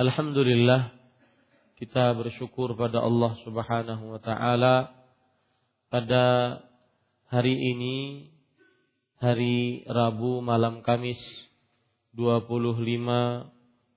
[0.00, 0.96] Alhamdulillah
[1.76, 4.96] kita bersyukur pada Allah Subhanahu wa taala.
[5.92, 6.56] Pada
[7.28, 8.24] hari ini
[9.20, 11.20] hari Rabu malam Kamis
[12.16, 12.80] 25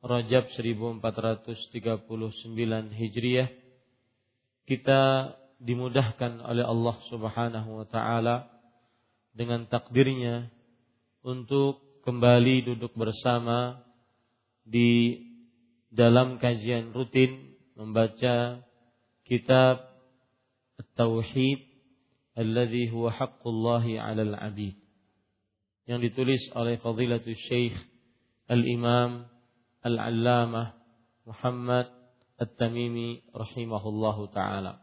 [0.04, 3.48] Rajab 1439 Hijriah
[4.68, 5.02] kita
[5.64, 8.52] dimudahkan oleh Allah Subhanahu wa taala
[9.32, 10.52] dengan takdirnya
[11.24, 13.80] untuk kembali duduk bersama
[14.68, 15.32] di
[15.94, 18.66] dalam kajian rutin membaca
[19.30, 19.94] kitab
[20.82, 21.62] At-Tauhid
[22.34, 24.74] alladhi huwa haqqullahi 'alal 'abid
[25.86, 27.78] yang ditulis oleh Fadilatul Syekh
[28.50, 29.30] Al-Imam
[29.86, 30.74] Al-Allamah
[31.30, 31.88] Muhammad
[32.42, 34.82] At-Tamimi rahimahullahu taala.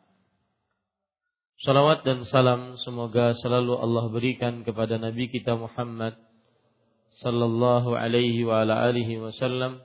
[1.61, 6.17] Salawat dan salam semoga selalu Allah berikan kepada Nabi kita Muhammad
[7.21, 9.85] sallallahu alaihi wa ala alihi wasallam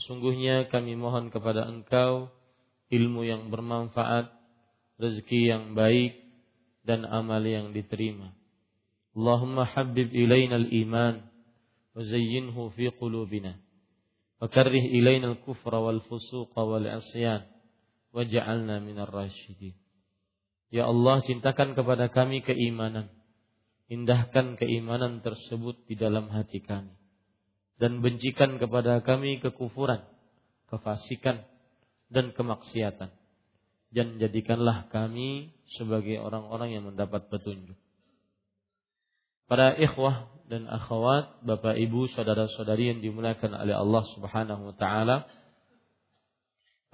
[0.00, 2.32] Sesungguhnya kami mohon kepada Engkau
[2.88, 4.32] ilmu yang bermanfaat,
[4.96, 6.16] rezeki yang baik,
[6.88, 8.32] dan amal yang diterima.
[9.12, 11.20] Allahumma habib ilayna al-iman
[11.92, 13.60] wa zayyinhu fi qulubina
[14.40, 17.44] wa karrih ilayna al-kufra wal fusuqa wal asyan
[18.16, 19.76] waj'alna minar rasyidin.
[20.72, 23.12] Ya Allah, cintakan kepada kami keimanan.
[23.92, 26.99] Indahkan keimanan tersebut di dalam hati kami
[27.80, 30.04] dan bencikan kepada kami kekufuran,
[30.68, 31.40] kefasikan
[32.12, 33.08] dan kemaksiatan.
[33.90, 37.74] Dan jadikanlah kami sebagai orang-orang yang mendapat petunjuk.
[39.50, 45.26] Para ikhwah dan akhwat, Bapak Ibu, saudara-saudari yang dimuliakan oleh Allah Subhanahu wa taala.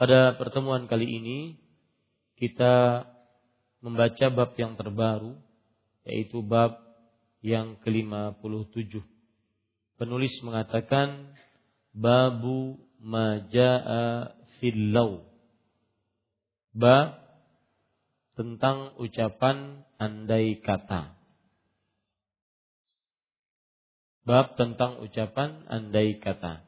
[0.00, 1.38] Pada pertemuan kali ini
[2.40, 3.04] kita
[3.84, 5.36] membaca bab yang terbaru
[6.06, 6.80] yaitu bab
[7.44, 9.15] yang ke-57
[9.96, 11.36] penulis mengatakan
[11.92, 15.24] babu majaa fillau.
[16.76, 17.20] Ba
[18.36, 21.16] tentang ucapan andai kata.
[24.26, 26.66] Bab tentang ucapan andai kata.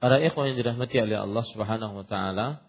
[0.00, 2.60] Para ikhwan yang dirahmati oleh Allah Subhanahu wa taala,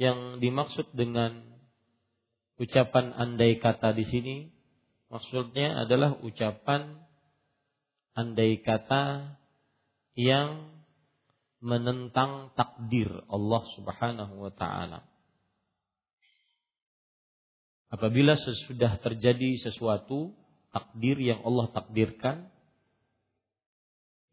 [0.00, 1.42] yang dimaksud dengan
[2.58, 4.36] ucapan andai kata di sini
[5.10, 7.03] maksudnya adalah ucapan
[8.14, 9.34] andai kata
[10.14, 10.70] yang
[11.58, 15.14] menentang takdir Allah Subhanahu wa taala.
[17.94, 20.34] apabila sesudah terjadi sesuatu
[20.74, 22.50] takdir yang Allah takdirkan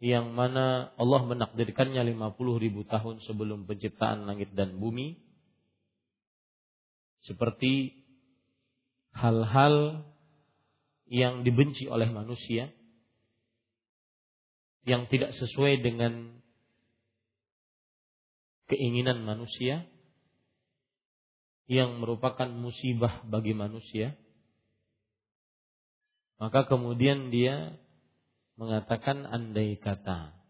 [0.01, 5.21] yang mana Allah menakdirkannya 50 ribu tahun sebelum penciptaan langit dan bumi
[7.21, 8.01] seperti
[9.13, 10.01] hal-hal
[11.05, 12.73] yang dibenci oleh manusia
[14.87, 16.41] yang tidak sesuai dengan
[18.69, 19.85] keinginan manusia
[21.69, 24.17] yang merupakan musibah bagi manusia
[26.41, 27.77] maka kemudian dia
[28.57, 30.41] mengatakan andai kata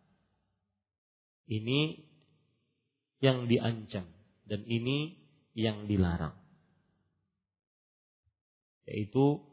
[1.52, 2.08] ini
[3.20, 4.08] yang diancam
[4.48, 5.20] dan ini
[5.54, 6.36] yang dilarang.
[8.88, 9.44] Yaitu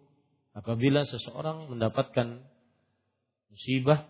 [0.54, 2.42] apabila seseorang mendapatkan
[3.52, 4.08] musibah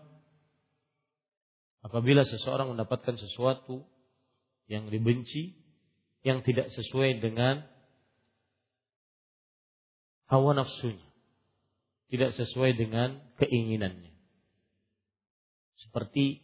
[1.85, 3.87] apabila seseorang mendapatkan sesuatu
[4.67, 5.55] yang dibenci
[6.23, 7.63] yang tidak sesuai dengan
[10.27, 11.09] hawa nafsunya
[12.09, 14.13] tidak sesuai dengan keinginannya.
[15.79, 16.41] Seperti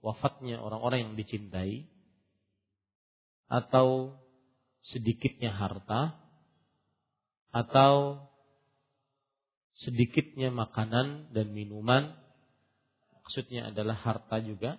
[0.00, 1.86] wafatnya orang-orang yang dicintai
[3.46, 4.18] atau
[4.90, 6.18] sedikitnya harta
[7.54, 8.26] atau
[9.76, 12.16] sedikitnya makanan dan minuman
[13.26, 14.78] maksudnya adalah harta juga.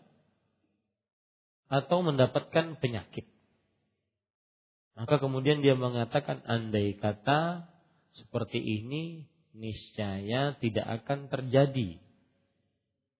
[1.67, 3.27] Atau mendapatkan penyakit.
[4.95, 7.67] Maka kemudian dia mengatakan andai kata
[8.15, 11.99] seperti ini niscaya tidak akan terjadi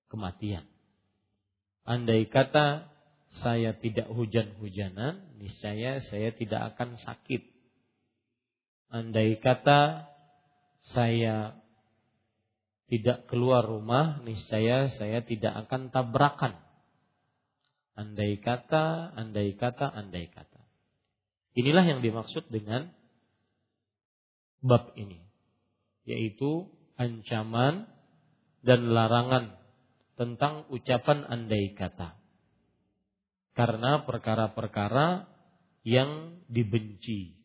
[0.08, 0.64] kematian.
[1.84, 2.88] Andai kata
[3.44, 7.44] saya tidak hujan-hujanan niscaya saya tidak akan sakit.
[8.88, 10.08] Andai kata
[10.96, 11.67] saya
[12.88, 16.56] tidak keluar rumah, niscaya saya tidak akan tabrakan.
[18.00, 20.62] Andai kata, andai kata, andai kata.
[21.58, 22.88] Inilah yang dimaksud dengan
[24.64, 25.20] bab ini,
[26.08, 27.92] yaitu ancaman
[28.64, 29.60] dan larangan
[30.16, 32.16] tentang ucapan andai kata.
[33.52, 35.28] Karena perkara-perkara
[35.84, 37.36] yang dibenci,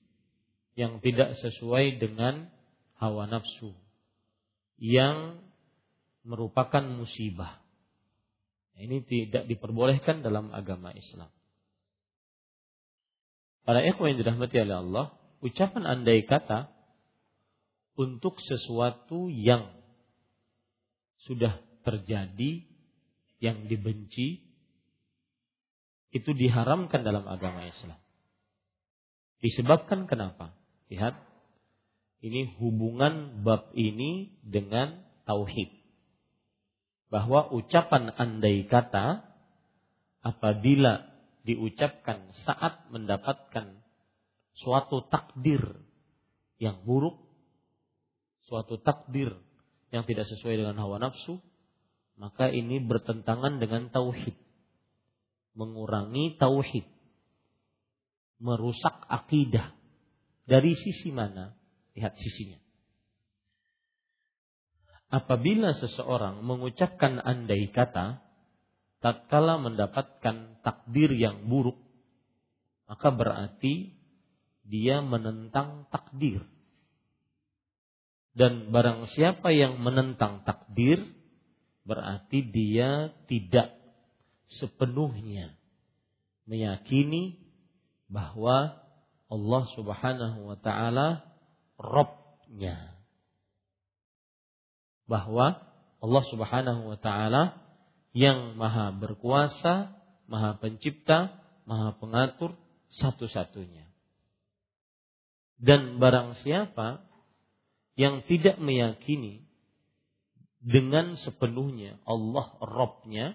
[0.78, 2.46] yang tidak sesuai dengan
[3.00, 3.81] hawa nafsu
[4.82, 5.38] yang
[6.26, 7.62] merupakan musibah.
[8.74, 11.30] Ini tidak diperbolehkan dalam agama Islam.
[13.62, 15.06] Para ikhwan yang dirahmati oleh Allah,
[15.38, 16.74] ucapan andai kata
[17.94, 19.70] untuk sesuatu yang
[21.22, 22.66] sudah terjadi,
[23.38, 24.42] yang dibenci,
[26.10, 28.02] itu diharamkan dalam agama Islam.
[29.38, 30.58] Disebabkan kenapa?
[30.90, 31.14] Lihat,
[32.22, 35.74] ini hubungan bab ini dengan tauhid.
[37.10, 39.26] Bahwa ucapan andai kata
[40.22, 41.02] apabila
[41.42, 43.82] diucapkan saat mendapatkan
[44.54, 45.60] suatu takdir
[46.62, 47.18] yang buruk,
[48.46, 49.34] suatu takdir
[49.90, 51.42] yang tidak sesuai dengan hawa nafsu,
[52.14, 54.38] maka ini bertentangan dengan tauhid.
[55.58, 56.86] Mengurangi tauhid.
[58.38, 59.74] Merusak akidah
[60.46, 61.54] dari sisi mana?
[61.92, 62.58] Lihat sisinya.
[65.12, 68.24] Apabila seseorang mengucapkan andai kata,
[69.04, 71.76] tatkala mendapatkan takdir yang buruk,
[72.88, 73.92] maka berarti
[74.64, 76.40] dia menentang takdir.
[78.32, 81.04] Dan barang siapa yang menentang takdir,
[81.84, 83.76] berarti dia tidak
[84.48, 85.52] sepenuhnya
[86.48, 87.36] meyakini
[88.08, 88.80] bahwa
[89.32, 91.24] Allah Subhanahu wa taala
[91.82, 92.94] Robnya.
[95.10, 95.58] Bahwa
[95.98, 97.58] Allah Subhanahu wa taala
[98.14, 99.92] yang maha berkuasa,
[100.30, 102.54] maha pencipta, maha pengatur
[103.02, 103.88] satu-satunya.
[105.62, 107.06] Dan barang siapa
[107.94, 109.46] yang tidak meyakini
[110.62, 113.34] dengan sepenuhnya Allah Robnya,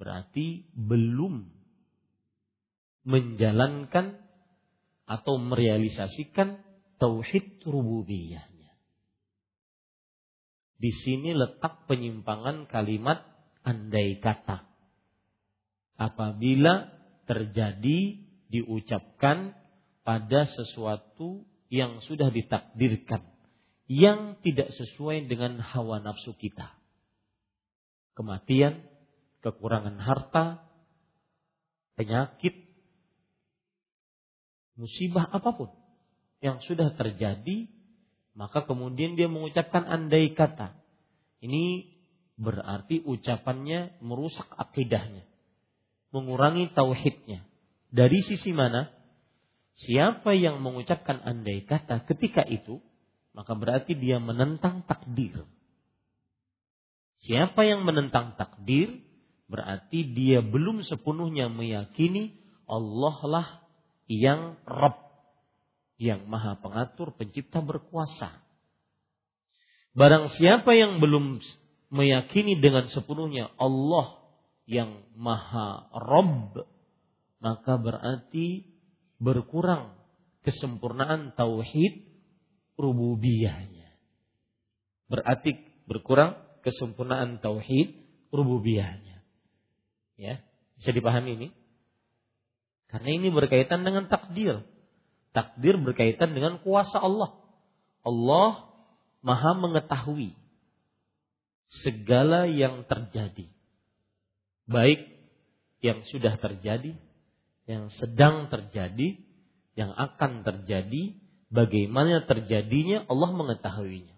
[0.00, 1.48] berarti belum
[3.04, 4.16] menjalankan
[5.04, 6.63] atau merealisasikan
[6.98, 8.72] tauhid rububiyahnya.
[10.78, 13.24] Di sini letak penyimpangan kalimat
[13.64, 14.66] andai kata.
[15.94, 16.90] Apabila
[17.24, 18.20] terjadi
[18.50, 19.56] diucapkan
[20.04, 23.24] pada sesuatu yang sudah ditakdirkan
[23.88, 26.72] yang tidak sesuai dengan hawa nafsu kita.
[28.14, 28.84] Kematian,
[29.44, 30.64] kekurangan harta,
[31.98, 32.54] penyakit,
[34.78, 35.83] musibah apa pun
[36.44, 37.72] yang sudah terjadi,
[38.36, 40.76] maka kemudian dia mengucapkan andai kata.
[41.40, 41.88] Ini
[42.36, 45.24] berarti ucapannya merusak akidahnya,
[46.12, 47.48] mengurangi tauhidnya.
[47.88, 48.92] Dari sisi mana?
[49.74, 52.84] Siapa yang mengucapkan andai kata ketika itu,
[53.32, 55.48] maka berarti dia menentang takdir.
[57.24, 59.00] Siapa yang menentang takdir,
[59.48, 62.36] berarti dia belum sepenuhnya meyakini
[62.68, 63.46] Allah lah
[64.06, 65.03] yang Rabb,
[66.00, 68.42] yang maha pengatur, pencipta, berkuasa.
[69.94, 71.38] Barang siapa yang belum
[71.94, 74.18] meyakini dengan sepenuhnya Allah
[74.66, 76.66] yang maha Rabb,
[77.38, 78.66] maka berarti
[79.22, 79.94] berkurang
[80.42, 82.02] kesempurnaan tauhid
[82.74, 83.94] rububiyahnya.
[85.06, 85.54] Berarti
[85.86, 86.34] berkurang
[86.66, 87.94] kesempurnaan tauhid
[88.34, 89.22] rububiyahnya.
[90.18, 90.42] Ya,
[90.74, 91.48] bisa dipahami ini?
[92.90, 94.62] Karena ini berkaitan dengan takdir.
[95.34, 97.34] Takdir berkaitan dengan kuasa Allah.
[98.06, 98.70] Allah
[99.24, 100.36] Maha mengetahui
[101.82, 103.50] segala yang terjadi.
[104.68, 105.00] Baik
[105.82, 106.94] yang sudah terjadi,
[107.66, 109.18] yang sedang terjadi,
[109.74, 111.18] yang akan terjadi,
[111.50, 114.14] bagaimana terjadinya Allah mengetahuinya.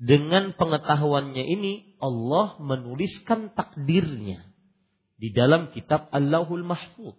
[0.00, 4.44] Dengan pengetahuannya ini Allah menuliskan takdirnya
[5.20, 7.16] di dalam kitab Allahul Mahfud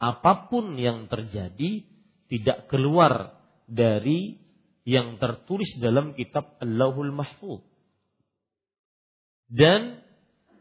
[0.00, 1.84] apa pun yang terjadi
[2.30, 3.34] tidak keluar
[3.66, 4.38] dari
[4.86, 7.66] yang tertulis dalam kitab Allahul Mahfuz.
[9.50, 9.98] Dan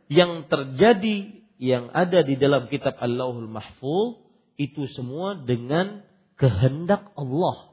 [0.09, 4.17] yang terjadi yang ada di dalam kitab Allahul Mahfuz
[4.57, 6.01] itu semua dengan
[6.35, 7.69] kehendak Allah.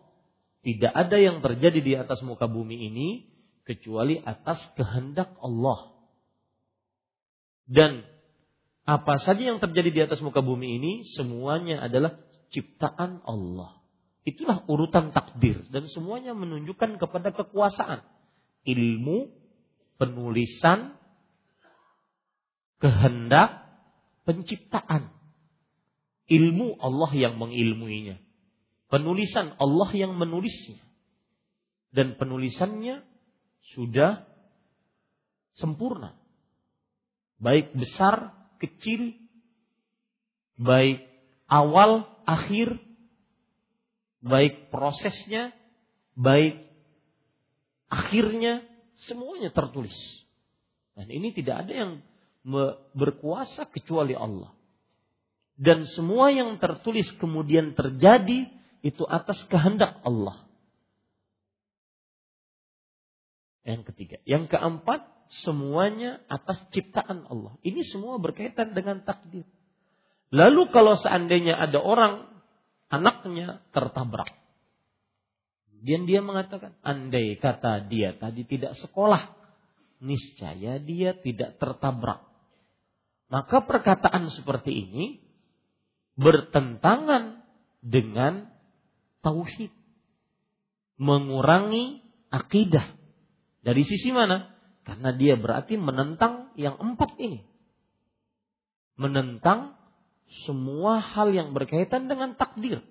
[0.60, 3.08] Tidak ada yang terjadi di atas muka bumi ini
[3.64, 5.94] kecuali atas kehendak Allah.
[7.66, 8.04] Dan
[8.86, 12.14] apa saja yang terjadi di atas muka bumi ini semuanya adalah
[12.54, 13.85] ciptaan Allah.
[14.26, 18.02] Itulah urutan takdir dan semuanya menunjukkan kepada kekuasaan,
[18.66, 19.30] ilmu,
[20.02, 20.98] penulisan,
[22.82, 23.70] kehendak,
[24.26, 25.14] penciptaan.
[26.26, 28.18] Ilmu Allah yang mengilmuinya.
[28.90, 30.82] Penulisan Allah yang menulisnya.
[31.94, 33.06] Dan penulisannya
[33.78, 34.26] sudah
[35.54, 36.18] sempurna.
[37.38, 39.14] Baik besar kecil,
[40.58, 41.06] baik
[41.46, 42.74] awal, akhir,
[44.26, 45.54] baik prosesnya,
[46.18, 46.66] baik
[47.86, 48.66] akhirnya,
[49.06, 49.94] semuanya tertulis.
[50.98, 51.92] Dan ini tidak ada yang
[52.92, 54.50] berkuasa kecuali Allah.
[55.56, 58.50] Dan semua yang tertulis kemudian terjadi
[58.84, 60.44] itu atas kehendak Allah.
[63.64, 64.16] Yang ketiga.
[64.28, 65.00] Yang keempat,
[65.42, 67.58] semuanya atas ciptaan Allah.
[67.66, 69.48] Ini semua berkaitan dengan takdir.
[70.30, 72.35] Lalu kalau seandainya ada orang
[72.90, 74.30] anaknya tertabrak.
[75.70, 79.36] Kemudian dia mengatakan, andai kata dia tadi tidak sekolah,
[80.00, 82.24] niscaya dia tidak tertabrak.
[83.26, 85.04] Maka perkataan seperti ini
[86.16, 87.44] bertentangan
[87.84, 88.48] dengan
[89.20, 89.70] tauhid.
[90.96, 92.00] Mengurangi
[92.32, 92.96] akidah.
[93.60, 94.48] Dari sisi mana?
[94.86, 97.44] Karena dia berarti menentang yang empat ini.
[98.96, 99.75] Menentang
[100.46, 102.82] semua hal yang berkaitan dengan takdir.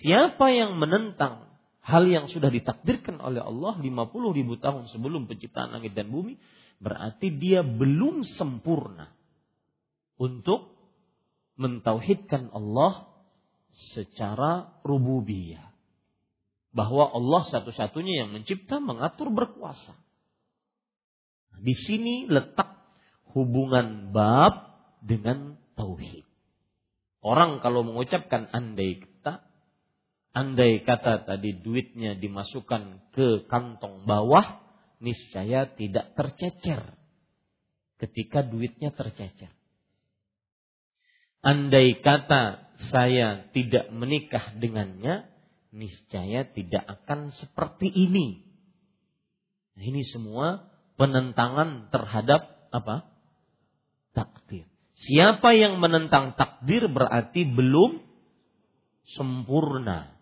[0.00, 1.50] Siapa yang menentang
[1.84, 6.38] hal yang sudah ditakdirkan oleh Allah 50 ribu tahun sebelum penciptaan langit dan bumi,
[6.80, 9.12] berarti dia belum sempurna
[10.16, 10.72] untuk
[11.60, 13.10] mentauhidkan Allah
[13.92, 15.68] secara rububiyah.
[16.70, 19.90] Bahwa Allah satu-satunya yang mencipta, mengatur, berkuasa.
[21.58, 22.78] Di sini letak
[23.34, 24.70] hubungan bab
[25.02, 26.29] dengan tauhid.
[27.20, 29.44] Orang kalau mengucapkan andai kata,
[30.32, 34.64] andai kata tadi duitnya dimasukkan ke kantong bawah,
[35.04, 36.96] niscaya tidak tercecer
[38.00, 39.52] ketika duitnya tercecer.
[41.44, 45.28] Andai kata saya tidak menikah dengannya,
[45.76, 48.44] niscaya tidak akan seperti ini.
[49.76, 53.08] Nah, ini semua penentangan terhadap apa?
[54.12, 54.68] Takdir.
[55.00, 58.04] Siapa yang menentang takdir berarti belum
[59.16, 60.12] sempurna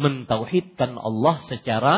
[0.00, 1.94] mentauhidkan Allah secara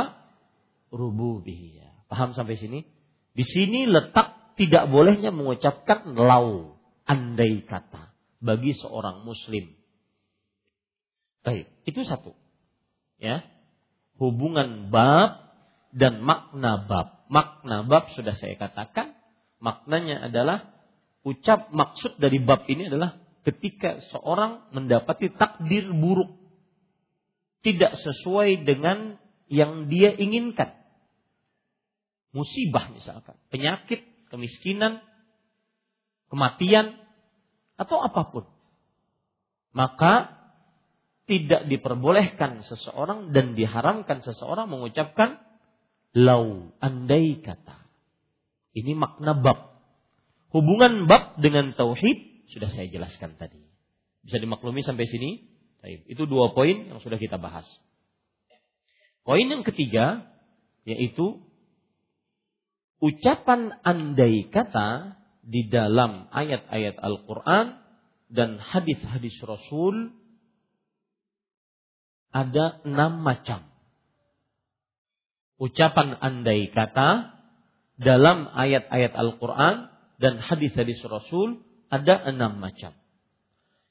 [0.91, 2.09] rububiyah.
[2.11, 2.83] Paham sampai sini?
[3.31, 6.75] Di sini letak tidak bolehnya mengucapkan lau,
[7.07, 8.11] andai kata
[8.43, 9.71] bagi seorang muslim.
[11.47, 12.35] Baik, itu satu.
[13.17, 13.47] Ya.
[14.19, 15.55] Hubungan bab
[15.95, 17.25] dan makna bab.
[17.31, 19.17] Makna bab sudah saya katakan,
[19.63, 20.80] maknanya adalah
[21.27, 26.41] ucap maksud dari bab ini adalah ketika seorang mendapati takdir buruk
[27.61, 30.77] tidak sesuai dengan yang dia inginkan.
[32.31, 35.03] Musibah misalkan, penyakit, kemiskinan,
[36.31, 36.95] kematian
[37.75, 38.45] atau apa pun.
[39.75, 40.39] Maka
[41.27, 45.43] tidak diperbolehkan seseorang dan diharamkan seseorang mengucapkan
[46.15, 47.87] lau andai kata.
[48.75, 49.70] Ini makna bab.
[50.51, 53.63] Hubungan bab dengan tauhid sudah saya jelaskan tadi.
[54.27, 55.47] Bisa dimaklumi sampai sini?
[56.11, 57.65] Itu dua poin yang sudah kita bahas.
[59.23, 60.27] Poin yang ketiga
[60.83, 61.39] yaitu
[62.99, 67.81] ucapan andai kata di dalam ayat-ayat Al-Quran
[68.29, 70.15] dan hadis-hadis Rasul
[72.31, 73.67] ada enam macam.
[75.63, 77.39] Ucapan andai kata
[78.01, 82.93] dalam ayat-ayat Al-Quran dan hadis-hadis Rasul ada enam macam.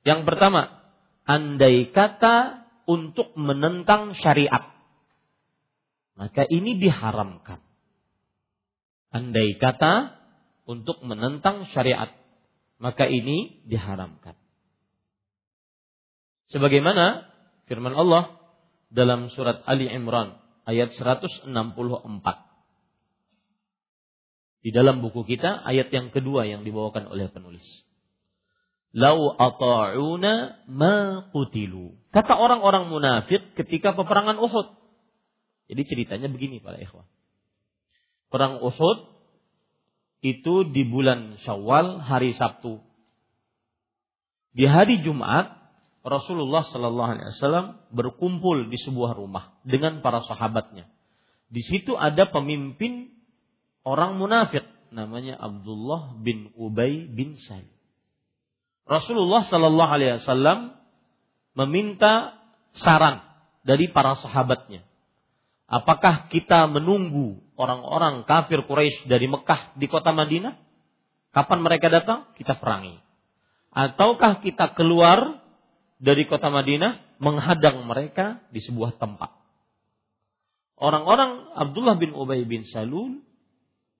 [0.05, 0.93] Yang pertama,
[1.25, 4.69] andai kata untuk menentang syariat.
[6.13, 7.59] Maka ini diharamkan.
[9.09, 10.13] Andai kata
[10.69, 12.13] untuk menentang syariat.
[12.77, 14.38] Maka ini diharamkan.
[16.50, 17.29] Sebagaimana
[17.69, 18.38] firman Allah
[18.89, 21.50] dalam surat Ali Imran ayat 164.
[24.59, 27.63] Di dalam buku kita ayat yang kedua yang dibawakan oleh penulis.
[28.91, 31.95] Lau ata'una ma qutilu.
[32.09, 34.67] Kata orang-orang munafik ketika peperangan Uhud.
[35.69, 37.05] Jadi ceritanya begini para ikhwah.
[38.33, 38.99] Perang Uhud
[40.25, 42.81] itu di bulan Syawal hari Sabtu.
[44.51, 45.55] Di hari Jumat
[46.01, 50.89] Rasulullah Shallallahu Alaihi Wasallam berkumpul di sebuah rumah dengan para sahabatnya.
[51.53, 53.18] Di situ ada pemimpin
[53.83, 57.67] orang munafik namanya Abdullah bin Ubay bin Said.
[58.89, 60.74] Rasulullah Shallallahu Alaihi Wasallam
[61.53, 62.41] meminta
[62.74, 63.21] saran
[63.62, 64.81] dari para sahabatnya.
[65.69, 70.57] Apakah kita menunggu orang-orang kafir Quraisy dari Mekah di kota Madinah?
[71.29, 72.33] Kapan mereka datang?
[72.33, 72.98] Kita perangi.
[73.69, 75.45] Ataukah kita keluar
[76.01, 79.29] dari kota Madinah menghadang mereka di sebuah tempat.
[80.79, 83.21] Orang-orang Abdullah bin Ubay bin Salul,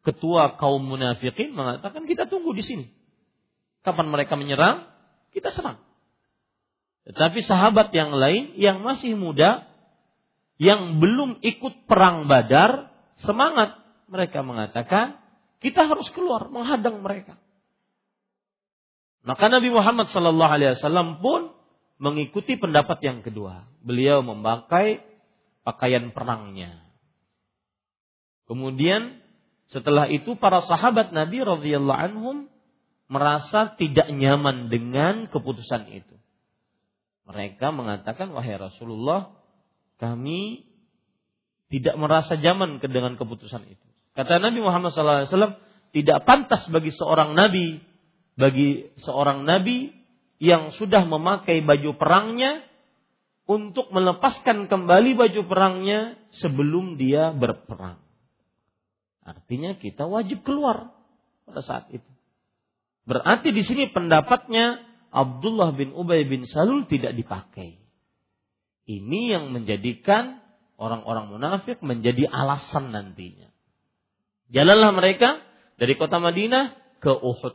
[0.10, 2.86] ketua kaum munafikin mengatakan kita tunggu di sini.
[3.86, 4.90] Kapan mereka menyerang,
[5.30, 5.78] kita serang.
[7.06, 9.70] Tetapi sahabat yang lain yang masih muda,
[10.58, 12.90] yang belum ikut perang Badar,
[13.22, 13.78] semangat
[14.10, 15.22] mereka mengatakan
[15.62, 17.38] kita harus keluar menghadang mereka.
[19.24, 21.54] Maka Nabi Muhammad Sallallahu Alaihi Wasallam pun
[22.00, 23.68] mengikuti pendapat yang kedua.
[23.84, 25.04] Beliau memakai
[25.68, 26.82] pakaian perangnya.
[28.50, 29.22] Kemudian
[29.70, 32.38] setelah itu para sahabat Nabi radhiyallahu anhum
[33.06, 36.16] merasa tidak nyaman dengan keputusan itu.
[37.30, 39.38] Mereka mengatakan wahai Rasulullah,
[40.02, 40.66] kami
[41.70, 43.86] tidak merasa nyaman dengan keputusan itu.
[44.18, 45.62] Kata Nabi Muhammad SAW,
[45.94, 47.78] tidak pantas bagi seorang nabi,
[48.34, 49.94] bagi seorang nabi
[50.42, 52.66] yang sudah memakai baju perangnya
[53.46, 58.09] untuk melepaskan kembali baju perangnya sebelum dia berperang.
[59.30, 60.90] Artinya kita wajib keluar
[61.46, 62.10] pada saat itu.
[63.06, 67.82] Berarti di sini pendapatnya Abdullah bin Ubay bin Salul tidak dipakai.
[68.90, 70.42] Ini yang menjadikan
[70.78, 73.50] orang-orang munafik menjadi alasan nantinya.
[74.50, 75.42] Jalanlah mereka
[75.78, 77.54] dari kota Madinah ke Uhud.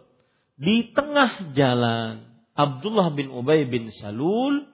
[0.54, 4.70] Di tengah jalan Abdullah bin Ubay bin Salul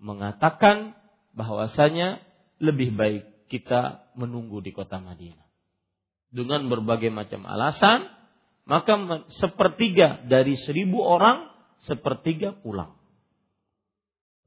[0.00, 0.96] mengatakan
[1.36, 2.24] bahwasanya
[2.60, 5.47] lebih baik kita menunggu di kota Madinah.
[6.28, 8.04] Dengan berbagai macam alasan,
[8.68, 11.48] maka sepertiga dari seribu orang,
[11.88, 12.92] sepertiga pulang.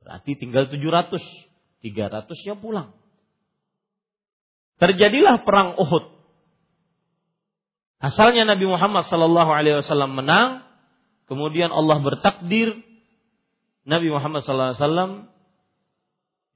[0.02, 1.18] Berarti tinggal 700,
[1.82, 2.94] 300-nya pulang.
[4.78, 6.06] Terjadilah perang Uhud.
[8.02, 10.72] Asalnya Nabi Muhammad Sallallahu Alaihi Wasallam menang,
[11.32, 12.76] Kemudian Allah bertakdir
[13.88, 15.32] Nabi Muhammad SAW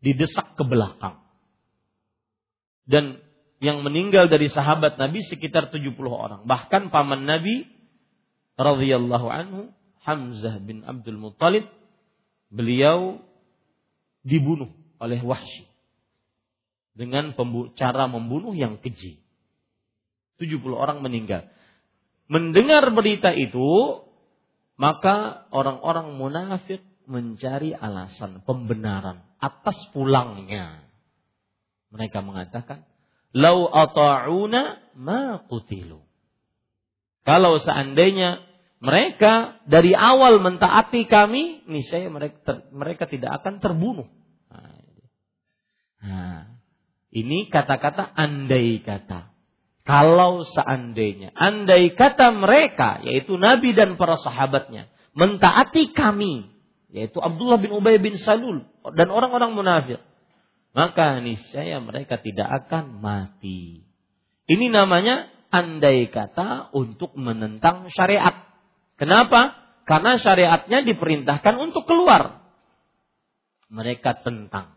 [0.04, 1.24] didesak ke belakang.
[2.84, 3.24] Dan
[3.66, 6.46] yang meninggal dari sahabat Nabi sekitar 70 orang.
[6.46, 7.66] Bahkan paman Nabi
[8.62, 9.74] radhiyallahu anhu
[10.06, 11.66] Hamzah bin Abdul Muttalib
[12.54, 13.18] beliau
[14.22, 14.70] dibunuh
[15.02, 15.66] oleh Wahsy
[16.94, 17.34] dengan
[17.74, 19.18] cara membunuh yang keji.
[20.38, 21.50] 70 orang meninggal.
[22.30, 24.02] Mendengar berita itu,
[24.78, 30.86] maka orang-orang munafik mencari alasan pembenaran atas pulangnya.
[31.94, 32.84] Mereka mengatakan,
[33.36, 36.00] "Lau ata'una ma qutilu."
[37.28, 38.40] Kalau seandainya
[38.80, 44.08] mereka dari awal mentaati kami, niscaya mereka mereka tidak akan terbunuh.
[46.06, 46.56] Nah
[47.16, 49.32] ini kata-kata andai kata.
[49.88, 56.52] Kalau seandainya, andai kata mereka, yaitu Nabi dan para sahabatnya, mentaati kami,
[56.92, 58.66] yaitu Abdullah bin Ubay bin Salul,
[58.98, 60.02] dan orang-orang munafik,
[60.76, 63.88] maka niscaya mereka tidak akan mati.
[64.44, 68.44] Ini namanya andai kata untuk menentang syariat.
[69.00, 69.56] Kenapa?
[69.88, 72.44] Karena syariatnya diperintahkan untuk keluar.
[73.72, 74.76] Mereka tentang.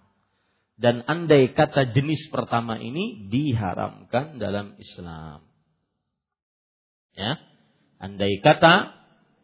[0.79, 5.43] Dan andai kata jenis pertama ini diharamkan dalam Islam.
[7.19, 7.43] Ya.
[7.99, 8.95] Andai kata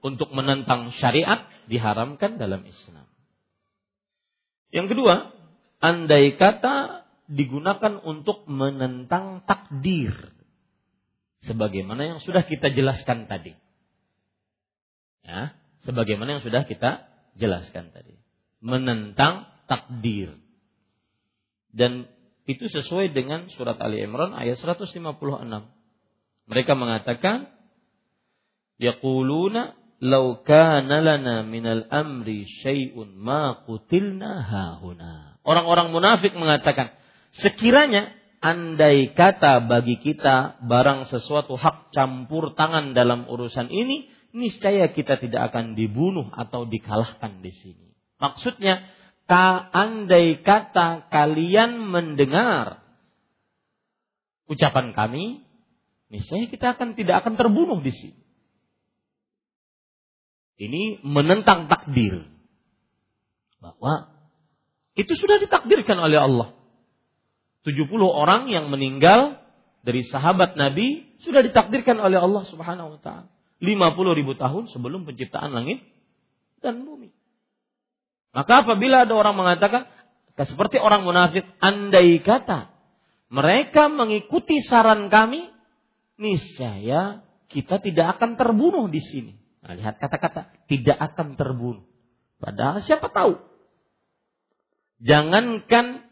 [0.07, 3.11] untuk menentang syariat diharamkan dalam Islam.
[4.71, 5.34] Yang kedua,
[5.85, 10.33] andai kata digunakan untuk menentang takdir
[11.45, 13.53] sebagaimana yang sudah kita jelaskan tadi.
[15.25, 17.05] Ya, sebagaimana yang sudah kita
[17.37, 18.17] jelaskan tadi.
[18.65, 20.37] Menentang takdir.
[21.73, 22.09] Dan
[22.45, 25.01] itu sesuai dengan surat Ali Imran ayat 156.
[26.45, 27.49] Mereka mengatakan
[28.77, 35.34] yaquluna law kana lana minal amri syai'un ma qutilna hahuna.
[35.45, 36.97] Orang-orang munafik mengatakan,
[37.37, 38.09] sekiranya
[38.41, 45.53] andai kata bagi kita barang sesuatu hak campur tangan dalam urusan ini, niscaya kita tidak
[45.53, 47.93] akan dibunuh atau dikalahkan di sini.
[48.17, 48.89] Maksudnya,
[49.29, 52.81] ka andai kata kalian mendengar
[54.49, 55.45] ucapan kami,
[56.09, 58.21] niscaya kita akan tidak akan terbunuh di sini.
[60.55, 62.25] Ini menentang takdir.
[63.59, 64.14] Bahwa
[64.95, 66.49] itu sudah ditakdirkan oleh Allah.
[67.67, 69.43] 70 orang yang meninggal
[69.83, 73.29] dari sahabat Nabi sudah ditakdirkan oleh Allah Subhanahu wa taala.
[73.63, 75.83] 50 ribu tahun sebelum penciptaan langit
[76.61, 77.11] dan bumi.
[78.35, 79.87] Maka apabila ada orang mengatakan
[80.35, 82.75] seperti orang munafik, andai kata
[83.31, 85.51] mereka mengikuti saran kami,
[86.19, 89.33] niscaya kita tidak akan terbunuh di sini.
[89.65, 91.87] Nah, lihat kata-kata tidak akan terbunuh.
[92.43, 93.54] Padahal siapa tahu?
[95.03, 96.07] Jangankan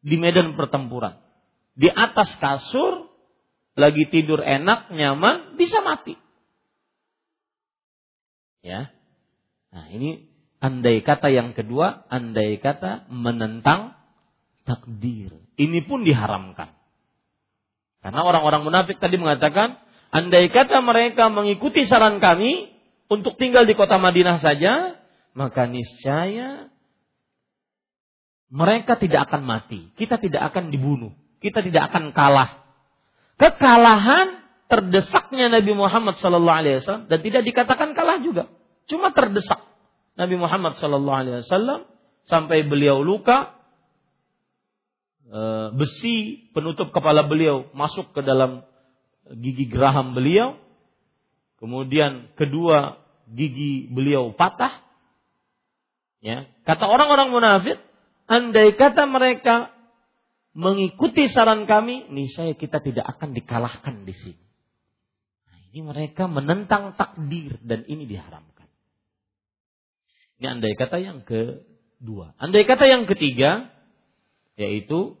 [0.00, 1.20] di medan pertempuran.
[1.76, 3.08] Di atas kasur,
[3.78, 6.16] lagi tidur enak, nyaman, bisa mati.
[8.60, 8.92] Ya.
[9.70, 10.28] Nah, ini
[10.60, 13.96] andai kata yang kedua, andai kata menentang
[14.68, 15.32] takdir.
[15.56, 16.76] Ini pun diharamkan.
[18.00, 19.80] Karena orang-orang munafik tadi mengatakan,
[20.12, 22.72] andai kata mereka mengikuti saran kami
[23.08, 25.00] untuk tinggal di kota Madinah saja,
[25.36, 26.68] maka niscaya
[28.50, 32.66] mereka tidak akan mati, kita tidak akan dibunuh, kita tidak akan kalah.
[33.38, 38.50] Kekalahan terdesaknya Nabi Muhammad Sallallahu Alaihi Wasallam dan tidak dikatakan kalah juga,
[38.90, 39.62] cuma terdesak
[40.18, 41.86] Nabi Muhammad Sallallahu Alaihi Wasallam
[42.26, 43.54] sampai beliau luka,
[45.30, 45.40] e,
[45.78, 48.66] besi penutup kepala beliau masuk ke dalam
[49.38, 50.58] gigi geraham beliau,
[51.62, 52.98] kemudian kedua
[53.30, 54.82] gigi beliau patah.
[56.20, 57.80] Ya, kata orang-orang munafik,
[58.30, 59.74] Andai kata mereka
[60.54, 64.46] mengikuti saran kami, niscaya kita tidak akan dikalahkan di sini.
[65.50, 68.70] Nah, ini mereka menentang takdir dan ini diharamkan.
[70.38, 72.38] Ini andai kata yang kedua.
[72.38, 73.66] Andai kata yang ketiga,
[74.54, 75.18] yaitu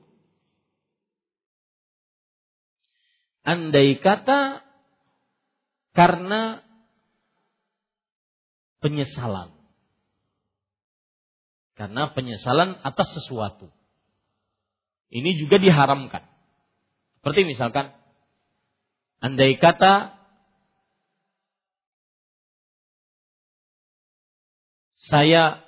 [3.42, 4.62] andai kata
[5.98, 6.62] karena
[8.78, 9.59] penyesalan.
[11.80, 13.72] Karena penyesalan atas sesuatu.
[15.08, 16.28] Ini juga diharamkan.
[17.16, 17.96] Seperti misalkan,
[19.24, 20.12] andai kata
[25.08, 25.64] saya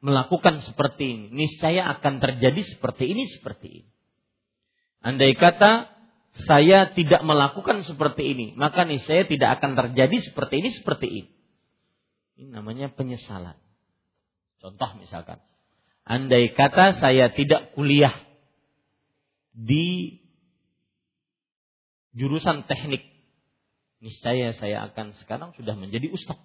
[0.00, 3.90] melakukan seperti ini, niscaya akan terjadi seperti ini, seperti ini.
[5.04, 5.92] Andai kata
[6.48, 11.30] saya tidak melakukan seperti ini, maka niscaya tidak akan terjadi seperti ini, seperti ini.
[12.40, 13.63] Ini namanya penyesalan.
[14.64, 15.44] Contoh misalkan,
[16.08, 18.16] andai kata saya tidak kuliah
[19.52, 20.16] di
[22.16, 23.04] jurusan teknik,
[24.00, 26.40] niscaya saya akan sekarang sudah menjadi ustaz.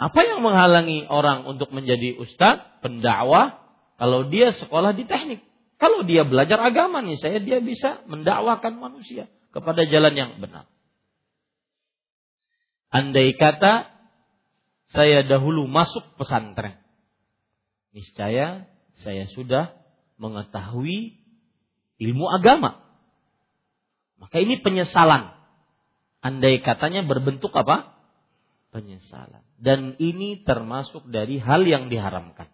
[0.00, 3.60] Apa yang menghalangi orang untuk menjadi ustaz, pendakwah,
[4.00, 5.44] kalau dia sekolah di teknik?
[5.76, 10.64] Kalau dia belajar agama nih, saya dia bisa mendakwakan manusia kepada jalan yang benar.
[12.88, 13.97] Andai kata
[14.92, 16.80] saya dahulu masuk pesantren.
[17.92, 18.68] Niscaya
[19.04, 19.76] saya sudah
[20.16, 21.18] mengetahui
[22.00, 22.80] ilmu agama.
[24.18, 25.34] Maka ini penyesalan.
[26.18, 27.94] Andai katanya berbentuk apa?
[28.74, 29.44] Penyesalan.
[29.58, 32.50] Dan ini termasuk dari hal yang diharamkan.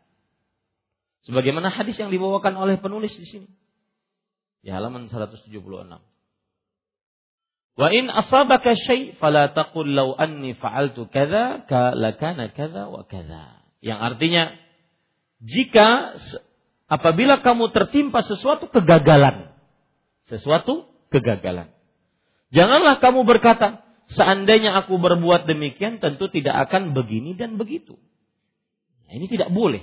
[1.25, 3.49] Sebagaimana hadis yang dibawakan oleh penulis di sini.
[4.61, 5.49] Di halaman 176.
[7.75, 11.67] Wa in asabaka syai' fala taqul law anni fa'altu kadza
[11.99, 13.67] lakana kadza wa kadza.
[13.83, 14.43] Yang artinya
[15.43, 16.15] jika
[16.87, 19.51] apabila kamu tertimpa sesuatu kegagalan,
[20.31, 21.75] sesuatu kegagalan.
[22.55, 27.99] Janganlah kamu berkata, seandainya aku berbuat demikian tentu tidak akan begini dan begitu.
[29.11, 29.83] Nah, ini tidak boleh.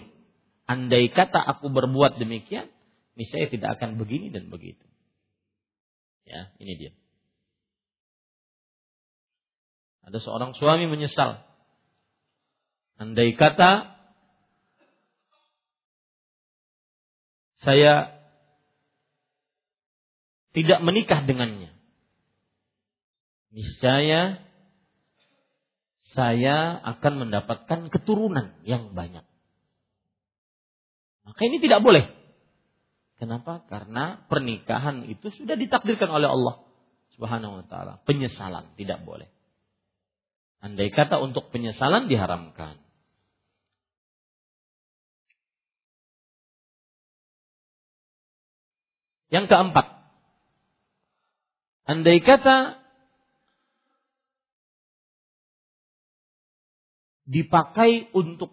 [0.64, 2.72] Andai kata aku berbuat demikian,
[3.20, 4.88] niscaya tidak akan begini dan begitu.
[6.24, 6.92] Ya, ini dia.
[10.06, 11.42] Ada seorang suami menyesal.
[12.98, 13.98] Andai kata
[17.62, 18.22] saya
[20.52, 21.72] tidak menikah dengannya.
[23.52, 24.42] Niscaya
[26.12, 29.24] saya akan mendapatkan keturunan yang banyak.
[31.24, 32.12] Maka ini tidak boleh.
[33.22, 33.64] Kenapa?
[33.70, 36.66] Karena pernikahan itu sudah ditakdirkan oleh Allah
[37.16, 37.94] Subhanahu wa taala.
[38.04, 39.30] Penyesalan tidak boleh.
[40.62, 42.78] Andai kata untuk penyesalan diharamkan.
[49.32, 49.88] Yang keempat,
[51.88, 52.84] andai kata
[57.32, 58.52] dipakai untuk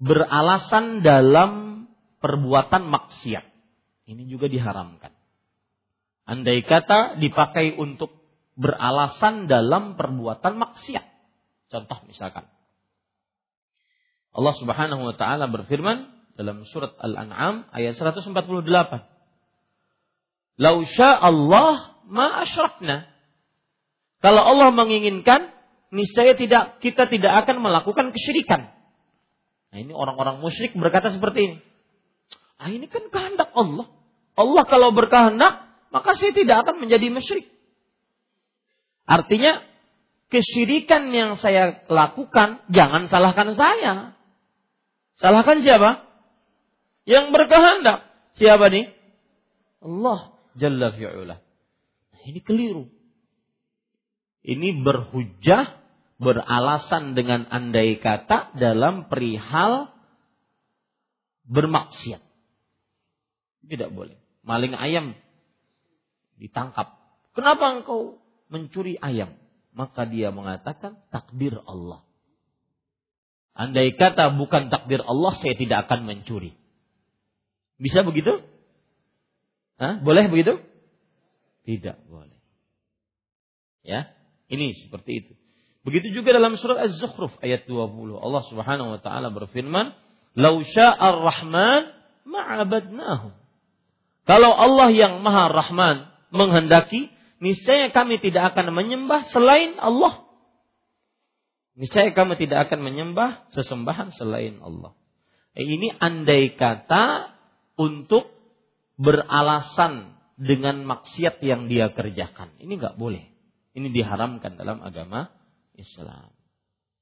[0.00, 1.84] beralasan dalam
[2.24, 3.44] perbuatan maksiat.
[4.08, 5.12] Ini juga diharamkan.
[6.24, 8.23] Andai kata dipakai untuk
[8.54, 11.06] beralasan dalam perbuatan maksiat.
[11.70, 12.46] Contoh misalkan.
[14.34, 18.34] Allah Subhanahu wa taala berfirman dalam surat Al-An'am ayat 148.
[20.58, 21.74] Lau Allah
[22.06, 23.10] ma asyrakna.
[24.22, 25.54] Kalau Allah menginginkan,
[25.94, 28.74] niscaya tidak kita tidak akan melakukan kesyirikan.
[29.70, 31.56] Nah, ini orang-orang musyrik berkata seperti ini.
[32.58, 33.90] Ah, ini kan kehendak Allah.
[34.34, 37.53] Allah kalau berkehendak, maka saya tidak akan menjadi musyrik.
[39.04, 39.60] Artinya
[40.32, 43.94] kesyirikan yang saya lakukan jangan salahkan saya.
[45.20, 46.08] Salahkan siapa?
[47.04, 48.08] Yang berkehendak.
[48.34, 48.90] Siapa nih?
[49.84, 51.36] Allah Jalla fi'ula.
[52.14, 52.86] Nah, ini keliru.
[54.44, 55.82] Ini berhujah,
[56.22, 59.90] beralasan dengan andai kata dalam perihal
[61.50, 62.22] bermaksiat.
[63.66, 64.14] Tidak boleh.
[64.46, 65.16] Maling ayam
[66.38, 66.94] ditangkap.
[67.34, 68.23] Kenapa engkau
[68.54, 69.34] mencuri ayam,
[69.74, 72.06] maka dia mengatakan takdir Allah.
[73.54, 76.54] Andai kata bukan takdir Allah, saya tidak akan mencuri.
[77.78, 78.38] Bisa begitu?
[79.82, 79.98] Hah?
[79.98, 80.62] Boleh begitu?
[81.66, 82.38] Tidak boleh.
[83.82, 84.14] Ya,
[84.46, 85.32] ini seperti itu.
[85.84, 88.16] Begitu juga dalam surat Az-Zukhruf ayat 20.
[88.16, 89.92] Allah Subhanahu wa taala berfirman,
[90.32, 91.92] "Lau sya'ar rahman
[92.24, 93.36] ma'abadnahum."
[94.24, 95.96] Kalau Allah yang Maha Rahman
[96.32, 97.12] menghendaki,
[97.44, 100.24] niscaya kami tidak akan menyembah selain Allah.
[101.76, 104.96] Niscaya kami tidak akan menyembah sesembahan selain Allah.
[105.52, 107.36] Eh, ini andai kata
[107.76, 108.30] untuk
[108.96, 112.56] beralasan dengan maksiat yang dia kerjakan.
[112.58, 113.26] Ini nggak boleh.
[113.74, 115.30] Ini diharamkan dalam agama
[115.74, 116.30] Islam.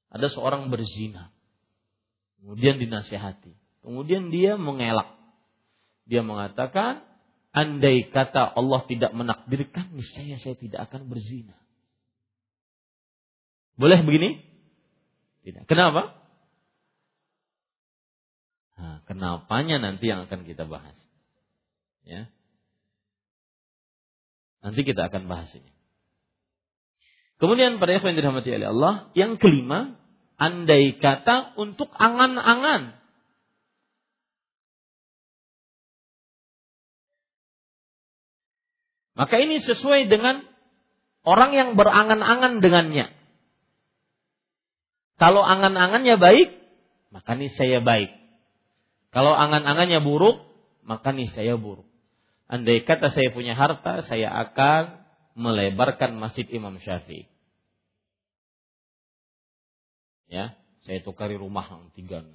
[0.09, 1.33] Ada seorang berzina.
[2.41, 3.53] Kemudian dinasihati.
[3.85, 5.13] Kemudian dia mengelak.
[6.09, 7.05] Dia mengatakan,
[7.53, 11.53] Andai kata Allah tidak menakdirkan, niscaya saya tidak akan berzina.
[13.77, 14.41] Boleh begini?
[15.45, 15.69] Tidak.
[15.69, 16.17] Kenapa?
[18.73, 20.97] Nah, kenapanya nanti yang akan kita bahas.
[22.03, 22.25] Ya.
[24.65, 25.71] Nanti kita akan bahas ini.
[27.37, 29.99] Kemudian pada yang dirahmati oleh Allah, yang kelima,
[30.41, 33.02] andai kata untuk angan-angan
[39.13, 40.41] Maka ini sesuai dengan
[41.21, 43.13] orang yang berangan-angan dengannya.
[45.21, 46.49] Kalau angan-angannya baik,
[47.13, 48.09] maka saya baik.
[49.13, 50.41] Kalau angan-angannya buruk,
[50.81, 51.85] maka saya buruk.
[52.49, 55.05] Andai kata saya punya harta, saya akan
[55.37, 57.29] melebarkan masjid Imam Syafi'i.
[60.33, 62.25] Ya, saya tukari rumah yang tiga.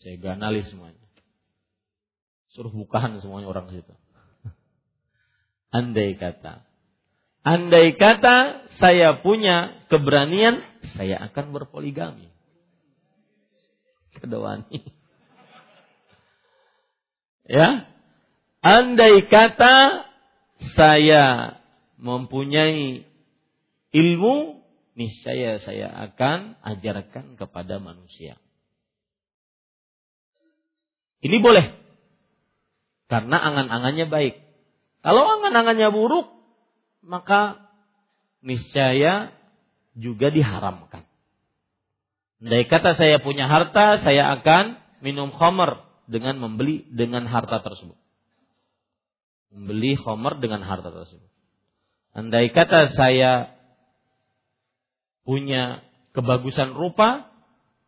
[0.00, 1.04] Saya ganali semuanya.
[2.56, 3.92] Suruh bukahan semuanya orang situ.
[5.70, 6.66] Andai kata.
[7.46, 10.60] Andai kata saya punya keberanian,
[10.98, 12.30] saya akan berpoligami.
[14.18, 14.80] Kedewani.
[17.50, 17.82] Ya.
[18.62, 20.06] Andai kata
[20.78, 21.58] saya
[21.98, 23.02] mempunyai
[23.90, 24.62] ilmu,
[24.94, 28.38] niscaya saya akan ajarkan kepada manusia.
[31.26, 31.74] Ini boleh.
[33.10, 34.49] Karena angan-angannya baik.
[35.00, 36.28] Kalau angan-angannya buruk,
[37.00, 37.72] maka
[38.44, 39.32] niscaya
[39.96, 41.08] juga diharamkan.
[42.40, 47.96] Andai kata saya punya harta, saya akan minum khamar dengan membeli dengan harta tersebut.
[49.52, 51.28] Membeli khamar dengan harta tersebut.
[52.16, 53.56] Andai kata saya
[55.24, 55.84] punya
[56.16, 57.28] kebagusan rupa,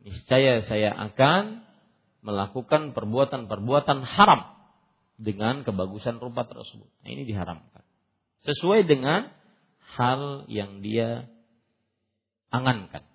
[0.04, 1.64] niscaya saya akan
[2.22, 4.61] melakukan perbuatan-perbuatan haram
[5.22, 6.90] dengan kebagusan rupa tersebut.
[7.06, 7.86] Nah, ini diharamkan.
[8.42, 9.30] Sesuai dengan
[9.94, 11.30] hal yang dia
[12.50, 13.06] angankan.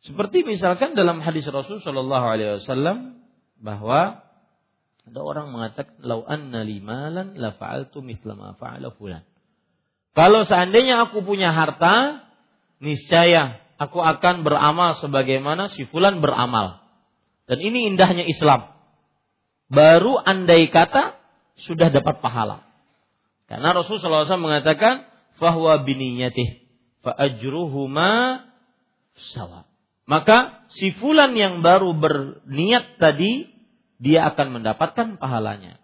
[0.00, 3.20] Seperti misalkan dalam hadis Rasul Shallallahu Alaihi Wasallam
[3.60, 4.24] bahwa
[5.06, 9.22] ada orang mengatakan, "Lau anna limalan la fa'altu mithla ma fa'ala fulan."
[10.16, 12.24] Kalau seandainya aku punya harta,
[12.80, 16.80] niscaya aku akan beramal sebagaimana si fulan beramal.
[17.46, 18.72] Dan ini indahnya Islam.
[19.68, 21.25] Baru andai kata
[21.56, 22.64] sudah dapat pahala.
[23.46, 25.06] Karena Rasul SAW mengatakan,
[25.40, 26.60] "Fahwa biniyatih,
[27.00, 28.44] fa ajruhuma
[29.32, 29.64] sawa."
[30.06, 33.50] Maka si fulan yang baru berniat tadi
[33.98, 35.82] dia akan mendapatkan pahalanya.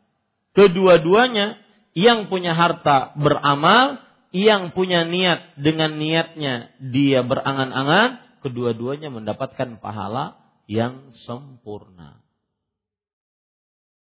[0.53, 1.59] Kedua-duanya
[1.97, 3.99] yang punya harta beramal,
[4.31, 10.39] yang punya niat dengan niatnya dia berangan-angan, kedua-duanya mendapatkan pahala
[10.71, 12.23] yang sempurna.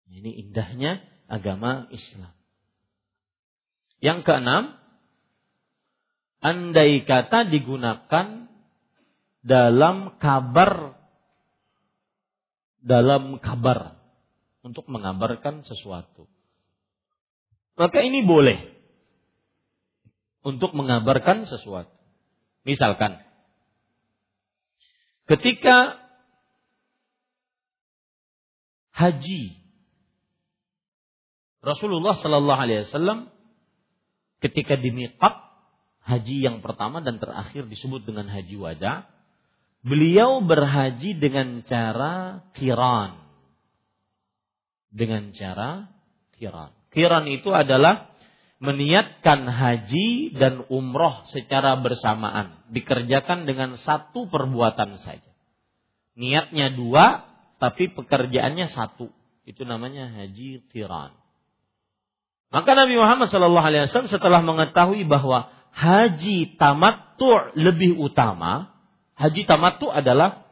[0.09, 2.33] Ini indahnya agama Islam.
[4.01, 4.65] Yang keenam,
[6.41, 8.49] andai kata digunakan
[9.45, 10.99] dalam kabar
[12.79, 13.99] dalam kabar
[14.63, 16.31] untuk mengabarkan sesuatu.
[17.79, 18.59] Maka ini boleh
[20.43, 21.93] untuk mengabarkan sesuatu.
[22.63, 23.19] Misalkan
[25.27, 25.99] ketika
[28.95, 29.58] haji
[31.69, 33.29] Rasulullah Shallallahu Alaihi Wasallam
[34.41, 34.89] ketika di
[36.09, 39.05] haji yang pertama dan terakhir disebut dengan haji wada
[39.79, 43.15] Beliau berhaji dengan cara kiran.
[44.91, 45.87] Dengan cara
[46.35, 46.75] kiran.
[46.91, 48.11] Kiran itu adalah
[48.59, 52.59] meniatkan haji dan umroh secara bersamaan.
[52.75, 55.31] Dikerjakan dengan satu perbuatan saja.
[56.19, 57.31] Niatnya dua,
[57.63, 59.15] tapi pekerjaannya satu.
[59.47, 61.15] Itu namanya haji kiran.
[62.49, 68.79] Maka Nabi Muhammad SAW setelah mengetahui bahwa haji tamattu lebih utama,
[69.19, 70.47] Haji tamattu adalah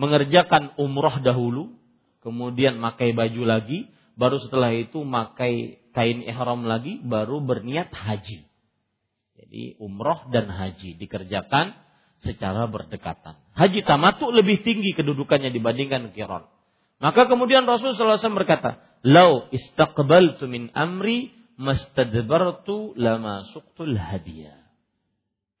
[0.00, 1.76] mengerjakan umroh dahulu,
[2.24, 8.48] kemudian pakai baju lagi, baru setelah itu pakai kain ihram lagi, baru berniat haji.
[9.36, 11.76] Jadi umroh dan haji dikerjakan
[12.24, 13.36] secara berdekatan.
[13.52, 16.48] Haji tamattu lebih tinggi kedudukannya dibandingkan kiron.
[16.96, 24.66] Maka kemudian Rasul SAW berkata, Lau istaqbaltu min amri mastadbartu lama suktul hadiah.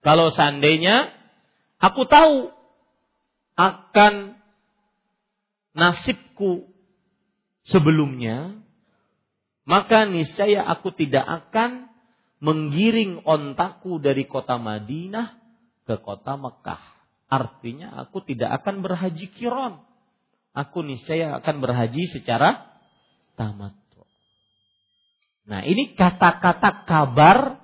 [0.02, 1.14] Kalau seandainya
[1.76, 2.48] Aku tahu
[3.56, 4.36] akan
[5.76, 6.64] nasibku
[7.68, 8.56] sebelumnya,
[9.68, 11.92] maka niscaya aku tidak akan
[12.40, 15.36] menggiring ontaku dari kota Madinah
[15.84, 16.80] ke kota Mekah.
[17.26, 19.84] Artinya aku tidak akan berhaji kiron.
[20.56, 22.75] Aku niscaya akan berhaji secara
[23.36, 23.86] tamat.
[25.46, 27.62] Nah ini kata-kata kabar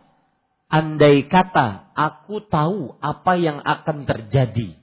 [0.70, 4.78] andai kata aku tahu apa yang akan terjadi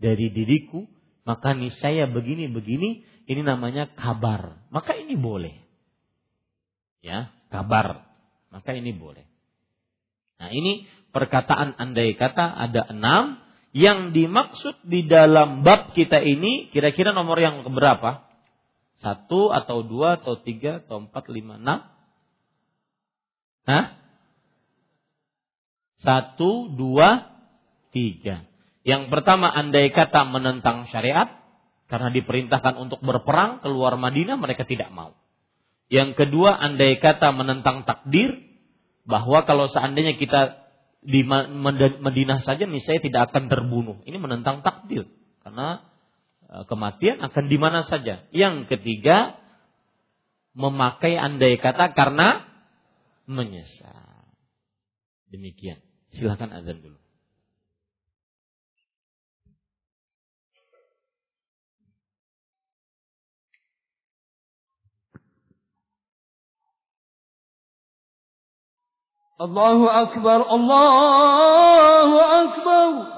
[0.00, 0.88] dari diriku,
[1.28, 4.64] maka niscaya begini-begini, ini namanya kabar.
[4.72, 5.52] Maka ini boleh.
[7.04, 8.08] Ya, kabar.
[8.48, 9.28] Maka ini boleh.
[10.40, 13.44] Nah ini perkataan andai kata ada enam.
[13.68, 18.24] Yang dimaksud di dalam bab kita ini kira-kira nomor yang keberapa?
[18.98, 21.86] Satu atau dua atau tiga atau empat lima enam?
[23.68, 23.94] Hah?
[26.02, 27.26] Satu, dua,
[27.94, 28.46] tiga.
[28.86, 31.36] Yang pertama andai kata menentang syariat.
[31.88, 35.16] Karena diperintahkan untuk berperang keluar Madinah mereka tidak mau.
[35.88, 38.34] Yang kedua andai kata menentang takdir.
[39.08, 40.68] Bahwa kalau seandainya kita
[41.00, 44.02] di Madinah saja nih saya tidak akan terbunuh.
[44.04, 45.08] Ini menentang takdir.
[45.40, 45.80] Karena
[46.48, 48.24] kematian akan di mana saja.
[48.32, 49.36] Yang ketiga
[50.56, 52.48] memakai andai kata karena
[53.28, 54.32] menyesal.
[55.28, 55.78] Demikian.
[56.08, 56.96] Silahkan azan dulu.
[69.38, 73.17] Allahu Akbar, Allahu Akbar.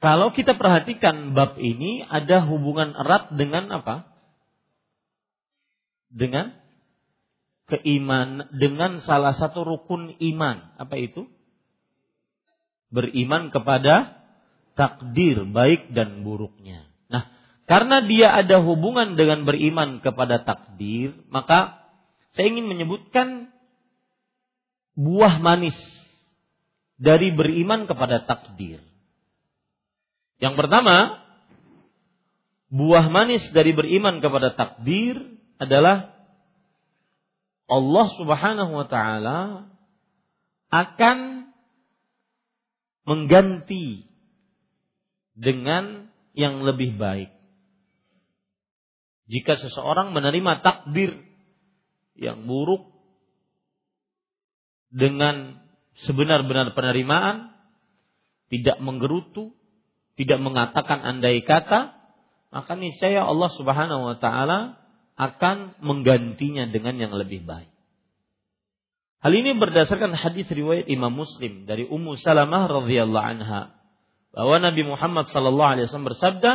[0.00, 4.08] Kalau kita perhatikan bab ini ada hubungan erat dengan apa?
[6.08, 6.56] Dengan
[7.68, 10.74] keiman dengan salah satu rukun iman.
[10.80, 11.28] Apa itu?
[12.88, 14.24] Beriman kepada
[14.72, 16.88] takdir baik dan buruknya.
[17.12, 17.28] Nah,
[17.68, 21.86] karena dia ada hubungan dengan beriman kepada takdir, maka
[22.34, 23.52] saya ingin menyebutkan
[24.96, 25.76] buah manis
[26.96, 28.89] dari beriman kepada takdir.
[30.40, 31.20] Yang pertama,
[32.72, 35.20] buah manis dari beriman kepada takdir
[35.60, 36.16] adalah
[37.68, 39.68] Allah Subhanahu wa taala
[40.72, 41.50] akan
[43.04, 44.08] mengganti
[45.36, 47.30] dengan yang lebih baik.
[49.30, 51.14] Jika seseorang menerima takdir
[52.18, 52.90] yang buruk
[54.90, 55.62] dengan
[56.02, 57.54] sebenar-benar penerimaan,
[58.50, 59.54] tidak menggerutu,
[60.20, 61.96] tidak mengatakan andai kata,
[62.52, 64.76] maka niscaya Allah Subhanahu wa taala
[65.16, 67.72] akan menggantinya dengan yang lebih baik.
[69.20, 73.80] Hal ini berdasarkan hadis riwayat Imam Muslim dari Ummu Salamah radhiyallahu anha
[74.36, 76.52] bahwa Nabi Muhammad sallallahu alaihi wasallam bersabda,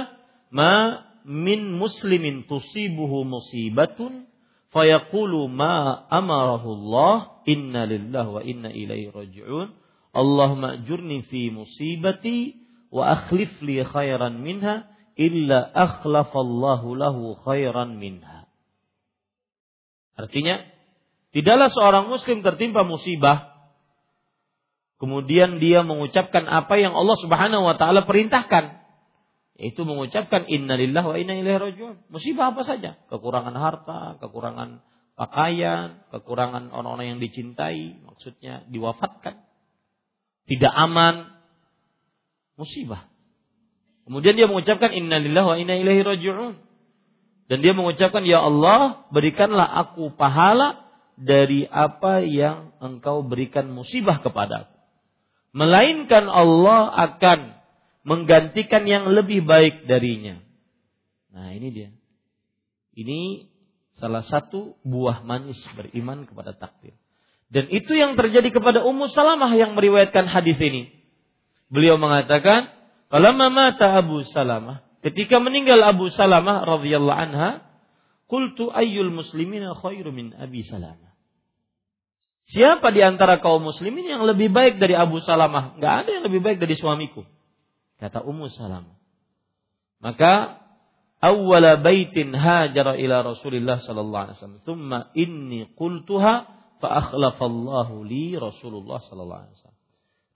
[0.53, 4.29] "Ma min muslimin tusibuhu musibatun
[4.73, 9.73] fayaqulu ma amarahu Allah inna lillahi wa inna ilaihi raji'un
[10.15, 12.64] Allahumma ajurni fi musibati
[12.95, 14.87] wa akhlif li khairan minha
[15.19, 18.47] illa akhlafallahu lahu khairan minha
[20.15, 20.63] Artinya
[21.35, 23.51] tidaklah seorang muslim tertimpa musibah
[24.95, 28.85] kemudian dia mengucapkan apa yang Allah Subhanahu wa taala perintahkan
[29.55, 31.95] yaitu mengucapkan innalillahi wa inna ilaihi rajiun.
[32.11, 32.99] Musibah apa saja?
[33.07, 34.83] Kekurangan harta, kekurangan
[35.15, 39.47] pakaian, kekurangan orang-orang yang dicintai, maksudnya diwafatkan.
[40.45, 41.34] Tidak aman.
[42.55, 43.07] Musibah.
[44.05, 46.55] Kemudian dia mengucapkan innalillahi wa inna ilaihi rajiun.
[47.45, 50.85] Dan dia mengucapkan ya Allah, berikanlah aku pahala
[51.15, 54.71] dari apa yang engkau berikan musibah kepadaku.
[55.55, 57.55] Melainkan Allah akan
[58.03, 60.41] menggantikan yang lebih baik darinya.
[61.31, 61.89] Nah, ini dia.
[62.95, 63.49] Ini
[63.99, 66.95] salah satu buah manis beriman kepada takdir.
[67.47, 70.91] Dan itu yang terjadi kepada Ummu Salamah yang meriwayatkan hadis ini.
[71.69, 72.69] Beliau mengatakan,
[73.09, 77.65] "Falamma mata Abu Salamah, ketika meninggal Abu Salamah radhiyallahu anha,
[78.29, 81.05] qultu ayyul muslimina khairu min Abi Salamah."
[82.45, 85.81] Siapa di antara kaum muslimin yang lebih baik dari Abu Salamah?
[85.81, 87.25] Gak ada yang lebih baik dari suamiku.
[87.97, 88.93] Kata Ummu Salamah.
[89.97, 90.61] Maka
[91.25, 94.61] awwala baitin hajara ila Rasulillah sallallahu alaihi wasallam.
[94.61, 96.33] Thumma inni qultuha
[96.77, 99.64] fa akhlafallahu li Rasulullah sallallahu alaihi wasallam.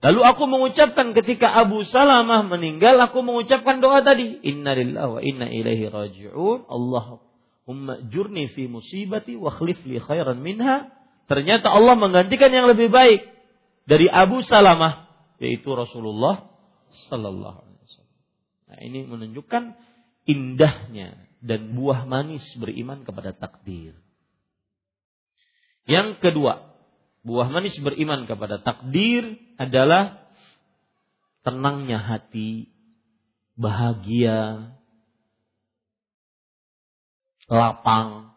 [0.00, 4.40] Lalu aku mengucapkan ketika Abu Salamah meninggal, aku mengucapkan doa tadi.
[4.48, 6.64] Inna lillahi wa inna ilaihi raji'un.
[6.64, 10.88] Allahumma jurni fi musibati wa khlif li khairan minha.
[11.28, 13.28] Ternyata Allah menggantikan yang lebih baik
[13.84, 15.04] dari Abu Salamah,
[15.36, 16.48] yaitu Rasulullah
[17.12, 18.18] sallallahu alaihi wasallam.
[18.72, 19.62] Nah, ini menunjukkan
[20.24, 24.00] indahnya dan buah manis beriman kepada takdir.
[25.84, 26.69] Yang kedua,
[27.20, 30.24] buah manis beriman kepada takdir adalah
[31.44, 32.72] tenangnya hati,
[33.56, 34.72] bahagia,
[37.50, 38.32] lapang.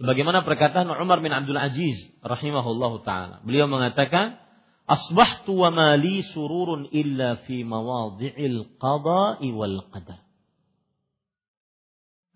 [0.00, 1.94] Sebagaimana perkataan Umar bin Abdul Aziz
[2.24, 3.44] rahimahullahu taala.
[3.44, 4.40] Beliau mengatakan,
[4.88, 10.26] asbahtu wa mali sururun illa fi mawadhi'il qada'i wal qadar.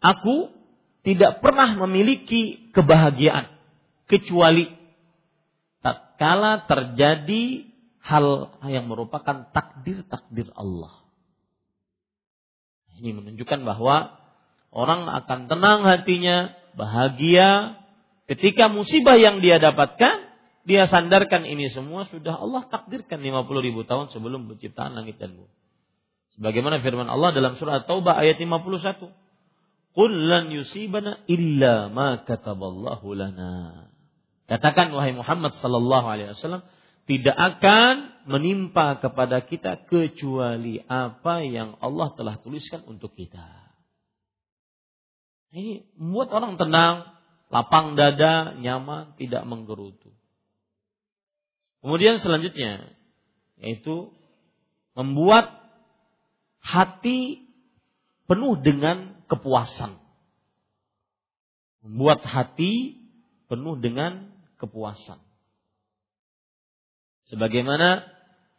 [0.04, 0.55] Aku
[1.06, 3.46] tidak pernah memiliki kebahagiaan
[4.10, 4.66] kecuali
[5.78, 7.70] tatkala terjadi
[8.02, 11.06] hal yang merupakan takdir-takdir Allah.
[12.98, 14.18] Ini menunjukkan bahwa
[14.74, 17.78] orang akan tenang hatinya, bahagia
[18.26, 20.26] ketika musibah yang dia dapatkan
[20.66, 25.54] dia sandarkan ini semua sudah Allah takdirkan 50 ribu tahun sebelum penciptaan langit dan bumi.
[26.34, 29.25] Sebagaimana firman Allah dalam surah Taubah ayat 51.
[29.96, 33.88] Qul lan yusibana illa ma kataballahu lana.
[34.44, 36.68] Katakan wahai Muhammad sallallahu alaihi wasallam,
[37.08, 43.72] tidak akan menimpa kepada kita kecuali apa yang Allah telah tuliskan untuk kita.
[45.56, 46.96] Ini membuat orang tenang,
[47.48, 50.12] lapang dada, nyaman, tidak menggerutu.
[51.80, 52.92] Kemudian selanjutnya
[53.56, 54.12] yaitu
[54.92, 55.48] membuat
[56.60, 57.48] hati
[58.28, 59.98] penuh dengan kepuasan.
[61.86, 62.98] Membuat hati
[63.46, 65.22] penuh dengan kepuasan.
[67.30, 68.06] Sebagaimana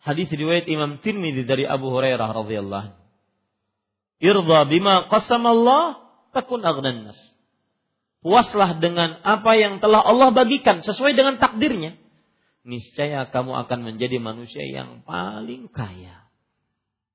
[0.04, 3.00] hadis riwayat Imam Tirmidzi dari Abu Hurairah radhiyallahu anhu.
[4.18, 6.04] Irda bima qasamallah
[6.36, 7.12] takun aghnan.
[8.24, 11.96] Puaslah dengan apa yang telah Allah bagikan sesuai dengan takdirnya
[12.68, 16.27] niscaya kamu akan menjadi manusia yang paling kaya.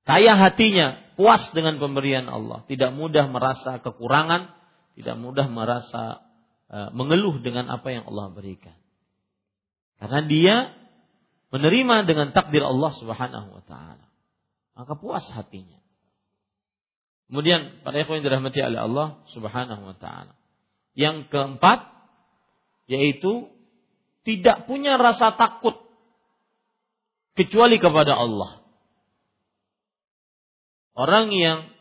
[0.03, 4.51] Kaya hatinya, puas dengan pemberian Allah, tidak mudah merasa kekurangan,
[4.99, 6.27] tidak mudah merasa
[6.67, 8.75] uh, mengeluh dengan apa yang Allah berikan.
[10.03, 10.57] Karena dia
[11.55, 14.07] menerima dengan takdir Allah Subhanahu wa taala.
[14.75, 15.79] Maka puas hatinya.
[17.29, 20.35] Kemudian para ikhwan yang dirahmati oleh Allah Subhanahu wa taala.
[20.99, 21.93] Yang keempat
[22.91, 23.53] yaitu
[24.27, 25.79] tidak punya rasa takut
[27.39, 28.62] kecuali kepada Allah.
[30.93, 31.73] Orang yang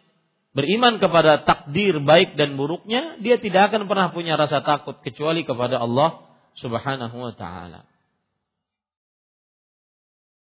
[0.56, 5.80] beriman kepada takdir baik dan buruknya, dia tidak akan pernah punya rasa takut kecuali kepada
[5.80, 6.28] Allah
[6.60, 7.88] Subhanahu wa taala.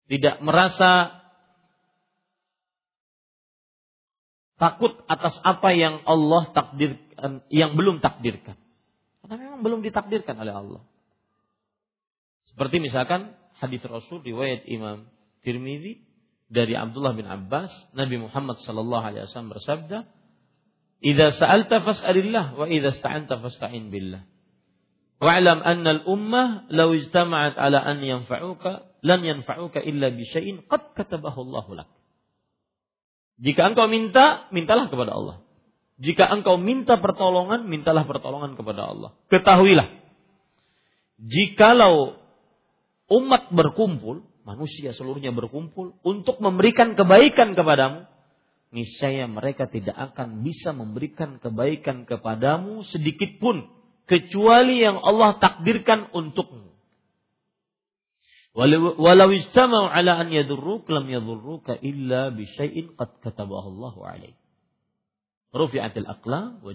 [0.05, 1.25] Tidak merasa
[4.61, 8.57] takut atas apa yang Allah takdirkan, yang belum takdirkan.
[9.25, 10.83] Karena memang belum ditakdirkan oleh Allah.
[12.53, 15.09] Seperti misalkan hadis Rasul riwayat Imam
[15.41, 16.14] Tirmidzi
[16.49, 19.99] dari Abdullah bin Abbas, Nabi Muhammad sallallahu alaihi wasallam bersabda,
[21.01, 24.23] "Idza sa'alta fas'alillah wa idza ista'anta fasta'in billah."
[25.25, 31.49] Wa'lam anna al-ummah law ijtama'at ala an yanfa'uka lan yanfa'uka illa bi syai'in qad katabahu
[31.49, 31.89] Allah lak.
[33.41, 35.37] Jika engkau minta, mintalah kepada Allah.
[35.99, 39.11] Jika engkau minta pertolongan, mintalah pertolongan kepada Allah.
[39.31, 39.89] Ketahuilah,
[41.23, 42.19] jikalau
[43.11, 48.05] umat berkumpul, manusia seluruhnya berkumpul untuk memberikan kebaikan kepadamu,
[48.71, 53.67] niscaya mereka tidak akan bisa memberikan kebaikan kepadamu sedikit pun
[54.05, 56.77] kecuali yang Allah takdirkan untukmu.
[58.55, 64.35] Walau istama'u ala an yadurruk lam yadurruka illa bi syai'in qad katabahu Allah alaih.
[65.51, 66.71] Rufi'atil aqlam wa.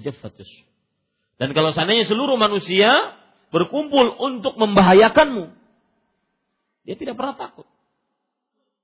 [1.40, 3.16] Dan kalau seandainya seluruh manusia
[3.56, 5.59] berkumpul untuk membahayakanmu,
[6.90, 7.70] dia tidak pernah takut.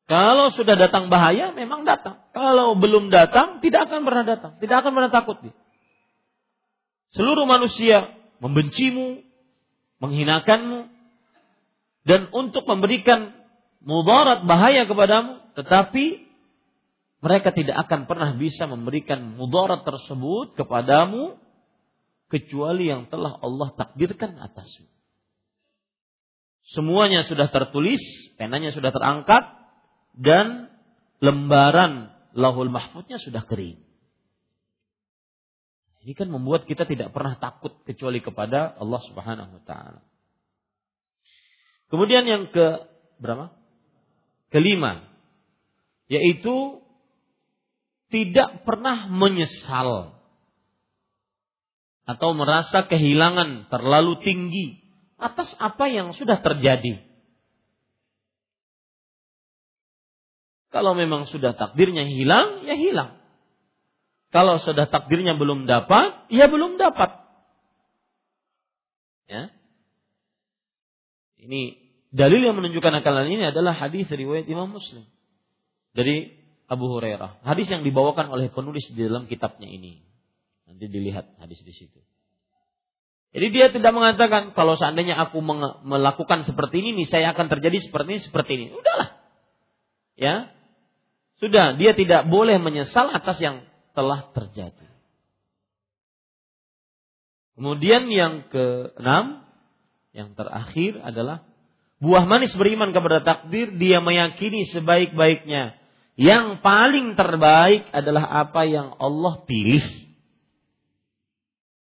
[0.05, 2.21] Kalau sudah datang bahaya, memang datang.
[2.37, 4.61] Kalau belum datang, tidak akan pernah datang.
[4.61, 5.57] Tidak akan pernah takut dia.
[7.17, 9.25] Seluruh manusia membencimu,
[10.05, 10.85] menghinakanmu,
[12.05, 13.33] dan untuk memberikan
[13.81, 16.29] mudarat bahaya kepadamu, tetapi
[17.25, 21.41] mereka tidak akan pernah bisa memberikan mudarat tersebut kepadamu
[22.29, 24.94] kecuali yang telah Allah takdirkan atasmu.
[26.65, 28.01] Semuanya sudah tertulis,
[28.41, 29.45] penanya sudah terangkat,
[30.17, 30.73] dan
[31.21, 33.77] lembaran lahul mahfudnya sudah kering.
[36.05, 40.01] Ini kan membuat kita tidak pernah takut kecuali kepada Allah Subhanahu wa taala.
[41.89, 42.85] Kemudian yang ke
[43.17, 43.53] berapa?
[44.53, 45.05] Kelima,
[46.05, 46.81] yaitu
[48.13, 50.13] tidak pernah menyesal
[52.05, 54.84] atau merasa kehilangan terlalu tinggi
[55.15, 57.01] atas apa yang sudah terjadi.
[60.75, 63.15] Kalau memang sudah takdirnya hilang, ya hilang.
[64.35, 67.15] Kalau sudah takdirnya belum dapat, ya belum dapat.
[69.31, 69.55] Ya.
[71.39, 71.79] Ini
[72.11, 75.07] dalil yang menunjukkan akalan ini adalah hadis riwayat Imam Muslim
[75.95, 76.35] dari
[76.67, 77.45] Abu Hurairah.
[77.47, 80.03] Hadis yang dibawakan oleh penulis di dalam kitabnya ini.
[80.67, 82.03] Nanti dilihat hadis di situ.
[83.35, 85.43] Jadi dia tidak mengatakan kalau seandainya aku
[85.83, 88.67] melakukan seperti ini, saya akan terjadi seperti ini, seperti ini.
[88.71, 89.09] Udahlah.
[90.15, 90.55] Ya.
[91.43, 94.87] Sudah, dia tidak boleh menyesal atas yang telah terjadi.
[97.59, 99.43] Kemudian yang keenam,
[100.15, 101.43] yang terakhir adalah
[101.99, 105.75] buah manis beriman kepada takdir, dia meyakini sebaik-baiknya.
[106.15, 110.04] Yang paling terbaik adalah apa yang Allah pilih.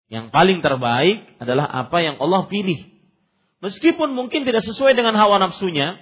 [0.08, 2.80] Yang paling terbaik adalah apa yang Allah pilih.
[3.60, 5.99] Meskipun mungkin tidak sesuai dengan hawa nafsunya,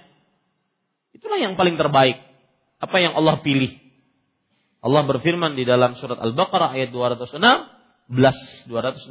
[1.10, 2.22] itulah yang paling terbaik.
[2.78, 3.72] Apa yang Allah pilih.
[4.84, 7.40] Allah berfirman di dalam surat Al-Baqarah ayat 216,
[8.70, 9.10] 216.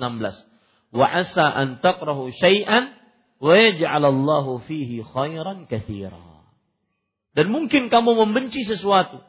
[0.95, 2.95] Wa asa an takrahu syai'an
[3.43, 6.47] wa yaj'alallahu fihi khairan katsira.
[7.35, 9.19] Dan mungkin kamu membenci sesuatu.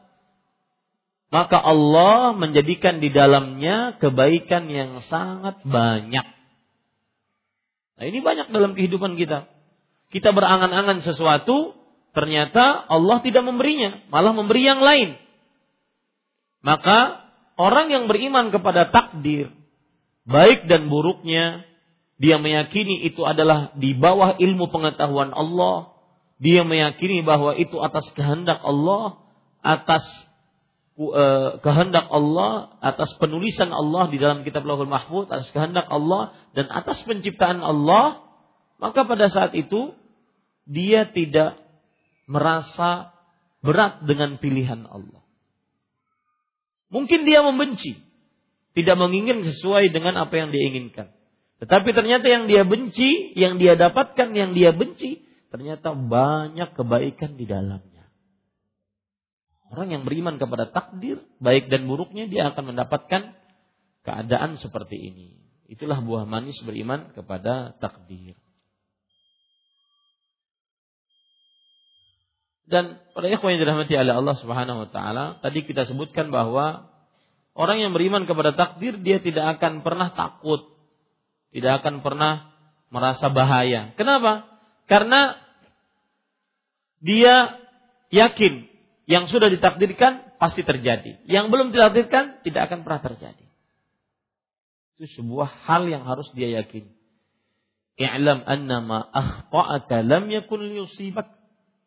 [1.27, 6.23] Maka Allah menjadikan di dalamnya kebaikan yang sangat banyak.
[7.97, 9.51] Nah, ini banyak dalam kehidupan kita.
[10.07, 11.75] Kita berangan-angan sesuatu,
[12.15, 15.19] ternyata Allah tidak memberinya, malah memberi yang lain.
[16.63, 17.27] Maka
[17.59, 19.51] orang yang beriman kepada takdir,
[20.23, 21.67] baik dan buruknya,
[22.17, 25.91] dia meyakini itu adalah di bawah ilmu pengetahuan Allah.
[26.39, 29.21] Dia meyakini bahwa itu atas kehendak Allah,
[29.59, 30.05] atas
[31.61, 37.05] kehendak Allah, atas penulisan Allah di dalam kitab Lauhul Mahfuz, atas kehendak Allah dan atas
[37.05, 38.25] penciptaan Allah,
[38.81, 39.93] maka pada saat itu
[40.65, 41.61] dia tidak
[42.25, 43.13] merasa
[43.61, 45.21] berat dengan pilihan Allah.
[46.89, 47.99] Mungkin dia membenci,
[48.73, 51.13] tidak menginginkan sesuai dengan apa yang dia inginkan.
[51.57, 57.49] Tetapi ternyata yang dia benci, yang dia dapatkan, yang dia benci, ternyata banyak kebaikan di
[57.49, 57.96] dalamnya.
[59.67, 63.35] Orang yang beriman kepada takdir, baik dan buruknya, dia akan mendapatkan
[64.07, 65.27] keadaan seperti ini.
[65.67, 68.39] Itulah buah manis beriman kepada takdir.
[72.67, 76.91] Dan pada ikhwan yang dirahmati oleh Allah Subhanahu wa taala, tadi kita sebutkan bahwa
[77.55, 80.67] orang yang beriman kepada takdir dia tidak akan pernah takut,
[81.51, 82.51] tidak akan pernah
[82.91, 83.95] merasa bahaya.
[83.95, 84.47] Kenapa?
[84.87, 85.35] Karena
[86.99, 87.55] dia
[88.11, 88.76] yakin
[89.07, 91.23] yang sudah ditakdirkan pasti terjadi.
[91.23, 93.45] Yang belum ditakdirkan tidak akan pernah terjadi.
[94.99, 96.91] Itu sebuah hal yang harus dia yakini.
[97.97, 101.33] I'lam annama akhta'aka lam yakun liyusibak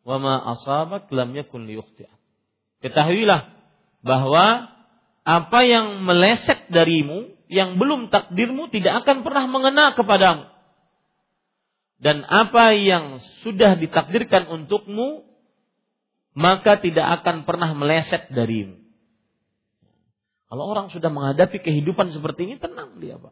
[0.03, 2.19] wa ma asabak lam yakun liyukhti'ak.
[2.83, 3.53] Ketahuilah
[4.01, 4.73] bahwa
[5.21, 10.49] apa yang meleset darimu yang belum takdirmu tidak akan pernah mengena kepadamu.
[12.01, 15.30] Dan apa yang sudah ditakdirkan untukmu
[16.33, 18.79] maka tidak akan pernah meleset darimu.
[20.51, 23.31] Kalau orang sudah menghadapi kehidupan seperti ini tenang dia, Pak.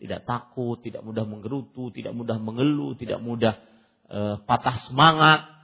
[0.00, 3.60] Tidak takut, tidak mudah menggerutu, tidak mudah mengeluh, tidak mudah
[4.08, 5.54] uh, patah semangat.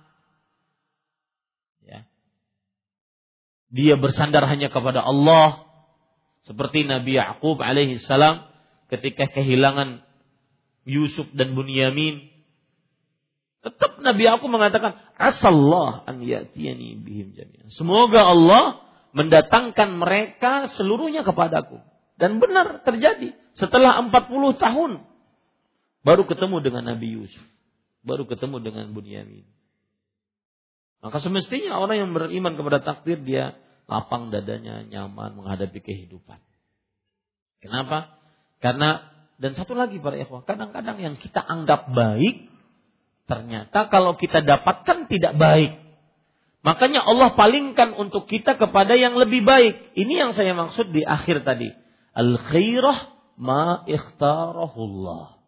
[3.71, 5.63] dia bersandar hanya kepada Allah
[6.43, 8.43] seperti Nabi Yakub alaihi salam
[8.91, 10.03] ketika kehilangan
[10.83, 12.30] Yusuf dan Bunyamin
[13.61, 17.69] tetap Nabi Yakub mengatakan asallah an yatiyani bihim jami'an.
[17.73, 18.81] Semoga Allah
[19.13, 21.81] mendatangkan mereka seluruhnya kepadaku.
[22.21, 23.33] Dan benar terjadi.
[23.57, 24.91] Setelah 40 tahun
[26.05, 27.45] baru ketemu dengan Nabi Yusuf.
[28.01, 29.45] Baru ketemu dengan Bunyamin.
[31.01, 33.57] Maka semestinya orang yang beriman kepada takdir dia
[33.89, 36.39] lapang dadanya, nyaman menghadapi kehidupan.
[37.61, 38.17] Kenapa?
[38.61, 39.09] Karena
[39.41, 42.50] dan satu lagi para ikhwah, kadang-kadang yang kita anggap baik
[43.31, 45.79] ternyata kalau kita dapatkan tidak baik.
[46.67, 49.95] Makanya Allah palingkan untuk kita kepada yang lebih baik.
[49.95, 51.71] Ini yang saya maksud di akhir tadi.
[52.13, 52.99] Al khairah
[53.39, 55.41] ma ikhtarahullah.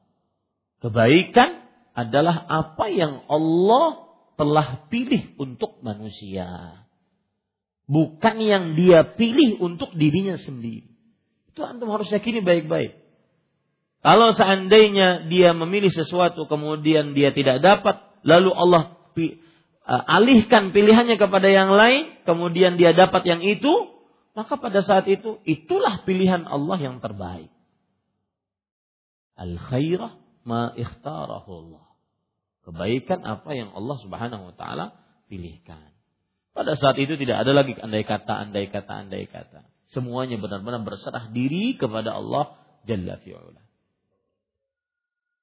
[0.80, 4.08] Kebaikan adalah apa yang Allah
[4.40, 6.80] telah pilih untuk manusia.
[7.90, 10.88] Bukan yang dia pilih untuk dirinya sendiri.
[11.52, 13.01] Itu antum harus yakini baik-baik.
[14.02, 21.46] Kalau seandainya dia memilih sesuatu kemudian dia tidak dapat, lalu Allah uh, alihkan pilihannya kepada
[21.46, 23.70] yang lain, kemudian dia dapat yang itu,
[24.34, 27.54] maka pada saat itu itulah pilihan Allah yang terbaik.
[29.38, 31.86] Al khairah ma ikhtarahu Allah.
[32.66, 34.98] Kebaikan apa yang Allah Subhanahu wa taala
[35.30, 35.94] pilihkan.
[36.52, 39.62] Pada saat itu tidak ada lagi andai kata, andai kata, andai kata.
[39.94, 43.62] Semuanya benar-benar berserah diri kepada Allah Jalla fi'ula.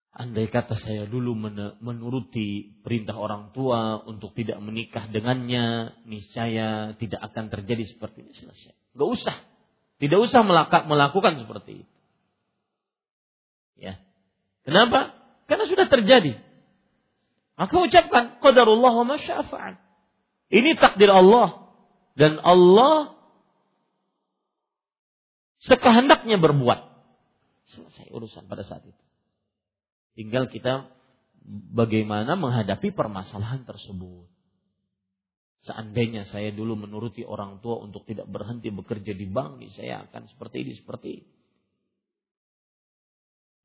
[0.10, 1.38] Andai kata saya dulu
[1.80, 8.74] menuruti perintah orang tua untuk tidak menikah dengannya, niscaya tidak akan terjadi seperti ini selesai.
[8.98, 9.38] Gak usah.
[10.02, 10.42] Tidak usah
[10.88, 11.96] melakukan seperti itu.
[13.80, 14.02] Ya.
[14.66, 15.14] Kenapa?
[15.46, 16.42] Karena sudah terjadi.
[17.60, 19.76] Maka ucapkan qadarullah wa masyafa'an.
[20.50, 21.70] Ini takdir Allah
[22.18, 23.20] dan Allah
[25.64, 26.80] sekehendaknya berbuat.
[27.70, 29.04] Selesai urusan pada saat itu.
[30.20, 30.92] Tinggal kita
[31.72, 34.28] bagaimana menghadapi permasalahan tersebut.
[35.64, 40.68] Seandainya saya dulu menuruti orang tua untuk tidak berhenti bekerja di bank, saya akan seperti
[40.68, 41.30] ini, seperti ini.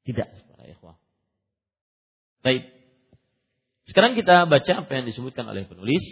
[0.07, 0.95] Tidak, para ikhwah.
[2.47, 2.71] Baik.
[3.91, 6.07] Sekarang kita baca apa yang disebutkan oleh penulis.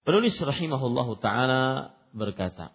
[0.00, 2.72] Penulis rahimahullahu taala berkata,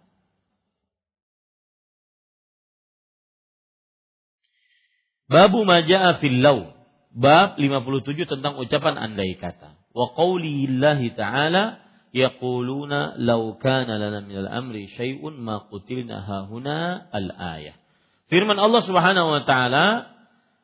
[5.27, 6.71] Babu maja'a fil law.
[7.11, 9.75] Bab 57 tentang ucapan andai kata.
[9.91, 17.75] Wa qawlillahi ta'ala yaquluna law kana lana minal amri syai'un ma qutilna hahuna al-ayah.
[18.27, 20.17] Firman Allah Subhanahu wa taala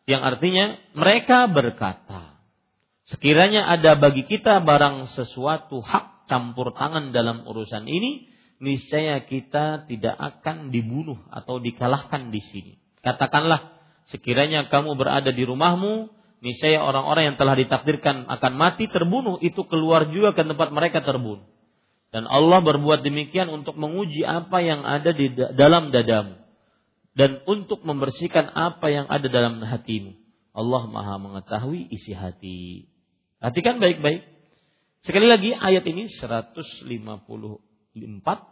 [0.03, 2.36] yang artinya mereka berkata,
[3.07, 8.28] sekiranya ada bagi kita barang sesuatu hak campur tangan dalam urusan ini,
[8.59, 12.74] niscaya kita tidak akan dibunuh atau dikalahkan di sini.
[12.99, 16.12] Katakanlah, sekiranya kamu berada di rumahmu,
[16.43, 21.47] niscaya orang-orang yang telah ditakdirkan akan mati terbunuh itu keluar juga ke tempat mereka terbunuh.
[22.14, 26.43] Dan Allah berbuat demikian untuk menguji apa yang ada di dalam dadamu
[27.18, 30.14] dan untuk membersihkan apa yang ada dalam hatimu.
[30.54, 32.86] Allah Maha mengetahui isi hati.
[33.41, 34.30] Perhatikan baik-baik.
[35.01, 36.86] Sekali lagi ayat ini 154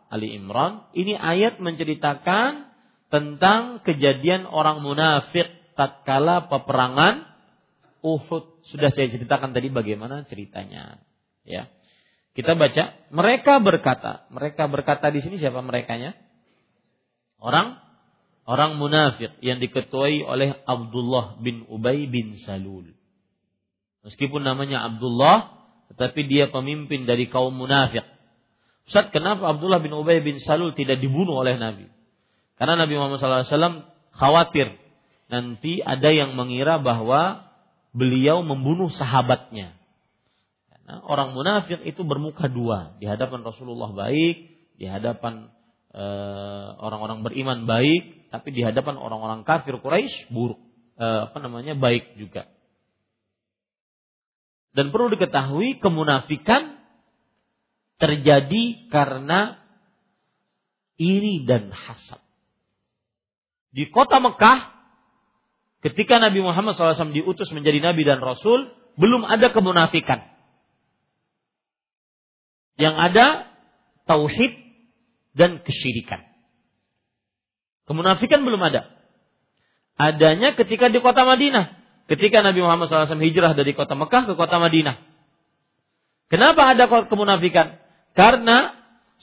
[0.10, 0.90] Ali Imran.
[0.98, 2.71] Ini ayat menceritakan
[3.12, 7.28] tentang kejadian orang munafik tatkala peperangan
[8.02, 8.66] Uhud.
[8.66, 11.04] Sudah saya ceritakan tadi bagaimana ceritanya.
[11.46, 11.70] Ya.
[12.32, 16.16] Kita baca, mereka berkata, mereka berkata di sini siapa merekanya?
[17.38, 17.76] Orang
[18.48, 22.96] orang munafik yang diketuai oleh Abdullah bin Ubay bin Salul.
[24.08, 25.62] Meskipun namanya Abdullah,
[25.94, 28.08] tetapi dia pemimpin dari kaum munafik.
[28.88, 31.92] Ustaz, kenapa Abdullah bin Ubay bin Salul tidak dibunuh oleh Nabi?
[32.62, 34.78] Karena Nabi Muhammad SAW khawatir
[35.34, 37.50] nanti ada yang mengira bahwa
[37.90, 39.74] beliau membunuh sahabatnya.
[40.70, 44.36] Karena orang munafik itu bermuka dua di hadapan Rasulullah baik,
[44.78, 45.50] di hadapan
[45.90, 50.62] eh, orang-orang beriman baik, tapi di hadapan orang-orang kafir Quraisy buruk,
[50.96, 52.48] uh, apa namanya baik juga.
[54.72, 56.80] Dan perlu diketahui kemunafikan
[58.00, 59.60] terjadi karena
[60.96, 62.21] iri dan hasad.
[63.72, 64.68] Di kota Mekah,
[65.80, 68.68] ketika Nabi Muhammad SAW diutus menjadi Nabi dan Rasul,
[69.00, 70.28] belum ada kemunafikan.
[72.76, 73.26] Yang ada
[74.08, 74.54] tauhid
[75.32, 76.28] dan kesyirikan.
[77.88, 78.92] Kemunafikan belum ada.
[79.96, 81.80] Adanya ketika di kota Madinah.
[82.12, 85.00] Ketika Nabi Muhammad SAW hijrah dari kota Mekah ke kota Madinah.
[86.28, 87.80] Kenapa ada kemunafikan?
[88.16, 88.76] Karena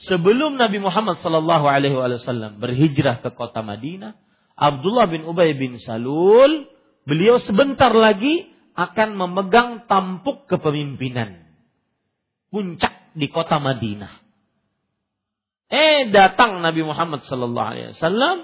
[0.05, 4.17] sebelum Nabi Muhammad SAW berhijrah ke kota Madinah,
[4.59, 6.67] Abdullah bin Ubay bin Salul,
[7.07, 11.47] beliau sebentar lagi akan memegang tampuk kepemimpinan.
[12.51, 14.19] Puncak di kota Madinah.
[15.69, 18.37] Eh datang Nabi Muhammad sallallahu alaihi wasallam,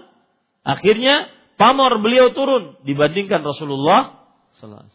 [0.63, 1.27] akhirnya
[1.59, 4.25] pamor beliau turun dibandingkan Rasulullah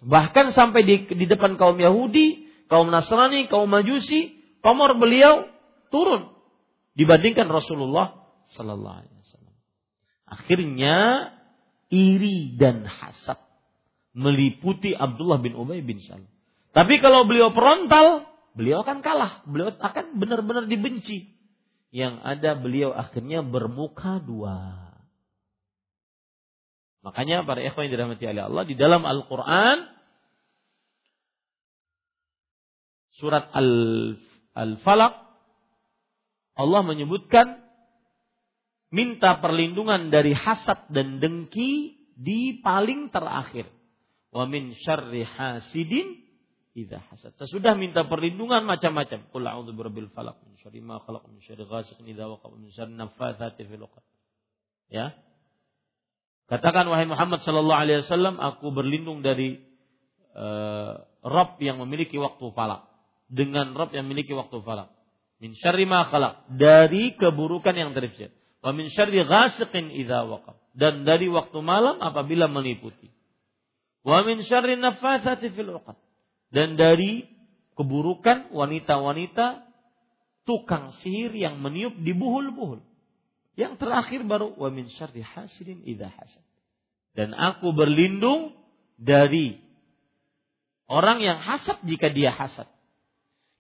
[0.00, 5.44] Bahkan sampai di, di depan kaum Yahudi, kaum Nasrani, kaum Majusi, pamor beliau
[5.92, 6.32] turun
[6.96, 8.24] dibandingkan Rasulullah
[8.56, 9.20] sallallahu alaihi
[10.31, 11.28] Akhirnya
[11.91, 13.43] iri dan hasad
[14.14, 16.31] meliputi Abdullah bin Ubay bin Salul.
[16.70, 19.43] Tapi kalau beliau perontal, beliau akan kalah.
[19.47, 21.35] Beliau akan benar-benar dibenci.
[21.91, 24.91] Yang ada beliau akhirnya bermuka dua.
[27.03, 29.89] Makanya para ikhwan yang dirahmati oleh Allah di dalam Al-Qur'an
[33.16, 33.49] surat
[34.55, 35.14] Al-Falaq
[36.61, 37.64] Allah menyebutkan
[38.91, 43.70] minta perlindungan dari hasad dan dengki di paling terakhir.
[44.30, 46.22] Wa min syarri hasidin
[46.74, 47.34] idza hasad.
[47.38, 49.26] Sesudah minta perlindungan macam-macam.
[49.30, 52.95] Qul a'udzu birabbil falaq min syarri ma khalaq min syarri ghasiqin idza waqab min syarri
[52.95, 54.05] naffatsati fil 'uqad.
[54.91, 55.14] Ya.
[56.51, 59.62] Katakan wahai Muhammad sallallahu alaihi wasallam, aku berlindung dari
[60.34, 62.91] uh, Rabb yang memiliki waktu falak.
[63.30, 64.91] Dengan Rabb yang memiliki waktu falak.
[65.38, 66.51] Min syarri ma khalaq.
[66.59, 68.39] Dari keburukan yang tercipta.
[68.61, 70.56] Wa min syarri ghasiqin idza waqab.
[70.76, 73.08] Dan dari waktu malam apabila meliputi.
[74.04, 75.96] Wa min syarri naffatsati fil 'uqad.
[76.52, 77.24] Dan dari
[77.76, 79.64] keburukan wanita-wanita
[80.44, 82.84] tukang sihir yang meniup di buhul-buhul.
[83.56, 86.44] Yang terakhir baru wa min syarri hasidin idza hasad.
[87.16, 88.54] Dan aku berlindung
[89.00, 89.56] dari
[90.86, 92.68] orang yang hasad jika dia hasad.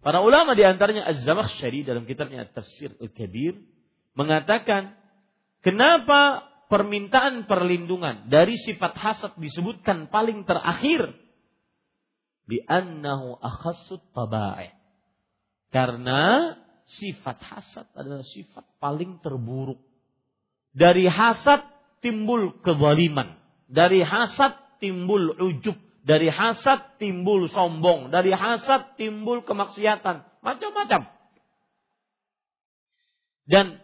[0.00, 3.60] Para ulama di antaranya Az-Zamakhsyari dalam kitabnya Tafsir Al-Kabir
[4.14, 4.94] mengatakan
[5.64, 11.14] kenapa permintaan perlindungan dari sifat hasad disebutkan paling terakhir
[12.50, 14.74] bi'annahu akhassut tabai.
[15.70, 16.54] Karena
[16.98, 19.78] sifat hasad adalah sifat paling terburuk
[20.70, 21.62] dari hasad
[22.02, 23.38] timbul kezaliman.
[23.70, 25.78] Dari hasad timbul ujub.
[26.02, 28.10] Dari hasad timbul sombong.
[28.10, 30.42] Dari hasad timbul kemaksiatan.
[30.42, 31.06] Macam-macam.
[33.46, 33.82] Dan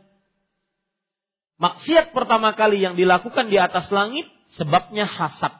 [1.57, 5.53] maksiat pertama kali yang dilakukan di atas langit sebabnya hasad.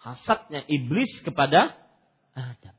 [0.00, 1.72] Hasadnya iblis kepada
[2.36, 2.76] Adam.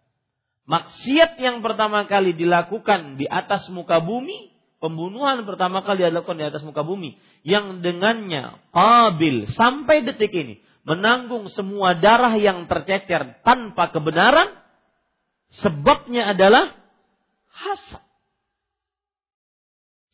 [0.65, 6.61] Maksiat yang pertama kali dilakukan di atas muka bumi Pembunuhan pertama kali dilakukan di atas
[6.61, 7.17] muka bumi.
[7.41, 10.61] Yang dengannya Qabil sampai detik ini.
[10.85, 14.53] Menanggung semua darah yang tercecer tanpa kebenaran.
[15.57, 16.77] Sebabnya adalah
[17.49, 18.05] hasad.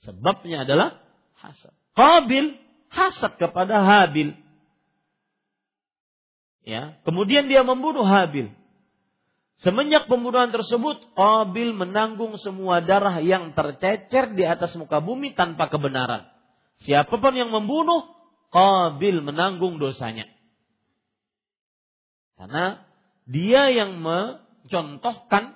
[0.07, 1.03] Sebabnya adalah
[1.41, 1.75] hasad.
[1.91, 2.55] Qabil
[2.91, 4.35] hasad kepada Habil.
[6.61, 8.53] Ya, kemudian dia membunuh Habil.
[9.61, 16.25] Semenjak pembunuhan tersebut, Qabil menanggung semua darah yang tercecer di atas muka bumi tanpa kebenaran.
[16.81, 18.09] Siapa pun yang membunuh,
[18.49, 20.25] Qabil menanggung dosanya.
[22.41, 22.81] Karena
[23.29, 25.53] dia yang mencontohkan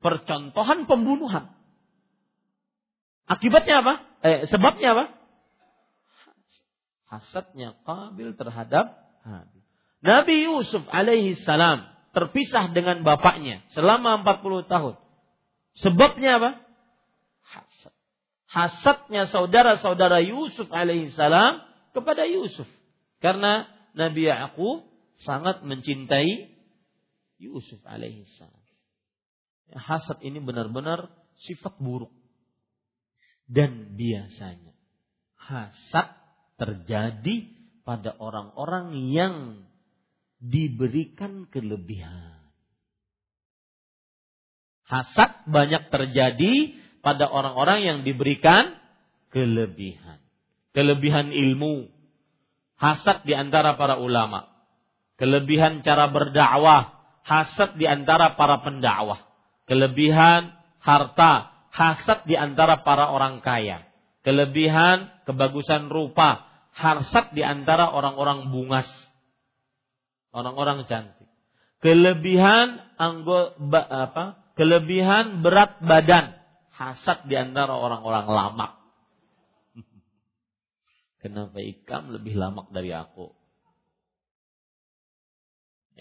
[0.00, 1.52] percontohan pembunuhan.
[3.28, 4.11] Akibatnya apa?
[4.22, 5.04] Eh, sebabnya apa?
[7.12, 8.86] Hasadnya Qabil terhadap
[9.26, 9.62] Habil.
[10.02, 14.94] Nabi Yusuf alaihi salam terpisah dengan bapaknya selama 40 tahun.
[15.78, 16.50] Sebabnya apa?
[17.42, 17.94] Hasad.
[18.52, 21.64] Hasadnya saudara-saudara Yusuf alaihissalam
[21.96, 22.68] kepada Yusuf.
[23.24, 23.64] Karena
[23.96, 24.84] Nabi Ya'qub
[25.24, 26.52] sangat mencintai
[27.40, 28.64] Yusuf alaihissalam.
[29.72, 31.08] Ya, hasad ini benar-benar
[31.48, 32.12] sifat buruk.
[33.46, 34.72] Dan biasanya
[35.36, 36.14] hasad
[36.56, 37.50] terjadi
[37.82, 39.34] pada orang-orang yang
[40.38, 42.38] diberikan kelebihan.
[44.86, 48.76] Hasad banyak terjadi pada orang-orang yang diberikan
[49.32, 50.20] kelebihan.
[50.76, 51.88] Kelebihan ilmu.
[52.76, 54.50] Hasad di antara para ulama.
[55.16, 56.98] Kelebihan cara berdakwah.
[57.22, 59.22] Hasad di antara para pendakwah.
[59.64, 61.51] Kelebihan harta.
[61.72, 63.88] Hasad di antara para orang kaya.
[64.22, 66.44] Kelebihan kebagusan rupa.
[66.76, 68.88] Hasad di antara orang-orang bungas
[70.32, 71.28] orang-orang cantik.
[71.84, 74.24] Kelebihan anggota apa?
[74.52, 76.36] Kelebihan berat badan,
[76.76, 78.68] hasad di antara orang-orang lama.
[81.24, 83.32] Kenapa ikam lebih lama dari aku?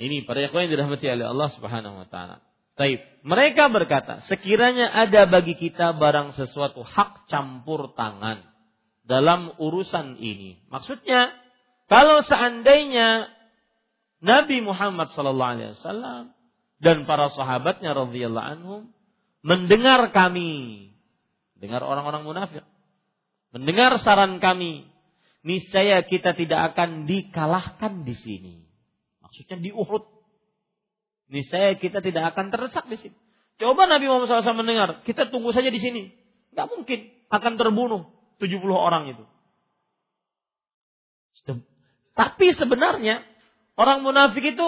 [0.02, 2.40] Ini para yang dirahmati oleh Allah Subhanahu wa taala.
[2.80, 3.02] Taib.
[3.22, 8.42] Mereka berkata, sekiranya ada bagi kita barang sesuatu hak campur tangan
[9.06, 10.58] dalam urusan ini.
[10.74, 11.30] Maksudnya,
[11.86, 13.30] kalau seandainya
[14.22, 16.24] Nabi Muhammad sallallahu alaihi wasallam
[16.82, 18.82] dan para sahabatnya radhiyallahu anhum
[19.46, 20.90] mendengar kami,
[21.58, 22.66] dengar orang-orang munafik,
[23.54, 24.86] mendengar saran kami,
[25.42, 28.56] niscaya kita tidak akan dikalahkan di sini.
[29.22, 30.21] Maksudnya di Uhud.
[31.32, 33.18] Niscaya kita tidak akan terdesak di sini.
[33.56, 36.12] Coba Nabi Muhammad SAW mendengar, kita tunggu saja di sini.
[36.52, 38.12] Gak mungkin akan terbunuh
[38.44, 39.24] 70 orang itu.
[42.12, 43.24] Tapi sebenarnya
[43.82, 44.68] Orang munafik itu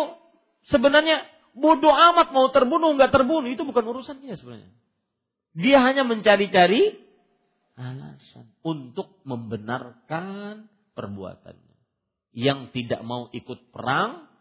[0.73, 4.73] sebenarnya bodoh amat mau terbunuh nggak terbunuh itu bukan urusannya sebenarnya.
[5.53, 6.97] Dia hanya mencari-cari
[7.77, 10.65] alasan untuk membenarkan
[10.97, 11.77] perbuatannya.
[12.33, 14.32] Yang tidak mau ikut perang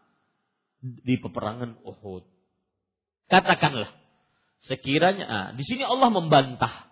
[0.83, 2.27] di peperangan Uhud.
[3.31, 3.95] Katakanlah,
[4.67, 6.91] sekiranya ah, di sini Allah membantah.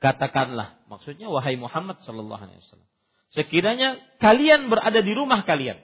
[0.00, 2.88] Katakanlah, maksudnya wahai Muhammad sallallahu alaihi wasallam.
[3.32, 5.80] Sekiranya kalian berada di rumah kalian,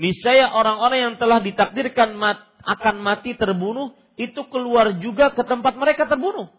[0.00, 6.10] niscaya orang-orang yang telah ditakdirkan mat, akan mati terbunuh itu keluar juga ke tempat mereka
[6.10, 6.50] terbunuh.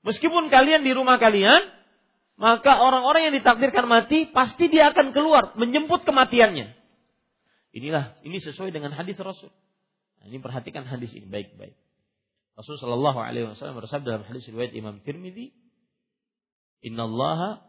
[0.00, 1.60] Meskipun kalian di rumah kalian,
[2.40, 6.79] maka orang-orang yang ditakdirkan mati pasti dia akan keluar menjemput kematiannya.
[7.70, 9.50] Inilah ini sesuai dengan hadis Rasul.
[10.20, 11.74] Nah, ini perhatikan hadis ini baik-baik.
[12.58, 15.54] Rasul Shallallahu Alaihi Wasallam bersabda dalam hadis riwayat Imam Tirmidzi,
[16.84, 17.64] Inna Allah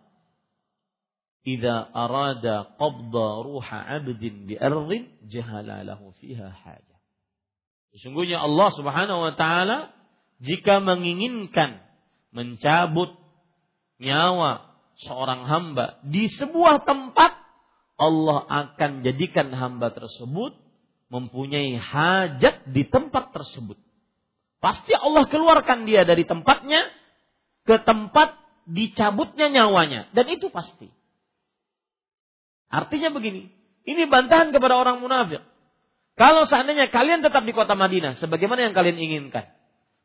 [1.42, 6.98] idza arada qabda ruha abdin bi ardin jahala lahu fiha haja.
[7.96, 9.92] Sesungguhnya Allah Subhanahu wa taala
[10.42, 11.82] jika menginginkan
[12.32, 13.14] mencabut
[14.02, 14.72] nyawa
[15.02, 17.41] seorang hamba di sebuah tempat
[18.02, 20.58] Allah akan jadikan hamba tersebut
[21.14, 23.78] mempunyai hajat di tempat tersebut.
[24.58, 26.90] Pasti Allah keluarkan dia dari tempatnya
[27.70, 28.34] ke tempat
[28.66, 30.10] dicabutnya nyawanya.
[30.18, 30.90] Dan itu pasti.
[32.74, 33.54] Artinya begini.
[33.86, 35.46] Ini bantahan kepada orang munafik.
[36.18, 38.18] Kalau seandainya kalian tetap di kota Madinah.
[38.18, 39.46] Sebagaimana yang kalian inginkan.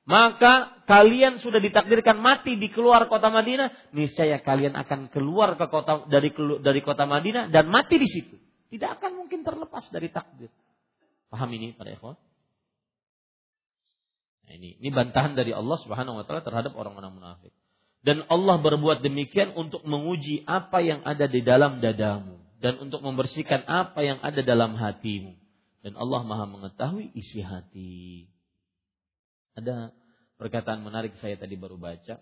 [0.06, 3.90] Maka kalian sudah ditakdirkan mati di keluar kota Madinah.
[3.90, 6.30] Niscaya kalian akan keluar ke kota dari
[6.62, 8.38] dari kota Madinah dan mati di situ.
[8.70, 10.46] Tidak akan mungkin terlepas dari takdir.
[11.26, 12.14] Paham ini para ikhwan?
[14.46, 17.50] Nah, ini ini bantahan dari Allah Subhanahu wa taala terhadap orang-orang munafik.
[18.06, 23.66] Dan Allah berbuat demikian untuk menguji apa yang ada di dalam dadamu dan untuk membersihkan
[23.66, 25.34] apa yang ada dalam hatimu.
[25.82, 28.30] Dan Allah Maha mengetahui isi hati.
[29.56, 29.90] Ada
[30.36, 32.20] perkataan menarik saya tadi baru baca.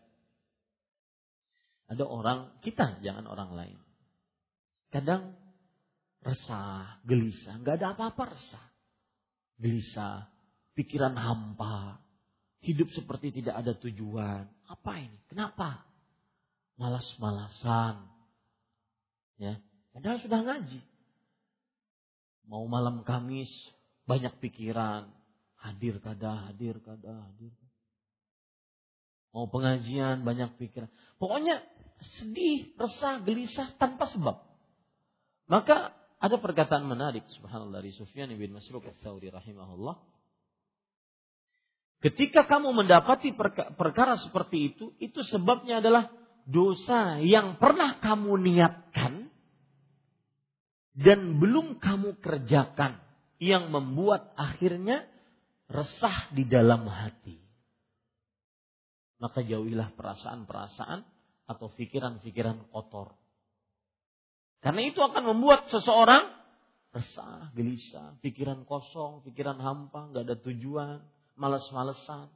[1.90, 3.78] Ada orang, kita jangan orang lain.
[4.88, 5.34] Kadang
[6.22, 8.66] resah, gelisah, nggak ada apa-apa resah.
[9.58, 10.30] Gelisah,
[10.78, 12.00] pikiran hampa,
[12.64, 14.48] Hidup seperti tidak ada tujuan.
[14.72, 15.20] Apa ini?
[15.28, 15.84] Kenapa?
[16.80, 18.08] Malas-malasan.
[19.36, 19.60] Ya,
[19.92, 20.80] padahal sudah ngaji.
[22.48, 23.52] Mau malam Kamis
[24.08, 25.12] banyak pikiran,
[25.64, 27.52] hadir kada, hadir kada, hadir.
[29.34, 30.86] Mau pengajian banyak pikiran.
[31.18, 31.64] Pokoknya
[32.20, 34.44] sedih, resah, gelisah tanpa sebab.
[35.50, 35.90] Maka
[36.22, 40.14] ada perkataan menarik subhanallah dari Sufyan bin Masruq al-Thawri rahimahullah
[42.04, 43.32] Ketika kamu mendapati
[43.80, 46.12] perkara seperti itu, itu sebabnya adalah
[46.44, 49.32] dosa yang pernah kamu niatkan
[50.92, 53.00] dan belum kamu kerjakan
[53.40, 55.08] yang membuat akhirnya
[55.68, 57.40] resah di dalam hati.
[59.22, 61.00] Maka jauhilah perasaan-perasaan
[61.48, 63.16] atau pikiran-pikiran kotor.
[64.64, 66.24] Karena itu akan membuat seseorang
[66.94, 71.04] resah, gelisah, pikiran kosong, pikiran hampa, nggak ada tujuan,
[71.36, 72.30] malas-malesan.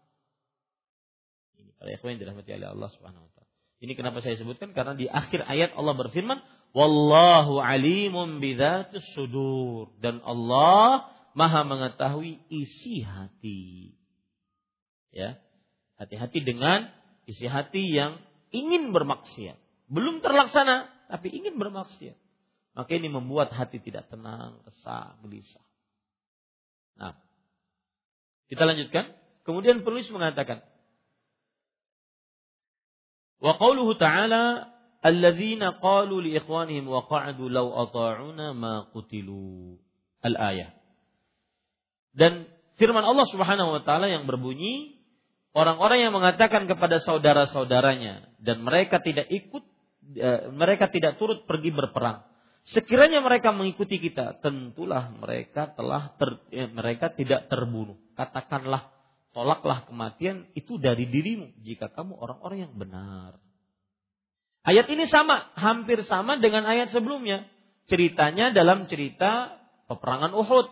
[1.58, 3.50] Ini para ikhwan yang dirahmati oleh Allah Subhanahu wa taala.
[3.78, 6.38] Ini kenapa saya sebutkan karena di akhir ayat Allah berfirman,
[6.74, 11.06] "Wallahu alimun bidzatis sudur." Dan Allah
[11.36, 13.94] Maha mengetahui isi hati.
[15.12, 15.40] Ya.
[15.98, 16.88] Hati-hati dengan
[17.26, 18.22] isi hati yang
[18.54, 19.58] ingin bermaksiat.
[19.88, 22.16] Belum terlaksana, tapi ingin bermaksiat.
[22.78, 25.64] Maka ini membuat hati tidak tenang, resah, gelisah.
[26.94, 27.18] Nah,
[28.46, 29.16] kita lanjutkan.
[29.42, 30.62] Kemudian penulis mengatakan,
[33.38, 39.78] Wa qawluhu ta'ala alladzina qalu li ikhwanihim wa qa'adu law ata'una ma qutilu.
[40.22, 40.74] Al-ayah.
[42.18, 42.50] Dan
[42.82, 44.98] firman Allah Subhanahu wa taala yang berbunyi
[45.54, 49.62] orang-orang yang mengatakan kepada saudara-saudaranya dan mereka tidak ikut
[50.18, 52.26] eh, mereka tidak turut pergi berperang
[52.68, 57.96] Sekiranya mereka mengikuti kita, tentulah mereka telah ter, eh, mereka tidak terbunuh.
[58.12, 58.92] Katakanlah,
[59.32, 63.40] tolaklah kematian itu dari dirimu jika kamu orang-orang yang benar.
[64.68, 67.48] Ayat ini sama, hampir sama dengan ayat sebelumnya.
[67.88, 69.56] Ceritanya dalam cerita
[69.88, 70.68] peperangan Uhud.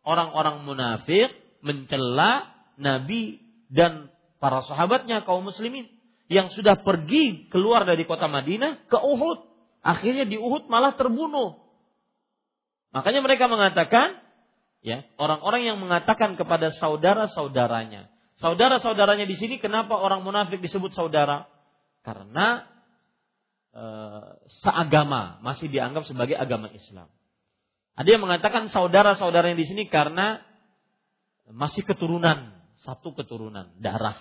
[0.00, 2.48] Orang-orang munafik mencela
[2.80, 4.08] Nabi dan
[4.40, 5.86] para sahabatnya kaum muslimin
[6.32, 11.56] yang sudah pergi keluar dari kota Madinah ke Uhud Akhirnya di Uhud malah terbunuh.
[12.92, 14.20] Makanya mereka mengatakan,
[14.84, 18.12] ya, orang-orang yang mengatakan kepada saudara-saudaranya.
[18.40, 21.48] Saudara-saudaranya di sini kenapa orang munafik disebut saudara?
[22.04, 22.64] Karena
[23.72, 23.84] e,
[24.64, 27.08] seagama masih dianggap sebagai agama Islam.
[28.00, 30.40] Ada yang mengatakan saudara-saudaranya di sini karena
[31.52, 34.16] masih keturunan, satu keturunan, darah.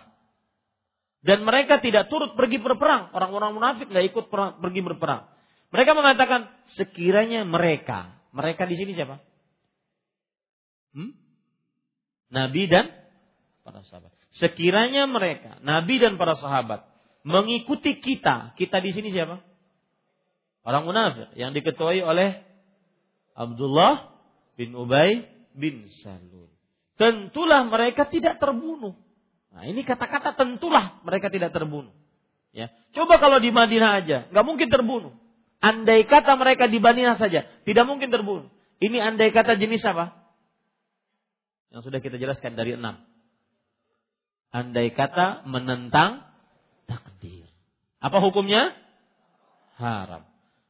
[1.23, 3.15] Dan mereka tidak turut pergi berperang.
[3.15, 5.32] Orang-orang munafik nggak ikut pergi berperang.
[5.71, 9.23] Mereka mengatakan sekiranya mereka, mereka di sini siapa?
[10.91, 11.15] Hmm?
[12.36, 12.91] Nabi dan
[13.63, 14.11] para sahabat.
[14.36, 16.84] Sekiranya mereka, Nabi dan para sahabat,
[17.23, 18.59] mengikuti kita.
[18.59, 19.39] Kita di sini siapa?
[20.67, 22.49] Orang munafik yang diketuai oleh
[23.40, 24.12] Abdullah
[24.60, 25.24] bin Ubay
[25.56, 26.52] bin Salul.
[27.00, 29.00] Tentulah mereka tidak terbunuh.
[29.56, 31.96] Nah, ini kata-kata tentulah mereka tidak terbunuh.
[32.52, 32.68] Ya.
[32.92, 35.16] Coba kalau di Madinah aja, nggak mungkin terbunuh.
[35.64, 38.52] Andai kata mereka di Madinah saja, tidak mungkin terbunuh.
[38.84, 40.20] Ini andai kata jenis apa?
[41.72, 43.00] Yang sudah kita jelaskan dari enam.
[44.52, 46.28] Andai kata menentang
[46.84, 47.48] takdir.
[48.04, 48.76] Apa hukumnya?
[49.80, 50.28] Haram.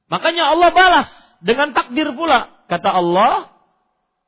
[0.10, 1.10] Makanya Allah balas
[1.44, 2.66] dengan takdir pula.
[2.70, 3.50] Kata Allah,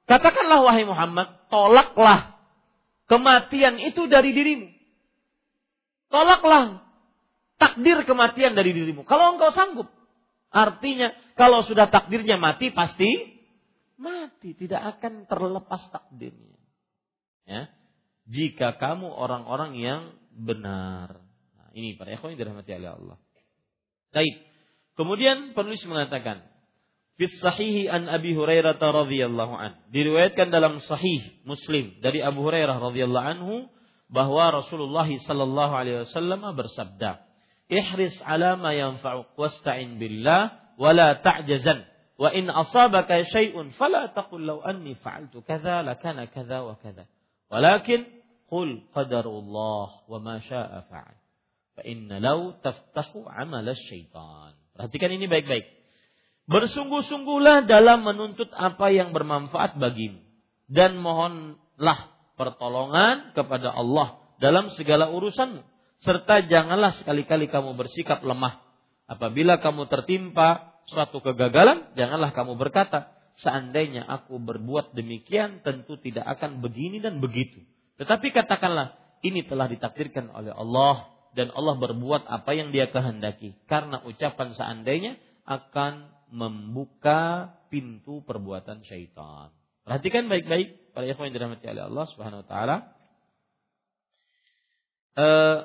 [0.10, 2.36] katakanlah wahai Muhammad, tolaklah
[3.06, 4.68] kematian itu dari dirimu.
[6.12, 6.84] Tolaklah
[7.62, 9.06] takdir kematian dari dirimu.
[9.08, 9.88] Kalau engkau sanggup.
[10.52, 13.08] Artinya, kalau sudah takdirnya mati, pasti
[13.96, 14.52] mati.
[14.52, 16.60] Tidak akan terlepas takdirnya.
[17.48, 17.72] Ya.
[18.28, 20.02] Jika kamu orang-orang yang
[20.36, 21.24] benar.
[21.56, 23.18] Nah, ini para ikhwan yang dirahmati oleh Allah.
[24.12, 24.44] Baik.
[25.00, 26.44] Kemudian penulis mengatakan,
[27.22, 29.78] Fis sahihi an Abi Hurairah radhiyallahu an.
[29.94, 33.70] Diriwayatkan dalam sahih Muslim dari Abu Hurairah radhiyallahu anhu
[34.10, 37.22] bahwa Rasulullah sallallahu alaihi wasallam bersabda,
[37.70, 41.86] "Ihris ala ma yanfa'uk wasta'in billah wa la ta'jazan."
[42.18, 47.06] Wa in asabaka syai'un fala taqul law anni fa'altu kadza lakana kadza wa kadza.
[47.54, 48.02] Walakin
[48.50, 51.18] qul qadarullah wa ma syaa fa'al.
[51.78, 54.58] Fa inna law taftahu 'amal syaitan.
[54.74, 55.81] Perhatikan ini baik-baik.
[56.50, 60.22] Bersungguh-sungguhlah dalam menuntut apa yang bermanfaat bagimu.
[60.72, 65.62] Dan mohonlah pertolongan kepada Allah dalam segala urusanmu.
[66.02, 68.64] Serta janganlah sekali-kali kamu bersikap lemah.
[69.06, 76.64] Apabila kamu tertimpa suatu kegagalan, janganlah kamu berkata, seandainya aku berbuat demikian, tentu tidak akan
[76.64, 77.62] begini dan begitu.
[78.02, 84.04] Tetapi katakanlah, ini telah ditakdirkan oleh Allah dan Allah berbuat apa yang dia kehendaki karena
[84.04, 85.16] ucapan seandainya
[85.48, 89.52] akan membuka pintu perbuatan syaitan.
[89.84, 92.78] Perhatikan baik-baik para ikhwan yang dirahmati oleh Allah Subhanahu wa taala.
[95.12, 95.60] Uh,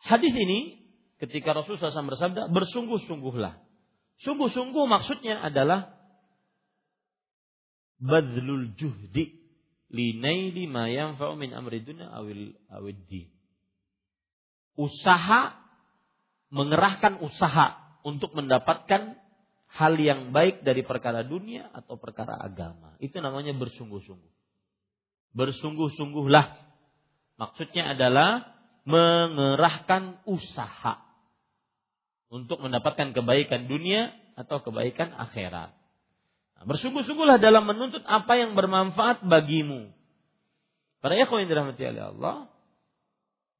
[0.00, 0.80] hadis ini
[1.20, 3.60] ketika Rasulullah SAW bersabda bersungguh-sungguhlah.
[4.24, 5.92] Sungguh-sungguh maksudnya adalah
[8.00, 9.36] badlul juhdi
[9.92, 13.28] linaili ma yanfa'u min amri awil awiddi.
[14.76, 15.56] Usaha
[16.52, 19.18] mengerahkan usaha untuk mendapatkan
[19.74, 22.94] hal yang baik dari perkara dunia atau perkara agama.
[23.02, 24.32] Itu namanya bersungguh-sungguh.
[25.34, 26.46] Bersungguh-sungguhlah.
[27.36, 31.02] Maksudnya adalah mengerahkan usaha
[32.30, 35.74] untuk mendapatkan kebaikan dunia atau kebaikan akhirat.
[36.56, 39.90] Nah, bersungguh-sungguhlah dalam menuntut apa yang bermanfaat bagimu.
[41.02, 42.36] Para ikhwan yang dirahmati oleh Allah,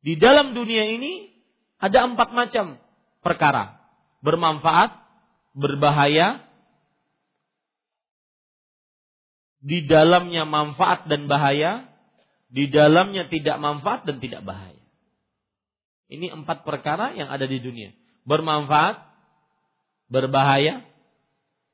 [0.00, 1.28] di dalam dunia ini
[1.76, 2.80] ada empat macam
[3.20, 3.85] perkara.
[4.26, 4.90] Bermanfaat,
[5.54, 6.42] berbahaya,
[9.62, 11.86] di dalamnya manfaat dan bahaya,
[12.50, 14.82] di dalamnya tidak manfaat dan tidak bahaya.
[16.06, 17.90] Ini empat perkara yang ada di dunia.
[18.26, 18.98] Bermanfaat,
[20.06, 20.86] berbahaya,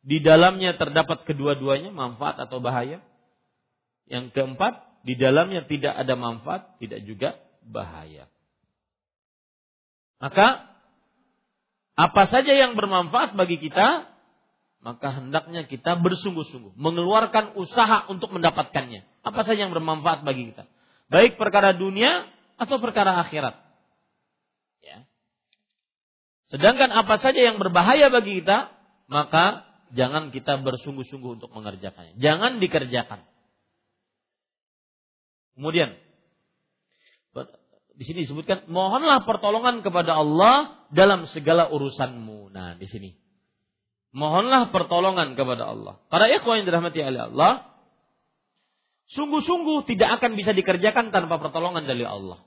[0.00, 3.05] di dalamnya terdapat kedua-duanya, manfaat atau bahaya.
[4.09, 8.26] Yang keempat, di dalamnya tidak ada manfaat, tidak juga bahaya.
[10.16, 10.72] Maka
[11.93, 14.09] apa saja yang bermanfaat bagi kita,
[14.82, 19.06] maka hendaknya kita bersungguh-sungguh mengeluarkan usaha untuk mendapatkannya.
[19.23, 20.66] Apa saja yang bermanfaat bagi kita,
[21.12, 22.27] baik perkara dunia
[22.59, 23.55] atau perkara akhirat.
[24.82, 25.06] Ya.
[26.51, 28.73] Sedangkan apa saja yang berbahaya bagi kita,
[29.06, 32.19] maka jangan kita bersungguh-sungguh untuk mengerjakannya.
[32.19, 33.23] Jangan dikerjakan.
[35.52, 35.94] Kemudian
[37.93, 42.48] di sini disebutkan mohonlah pertolongan kepada Allah dalam segala urusanmu.
[42.52, 43.10] Nah, di sini.
[44.12, 45.97] Mohonlah pertolongan kepada Allah.
[46.12, 47.52] Para ikhwan yang dirahmati oleh Allah,
[49.16, 52.44] sungguh-sungguh tidak akan bisa dikerjakan tanpa pertolongan dari Allah.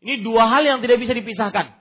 [0.00, 1.76] Ini dua hal yang tidak bisa dipisahkan.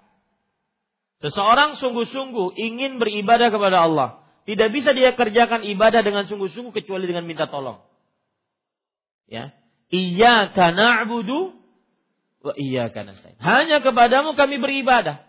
[1.23, 4.09] Seseorang sungguh-sungguh ingin beribadah kepada Allah,
[4.43, 7.79] tidak bisa dia kerjakan ibadah dengan sungguh-sungguh kecuali dengan minta tolong.
[9.31, 9.55] Ya.
[9.89, 11.64] Iyyaka na'budu
[12.45, 13.41] wa iyyaka nasta'in.
[13.41, 15.25] Hanya kepadamu kami beribadah.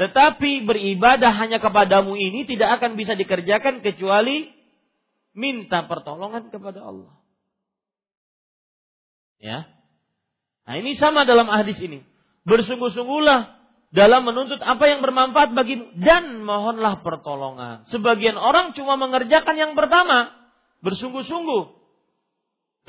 [0.00, 4.50] Tetapi beribadah hanya kepadamu ini tidak akan bisa dikerjakan kecuali
[5.36, 7.14] minta pertolongan kepada Allah.
[9.38, 9.68] Ya.
[10.66, 12.02] Nah, ini sama dalam hadis ini.
[12.48, 13.60] Bersungguh-sungguhlah
[13.90, 17.84] dalam menuntut apa yang bermanfaat bagimu dan mohonlah pertolongan.
[17.90, 20.32] Sebagian orang cuma mengerjakan yang pertama,
[20.80, 21.79] bersungguh-sungguh.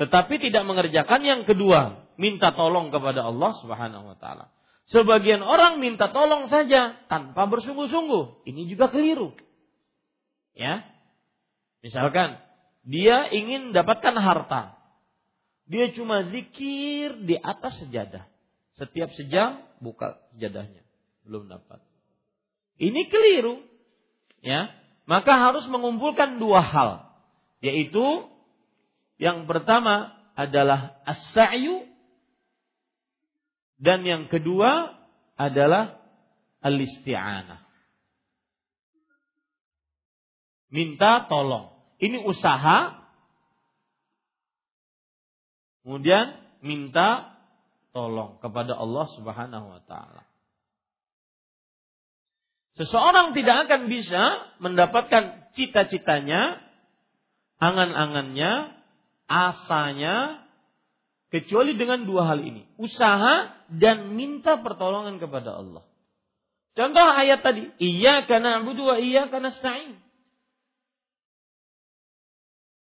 [0.00, 4.52] Tetapi tidak mengerjakan yang kedua, minta tolong kepada Allah Subhanahu wa taala.
[4.90, 8.44] Sebagian orang minta tolong saja tanpa bersungguh-sungguh.
[8.48, 9.32] Ini juga keliru.
[10.52, 10.84] Ya.
[11.80, 12.36] Misalkan
[12.82, 14.76] dia ingin dapatkan harta.
[15.70, 18.26] Dia cuma zikir di atas sejadah.
[18.76, 20.82] Setiap sejam buka sejadahnya.
[21.22, 21.78] Belum dapat.
[22.82, 23.62] Ini keliru.
[24.42, 24.74] Ya.
[25.06, 26.90] Maka harus mengumpulkan dua hal.
[27.62, 28.31] Yaitu
[29.22, 31.86] yang pertama adalah as-sa'yu
[33.78, 34.98] dan yang kedua
[35.38, 36.02] adalah
[36.58, 37.62] al-isti'anah.
[40.74, 41.70] Minta tolong.
[42.02, 42.98] Ini usaha.
[45.86, 47.38] Kemudian minta
[47.94, 50.26] tolong kepada Allah Subhanahu wa taala.
[52.74, 54.22] Seseorang tidak akan bisa
[54.58, 56.58] mendapatkan cita-citanya,
[57.60, 58.81] angan-angannya,
[59.26, 60.42] asanya,
[61.32, 62.68] Kecuali dengan dua hal ini.
[62.76, 65.80] Usaha dan minta pertolongan kepada Allah.
[66.76, 67.72] Contoh ayat tadi.
[67.80, 69.96] Iya karena abudu wa iya karena stain.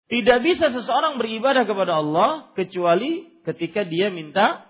[0.10, 4.66] Tidak bisa seseorang beribadah kepada Allah kecuali ketika dia minta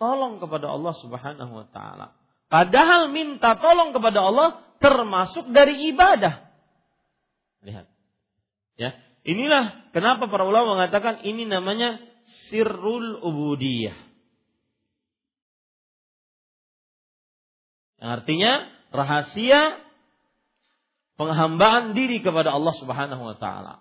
[0.00, 2.16] tolong kepada Allah Subhanahu wa taala.
[2.48, 4.48] Padahal minta tolong kepada Allah
[4.80, 6.48] termasuk dari ibadah.
[7.60, 7.84] Lihat.
[8.80, 11.98] Ya, inilah kenapa para ulama mengatakan ini namanya
[12.48, 13.98] sirrul ubudiyah.
[18.02, 18.52] Yang artinya
[18.90, 19.60] rahasia
[21.14, 23.74] penghambaan diri kepada Allah Subhanahu wa taala.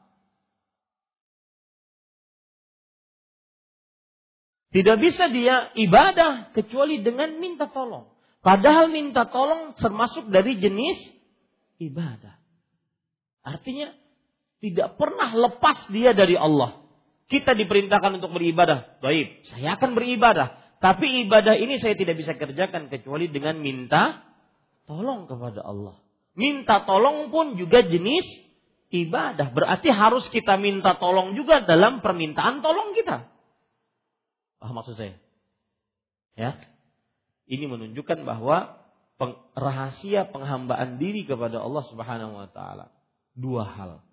[4.72, 8.08] Tidak bisa dia ibadah kecuali dengan minta tolong.
[8.40, 10.98] Padahal minta tolong termasuk dari jenis
[11.84, 12.40] ibadah.
[13.44, 13.92] Artinya
[14.62, 16.86] tidak pernah lepas dia dari Allah.
[17.26, 19.02] Kita diperintahkan untuk beribadah.
[19.02, 20.62] Baik, saya akan beribadah.
[20.78, 24.22] Tapi ibadah ini saya tidak bisa kerjakan kecuali dengan minta
[24.86, 25.98] tolong kepada Allah.
[26.38, 28.26] Minta tolong pun juga jenis
[28.94, 29.50] ibadah.
[29.50, 33.26] Berarti harus kita minta tolong juga dalam permintaan tolong kita.
[34.62, 35.18] Ah maksud saya?
[36.38, 36.58] Ya.
[37.50, 38.78] Ini menunjukkan bahwa
[39.54, 42.90] rahasia penghambaan diri kepada Allah Subhanahu wa taala.
[43.38, 44.11] Dua hal.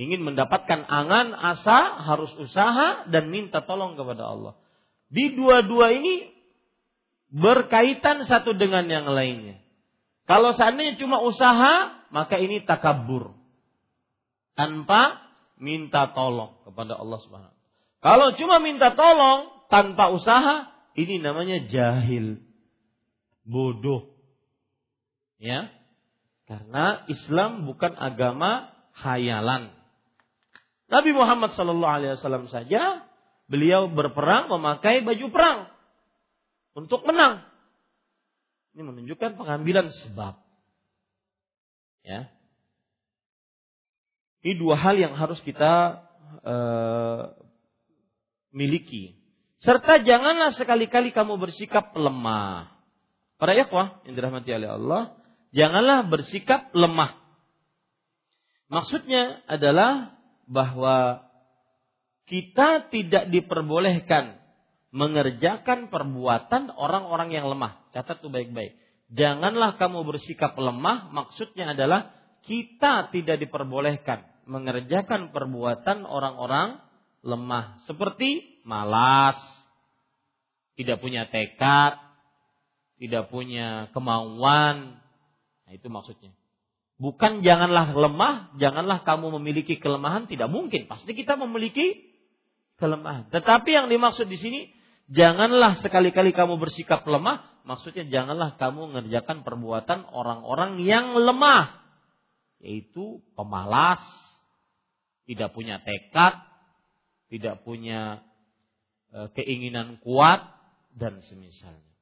[0.00, 4.56] Ingin mendapatkan angan, asa, harus usaha dan minta tolong kepada Allah.
[5.12, 6.32] Di dua-dua ini
[7.28, 9.60] berkaitan satu dengan yang lainnya.
[10.24, 13.36] Kalau seandainya cuma usaha, maka ini takabur.
[14.56, 15.20] Tanpa
[15.60, 17.54] minta tolong kepada Allah Subhanahu
[18.00, 22.40] Kalau cuma minta tolong tanpa usaha, ini namanya jahil.
[23.44, 24.16] Bodoh.
[25.36, 25.68] Ya.
[26.48, 29.79] Karena Islam bukan agama hayalan.
[30.90, 33.06] Nabi Muhammad Sallallahu Alaihi Wasallam saja
[33.46, 35.58] beliau berperang memakai baju perang
[36.74, 37.46] untuk menang.
[38.74, 40.38] Ini menunjukkan pengambilan sebab.
[42.02, 42.30] Ya.
[44.42, 46.02] Ini dua hal yang harus kita
[46.42, 47.34] uh,
[48.50, 49.18] miliki.
[49.60, 52.72] Serta janganlah sekali-kali kamu bersikap lemah.
[53.36, 55.02] Para ikhwah yang dirahmati oleh Allah,
[55.52, 57.20] janganlah bersikap lemah.
[58.72, 60.19] Maksudnya adalah
[60.50, 61.22] bahwa
[62.26, 64.42] kita tidak diperbolehkan
[64.90, 67.78] mengerjakan perbuatan orang-orang yang lemah.
[67.94, 68.74] Catat tuh baik-baik.
[69.10, 72.10] Janganlah kamu bersikap lemah, maksudnya adalah
[72.46, 76.82] kita tidak diperbolehkan mengerjakan perbuatan orang-orang
[77.22, 77.86] lemah.
[77.86, 79.38] Seperti malas,
[80.74, 81.98] tidak punya tekad,
[82.98, 84.98] tidak punya kemauan.
[85.66, 86.34] Nah, itu maksudnya.
[87.00, 90.84] Bukan janganlah lemah, janganlah kamu memiliki kelemahan, tidak mungkin.
[90.84, 92.12] Pasti kita memiliki
[92.76, 93.32] kelemahan.
[93.32, 94.60] Tetapi yang dimaksud di sini,
[95.08, 101.80] janganlah sekali-kali kamu bersikap lemah, maksudnya janganlah kamu mengerjakan perbuatan orang-orang yang lemah.
[102.60, 104.04] Yaitu pemalas,
[105.24, 106.36] tidak punya tekad,
[107.32, 108.20] tidak punya
[109.08, 110.44] e, keinginan kuat,
[110.92, 111.94] dan semisalnya.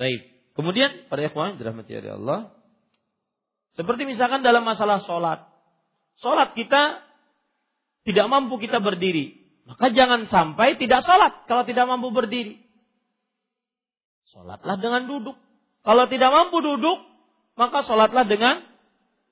[0.00, 0.32] Baik.
[0.56, 2.40] Kemudian pada ikhwan dirahmati oleh Allah,
[3.72, 5.48] seperti misalkan dalam masalah sholat.
[6.20, 7.00] Sholat kita
[8.04, 9.40] tidak mampu kita berdiri.
[9.64, 12.60] Maka jangan sampai tidak sholat kalau tidak mampu berdiri.
[14.28, 15.36] Sholatlah dengan duduk.
[15.82, 16.98] Kalau tidak mampu duduk,
[17.56, 18.64] maka sholatlah dengan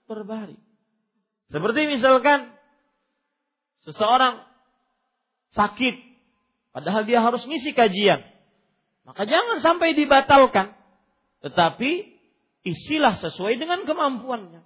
[0.09, 0.59] berbaring.
[1.51, 2.55] Seperti misalkan
[3.83, 4.43] seseorang
[5.55, 5.95] sakit,
[6.71, 8.23] padahal dia harus ngisi kajian.
[9.03, 10.77] Maka jangan sampai dibatalkan.
[11.43, 12.20] Tetapi
[12.67, 14.63] isilah sesuai dengan kemampuannya.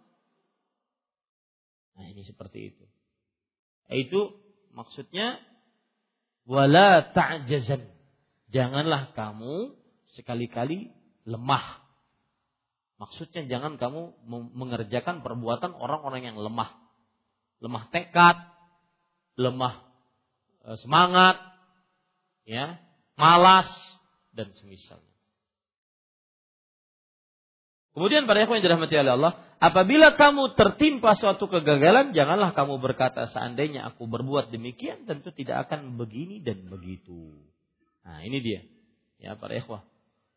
[1.95, 2.85] Nah, ini seperti itu.
[3.91, 4.35] Itu
[4.75, 5.39] maksudnya
[6.49, 7.87] wala ta'jazan.
[8.51, 9.75] Janganlah kamu
[10.15, 10.91] sekali-kali
[11.27, 11.83] lemah.
[12.99, 14.15] Maksudnya jangan kamu
[14.55, 16.71] mengerjakan perbuatan orang-orang yang lemah.
[17.59, 18.39] Lemah tekad,
[19.35, 19.83] lemah
[20.63, 21.37] e, semangat,
[22.47, 22.79] ya,
[23.19, 23.71] malas
[24.31, 25.14] dan semisalnya.
[27.95, 33.87] Kemudian pada yang dirahmati oleh Allah, apabila kamu tertimpa suatu kegagalan, janganlah kamu berkata seandainya
[33.87, 37.39] aku berbuat demikian tentu tidak akan begini dan begitu.
[38.03, 38.67] Nah, ini dia.
[39.23, 39.87] Ya, para ikhwah.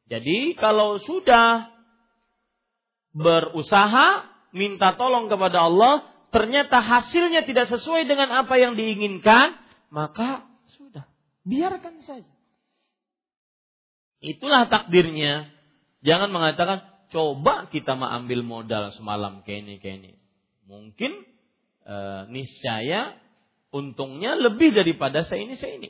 [0.05, 1.73] Jadi kalau sudah
[3.17, 9.57] berusaha minta tolong kepada Allah, ternyata hasilnya tidak sesuai dengan apa yang diinginkan,
[9.89, 10.45] maka
[10.77, 11.09] sudah,
[11.41, 12.37] biarkan saja.
[14.21, 15.49] Itulah takdirnya.
[16.05, 20.11] Jangan mengatakan coba kita mengambil modal semalam kayak ini kayak ini.
[20.67, 21.11] Mungkin
[21.87, 21.95] e,
[22.31, 23.15] niscaya
[23.71, 25.89] untungnya lebih daripada saya ini saya ini.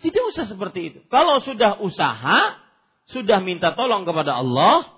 [0.00, 1.00] Tidak usah seperti itu.
[1.12, 2.58] Kalau sudah usaha,
[3.12, 4.88] sudah minta tolong kepada Allah,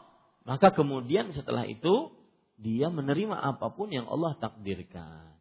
[0.47, 2.15] maka kemudian setelah itu
[2.57, 5.35] dia menerima apa pun yang Allah takdirkan.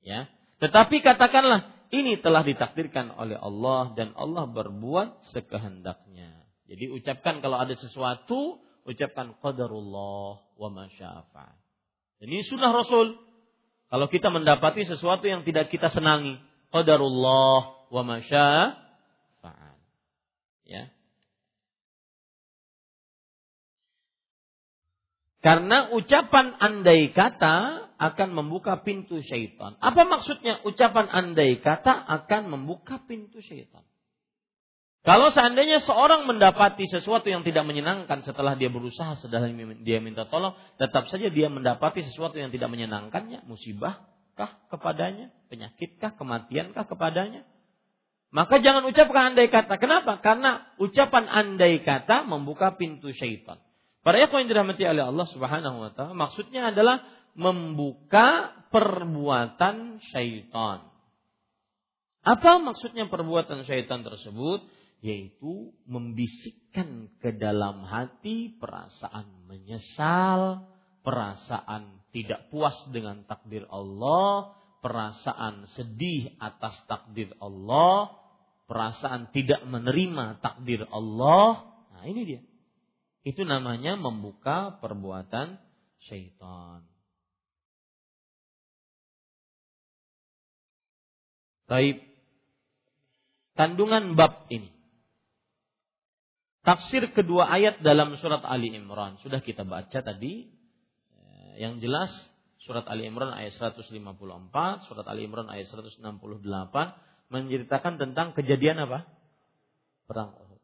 [0.00, 0.32] Ya.
[0.58, 6.41] Tetapi katakanlah ini telah ditakdirkan oleh Allah dan Allah berbuat sekehendaknya.
[6.72, 8.56] Jadi ucapkan kalau ada sesuatu,
[8.88, 11.52] ucapkan qadarullah wa masyafa.
[12.24, 13.20] Ini sunnah Rasul.
[13.92, 16.40] Kalau kita mendapati sesuatu yang tidak kita senangi,
[16.72, 19.76] qadarullah wa masyafa.
[20.64, 20.88] Ya.
[25.44, 29.76] Karena ucapan andai kata akan membuka pintu syaitan.
[29.76, 33.84] Apa maksudnya ucapan andai kata akan membuka pintu syaitan?
[35.02, 39.50] Kalau seandainya seorang mendapati sesuatu yang tidak menyenangkan setelah dia berusaha, setelah
[39.82, 46.86] dia minta tolong, tetap saja dia mendapati sesuatu yang tidak menyenangkannya, musibahkah kepadanya, penyakitkah, kematiankah
[46.86, 47.42] kepadanya?
[48.30, 49.74] Maka jangan ucapkan andai kata.
[49.76, 50.22] Kenapa?
[50.22, 53.58] Karena ucapan andai kata membuka pintu syaitan.
[54.06, 57.02] Para ikhwan yang dirahmati oleh Allah Subhanahu wa taala, maksudnya adalah
[57.34, 60.88] membuka perbuatan syaitan.
[62.22, 64.62] Apa maksudnya perbuatan syaitan tersebut?
[65.02, 70.70] Yaitu membisikkan ke dalam hati perasaan menyesal,
[71.02, 78.14] perasaan tidak puas dengan takdir Allah, perasaan sedih atas takdir Allah,
[78.70, 81.66] perasaan tidak menerima takdir Allah.
[81.90, 82.42] Nah, ini dia.
[83.26, 85.58] Itu namanya membuka perbuatan
[86.06, 86.86] syaitan.
[91.66, 91.98] Taib.
[93.52, 94.81] Kandungan bab ini
[96.62, 100.46] Tafsir kedua ayat dalam surat Ali Imran sudah kita baca tadi.
[101.52, 102.10] Yang jelas
[102.62, 103.92] surat Ali Imran ayat 154,
[104.88, 106.00] surat Ali Imran ayat 168
[107.28, 109.04] menceritakan tentang kejadian apa?
[110.06, 110.60] Perang Uhud.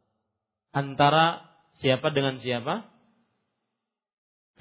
[0.72, 1.44] Antara
[1.82, 2.86] siapa dengan siapa?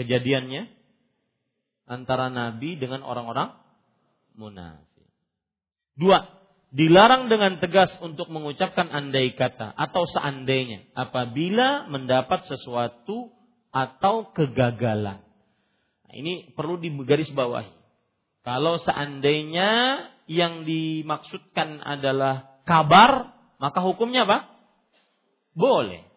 [0.02, 0.70] Kejadiannya
[1.88, 3.56] antara Nabi dengan orang-orang
[4.38, 5.10] munafik.
[5.98, 6.37] Dua,
[6.72, 13.32] dilarang dengan tegas untuk mengucapkan andai kata atau seandainya apabila mendapat sesuatu
[13.72, 15.24] atau kegagalan.
[16.08, 17.72] Nah, ini perlu digaris bawahi.
[18.44, 24.48] Kalau seandainya yang dimaksudkan adalah kabar, maka hukumnya apa?
[25.52, 26.08] Boleh.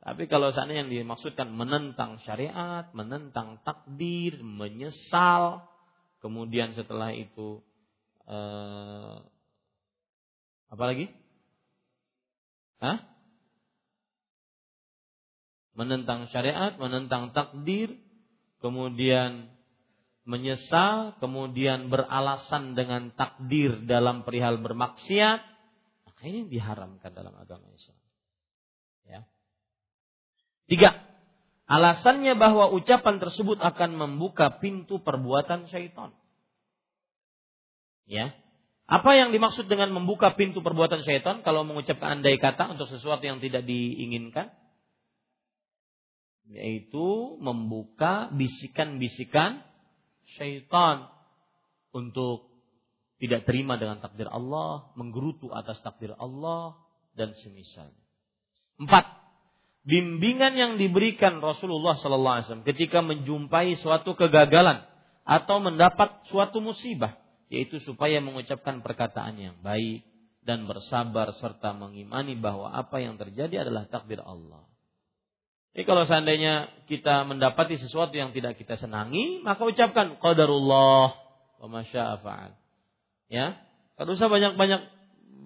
[0.00, 5.66] Tapi kalau seandainya yang dimaksudkan menentang syariat, menentang takdir, menyesal,
[6.24, 7.60] kemudian setelah itu
[8.24, 9.16] eh,
[10.70, 11.10] apa lagi?
[12.78, 12.98] Hah?
[15.74, 17.98] Menentang syariat, menentang takdir,
[18.62, 19.50] kemudian
[20.22, 25.40] menyesal, kemudian beralasan dengan takdir dalam perihal bermaksiat,
[26.06, 27.98] maka ini diharamkan dalam agama Islam.
[29.08, 29.20] Ya.
[30.70, 31.02] Tiga,
[31.66, 36.14] alasannya bahwa ucapan tersebut akan membuka pintu perbuatan syaitan.
[38.06, 38.34] Ya,
[38.90, 43.38] apa yang dimaksud dengan membuka pintu perbuatan syaitan kalau mengucapkan andai kata untuk sesuatu yang
[43.38, 44.50] tidak diinginkan?
[46.50, 49.62] Yaitu membuka bisikan-bisikan
[50.34, 51.06] syaitan
[51.94, 52.50] untuk
[53.22, 56.74] tidak terima dengan takdir Allah, menggerutu atas takdir Allah,
[57.14, 58.02] dan semisalnya.
[58.74, 59.06] Empat,
[59.86, 64.82] bimbingan yang diberikan Rasulullah SAW ketika menjumpai suatu kegagalan
[65.22, 67.20] atau mendapat suatu musibah
[67.50, 70.06] yaitu supaya mengucapkan perkataan yang baik
[70.46, 74.64] dan bersabar serta mengimani bahwa apa yang terjadi adalah takdir Allah.
[75.74, 81.14] Jadi kalau seandainya kita mendapati sesuatu yang tidak kita senangi, maka ucapkan qadarullah
[81.62, 82.58] wa masya'afa'al.
[83.30, 83.54] Ya,
[83.94, 84.80] tidak usah banyak-banyak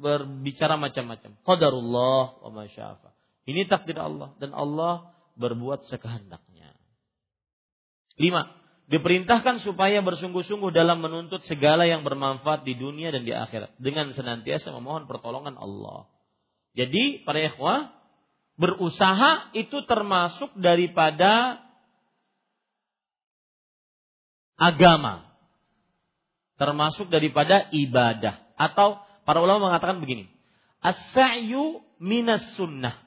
[0.00, 1.36] berbicara macam-macam.
[1.44, 3.12] Qadarullah wa masyafa.
[3.44, 6.72] Ini takdir Allah dan Allah berbuat sekehendaknya.
[8.16, 8.48] Lima,
[8.84, 14.68] diperintahkan supaya bersungguh-sungguh dalam menuntut segala yang bermanfaat di dunia dan di akhirat dengan senantiasa
[14.76, 16.08] memohon pertolongan Allah.
[16.76, 17.96] Jadi para ikhwah
[18.60, 21.64] berusaha itu termasuk daripada
[24.60, 25.32] agama.
[26.54, 30.30] Termasuk daripada ibadah atau para ulama mengatakan begini.
[30.84, 33.00] As-sa'yu minas sunnah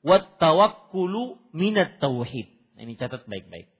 [0.00, 2.48] wat tawakkulu minat tauhid.
[2.78, 3.73] Ini catat baik-baik.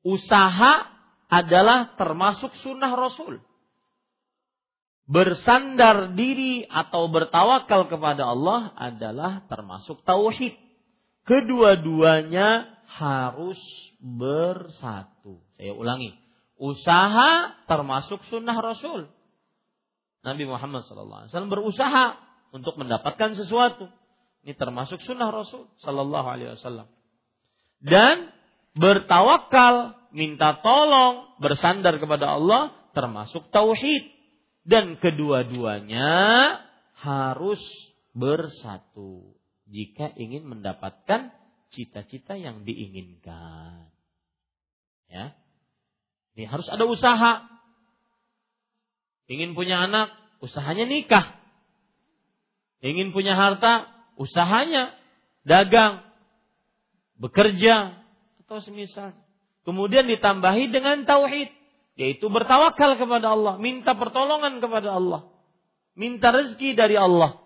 [0.00, 0.88] Usaha
[1.30, 3.38] adalah termasuk sunnah Rasul.
[5.10, 10.54] Bersandar diri atau bertawakal kepada Allah adalah termasuk tauhid.
[11.26, 13.58] Kedua-duanya harus
[13.98, 15.42] bersatu.
[15.58, 16.14] Saya ulangi.
[16.60, 19.10] Usaha termasuk sunnah Rasul.
[20.20, 22.18] Nabi Muhammad SAW berusaha
[22.52, 23.88] untuk mendapatkan sesuatu.
[24.44, 26.88] Ini termasuk sunnah Rasul Sallallahu Alaihi Wasallam.
[27.80, 28.28] Dan
[28.74, 34.10] bertawakal, minta tolong, bersandar kepada Allah termasuk tauhid.
[34.60, 36.12] Dan kedua-duanya
[37.00, 37.62] harus
[38.12, 39.34] bersatu
[39.70, 41.32] jika ingin mendapatkan
[41.72, 43.88] cita-cita yang diinginkan.
[45.10, 45.34] Ya.
[46.36, 47.46] Ini harus ada usaha.
[49.30, 50.10] Ingin punya anak,
[50.42, 51.38] usahanya nikah.
[52.82, 53.86] Ingin punya harta,
[54.18, 54.94] usahanya,
[55.46, 56.02] dagang,
[57.20, 57.99] bekerja,
[58.50, 59.14] atau semisal.
[59.62, 61.54] Kemudian ditambahi dengan tauhid,
[61.94, 65.30] yaitu bertawakal kepada Allah, minta pertolongan kepada Allah,
[65.94, 67.38] minta rezeki dari Allah.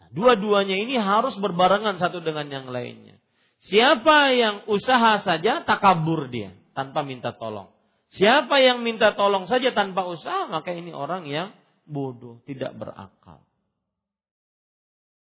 [0.00, 3.20] Nah, dua-duanya ini harus berbarengan satu dengan yang lainnya.
[3.68, 7.68] Siapa yang usaha saja takabur dia tanpa minta tolong.
[8.16, 11.52] Siapa yang minta tolong saja tanpa usaha maka ini orang yang
[11.84, 13.44] bodoh, tidak berakal.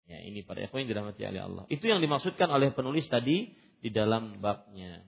[0.06, 1.64] Ya, ini pada ikhwan yang dirahmati oleh Allah.
[1.74, 5.04] Itu yang dimaksudkan oleh penulis tadi di dalam babnya.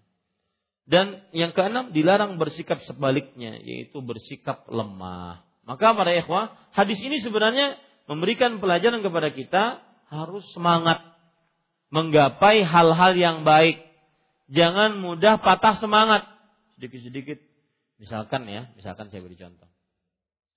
[0.85, 5.41] Dan yang keenam dilarang bersikap sebaliknya yaitu bersikap lemah.
[5.65, 9.63] Maka para ikhwah, hadis ini sebenarnya memberikan pelajaran kepada kita
[10.13, 11.01] harus semangat
[11.89, 13.81] menggapai hal-hal yang baik.
[14.51, 16.29] Jangan mudah patah semangat.
[16.77, 17.41] Sedikit-sedikit
[17.97, 19.65] misalkan ya, misalkan saya beri contoh.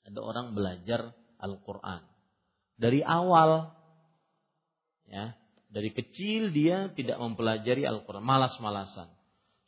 [0.05, 2.05] Ada orang belajar Al-Qur'an.
[2.77, 3.78] Dari awal
[5.09, 5.32] Ya,
[5.69, 9.12] dari kecil dia tidak mempelajari Al-Quran, malas-malasan.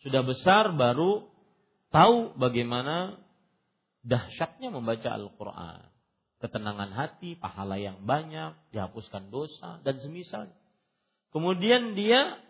[0.00, 1.28] Sudah besar baru
[1.92, 3.20] tahu bagaimana
[4.00, 5.84] dahsyatnya membaca Al-Quran.
[6.40, 10.48] Ketenangan hati, pahala yang banyak, dihapuskan dosa, dan semisal.
[11.36, 12.40] Kemudian dia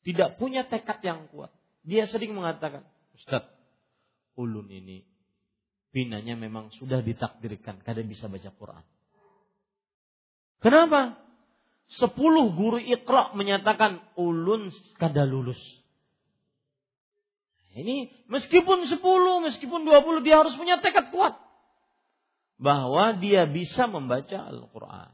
[0.00, 1.52] tidak punya tekad yang kuat.
[1.84, 3.44] Dia sering mengatakan, Ustaz,
[4.32, 5.04] ulun ini
[5.92, 8.84] binanya memang sudah ditakdirkan kada bisa baca Quran.
[10.64, 11.23] Kenapa?
[11.84, 15.60] Sepuluh guru ikra menyatakan ulun kada lulus.
[17.74, 21.34] Ini meskipun sepuluh, meskipun dua puluh, dia harus punya tekad kuat.
[22.54, 25.10] Bahwa dia bisa membaca Al-Quran.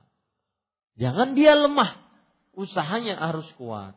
[1.01, 1.97] Jangan dia lemah.
[2.53, 3.97] Usahanya harus kuat.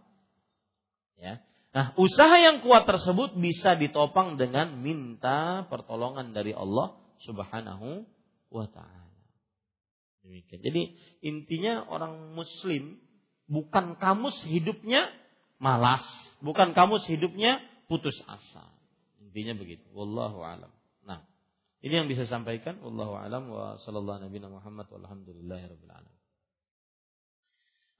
[1.20, 1.44] Ya.
[1.74, 6.96] Nah, usaha yang kuat tersebut bisa ditopang dengan minta pertolongan dari Allah
[7.26, 8.08] Subhanahu
[8.54, 9.03] wa taala.
[10.24, 10.64] Demikian.
[10.64, 10.82] Jadi
[11.20, 12.98] intinya orang muslim
[13.52, 15.12] bukan kamus hidupnya
[15.60, 16.04] malas,
[16.40, 17.60] bukan kamus hidupnya
[17.92, 18.72] putus asa.
[19.20, 19.84] Intinya begitu.
[19.92, 20.72] Wallahu alam.
[21.04, 21.28] Nah,
[21.84, 26.24] ini yang bisa sampaikan wallahu alam wa sallallahu nabi Muhammad walhamdulillahirabbil alamin.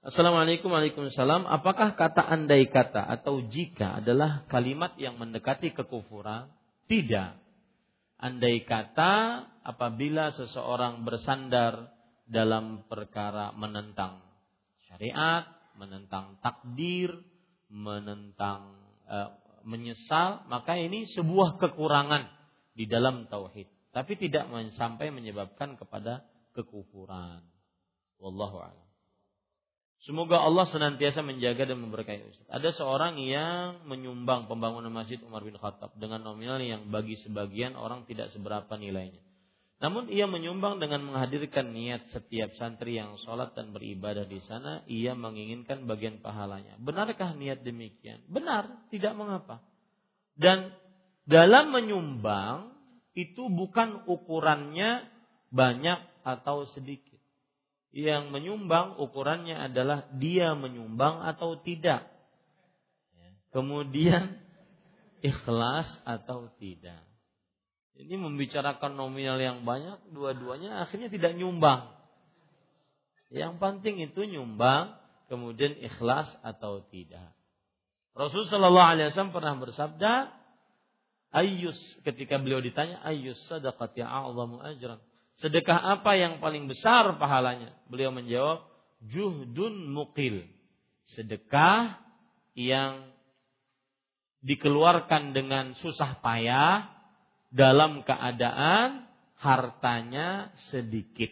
[0.04, 1.48] Assalamualaikum Waalaikumsalam.
[1.48, 6.52] Apakah kata andai kata atau jika adalah kalimat yang mendekati kekufuran?
[6.84, 7.40] Tidak.
[8.20, 9.12] Andai kata
[9.64, 11.93] apabila seseorang bersandar
[12.24, 14.24] dalam perkara menentang
[14.88, 15.44] syariat,
[15.76, 17.12] menentang takdir,
[17.68, 19.16] menentang e,
[19.64, 22.28] menyesal, maka ini sebuah kekurangan
[22.76, 27.44] di dalam tauhid, tapi tidak sampai menyebabkan kepada kekufuran.
[28.20, 28.84] Wallahu a'lam.
[30.04, 32.44] Semoga Allah senantiasa menjaga dan memberkahi Ustaz.
[32.52, 38.04] Ada seorang yang menyumbang pembangunan Masjid Umar bin Khattab dengan nominal yang bagi sebagian orang
[38.04, 39.24] tidak seberapa nilainya.
[39.84, 45.12] Namun ia menyumbang dengan menghadirkan niat setiap santri yang sholat dan beribadah di sana, ia
[45.12, 46.80] menginginkan bagian pahalanya.
[46.80, 48.24] Benarkah niat demikian?
[48.24, 49.60] Benar, tidak mengapa.
[50.40, 50.72] Dan
[51.28, 52.72] dalam menyumbang
[53.12, 55.04] itu bukan ukurannya
[55.52, 57.20] banyak atau sedikit.
[57.92, 62.08] Yang menyumbang ukurannya adalah dia menyumbang atau tidak.
[63.52, 64.40] Kemudian
[65.20, 67.04] ikhlas atau tidak.
[67.94, 71.94] Ini membicarakan nominal yang banyak, dua-duanya akhirnya tidak nyumbang.
[73.30, 74.98] Yang penting itu nyumbang,
[75.30, 77.30] kemudian ikhlas atau tidak.
[78.14, 80.12] Rasulullah Shallallahu Alaihi Wasallam pernah bersabda,
[81.34, 81.74] Ayus
[82.06, 85.02] ketika beliau ditanya ayus sadaqat ya a'zamu ajran.
[85.42, 87.74] Sedekah apa yang paling besar pahalanya?
[87.90, 88.62] Beliau menjawab,
[89.02, 90.46] juhdun muqil.
[91.10, 91.98] Sedekah
[92.54, 93.10] yang
[94.46, 96.93] dikeluarkan dengan susah payah
[97.54, 99.06] dalam keadaan
[99.38, 101.30] hartanya sedikit.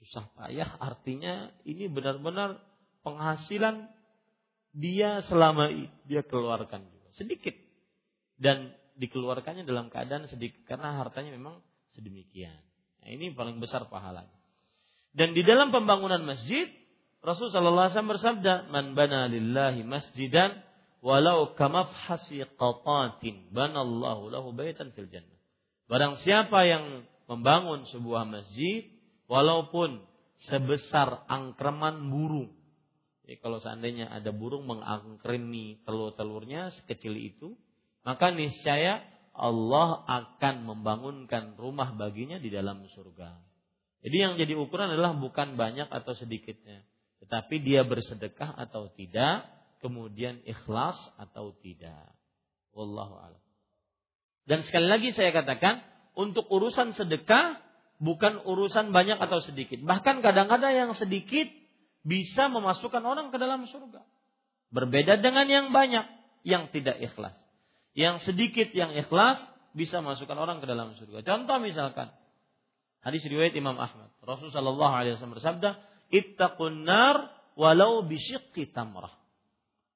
[0.00, 2.56] Susah payah artinya ini benar-benar
[3.04, 3.92] penghasilan
[4.72, 5.68] dia selama
[6.08, 7.52] dia keluarkan juga sedikit
[8.40, 11.60] dan dikeluarkannya dalam keadaan sedikit karena hartanya memang
[11.92, 12.56] sedemikian.
[13.04, 14.32] Nah, ini paling besar pahalanya.
[15.12, 16.72] Dan di dalam pembangunan masjid,
[17.20, 20.56] Rasul sallallahu alaihi wasallam bersabda, "Man bana lillahi masjidan
[21.02, 25.38] walau kamafhasi qatatin, banallahu lahu baitan fil jannah."
[25.90, 28.88] Barang siapa yang membangun sebuah masjid
[29.28, 30.00] walaupun
[30.48, 32.50] sebesar angkreman burung.
[33.22, 37.54] Jadi kalau seandainya ada burung mengangkremi telur-telurnya sekecil itu,
[38.02, 43.40] maka niscaya Allah akan membangunkan rumah baginya di dalam surga.
[44.02, 46.82] Jadi yang jadi ukuran adalah bukan banyak atau sedikitnya,
[47.22, 49.46] tetapi dia bersedekah atau tidak,
[49.82, 52.14] kemudian ikhlas atau tidak.
[52.72, 53.42] Wallahu a'lam.
[54.46, 55.82] Dan sekali lagi saya katakan,
[56.14, 57.60] untuk urusan sedekah
[58.02, 59.78] bukan urusan banyak atau sedikit.
[59.80, 61.46] Bahkan kadang-kadang yang sedikit
[62.02, 64.02] bisa memasukkan orang ke dalam surga.
[64.74, 66.04] Berbeda dengan yang banyak
[66.42, 67.36] yang tidak ikhlas.
[67.94, 69.38] Yang sedikit yang ikhlas
[69.72, 71.22] bisa masukkan orang ke dalam surga.
[71.22, 72.10] Contoh misalkan
[73.06, 74.10] hadis riwayat Imam Ahmad.
[74.20, 75.70] Rasulullah wasallam bersabda,
[76.10, 79.21] "Ittaqun nar walau bisyiqqi tamrah."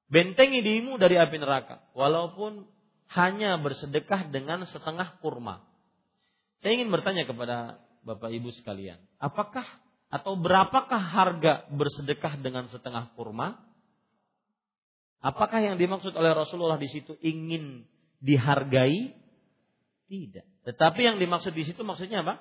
[0.06, 2.62] Bentengi dirimu dari api neraka walaupun
[3.10, 5.66] hanya bersedekah dengan setengah kurma.
[6.62, 9.66] Saya ingin bertanya kepada Bapak Ibu sekalian, apakah
[10.06, 13.58] atau berapakah harga bersedekah dengan setengah kurma?
[15.18, 17.82] Apakah yang dimaksud oleh Rasulullah di situ ingin
[18.22, 19.10] dihargai?
[20.06, 20.46] Tidak.
[20.62, 22.38] Tetapi yang dimaksud di situ maksudnya apa?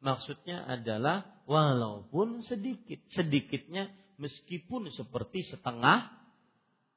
[0.00, 6.21] Maksudnya adalah walaupun sedikit, sedikitnya meskipun seperti setengah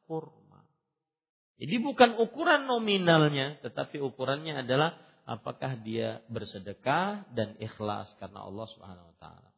[0.07, 0.65] kurma.
[1.55, 9.07] Jadi bukan ukuran nominalnya, tetapi ukurannya adalah apakah dia bersedekah dan ikhlas karena Allah Subhanahu
[9.11, 9.49] wa taala.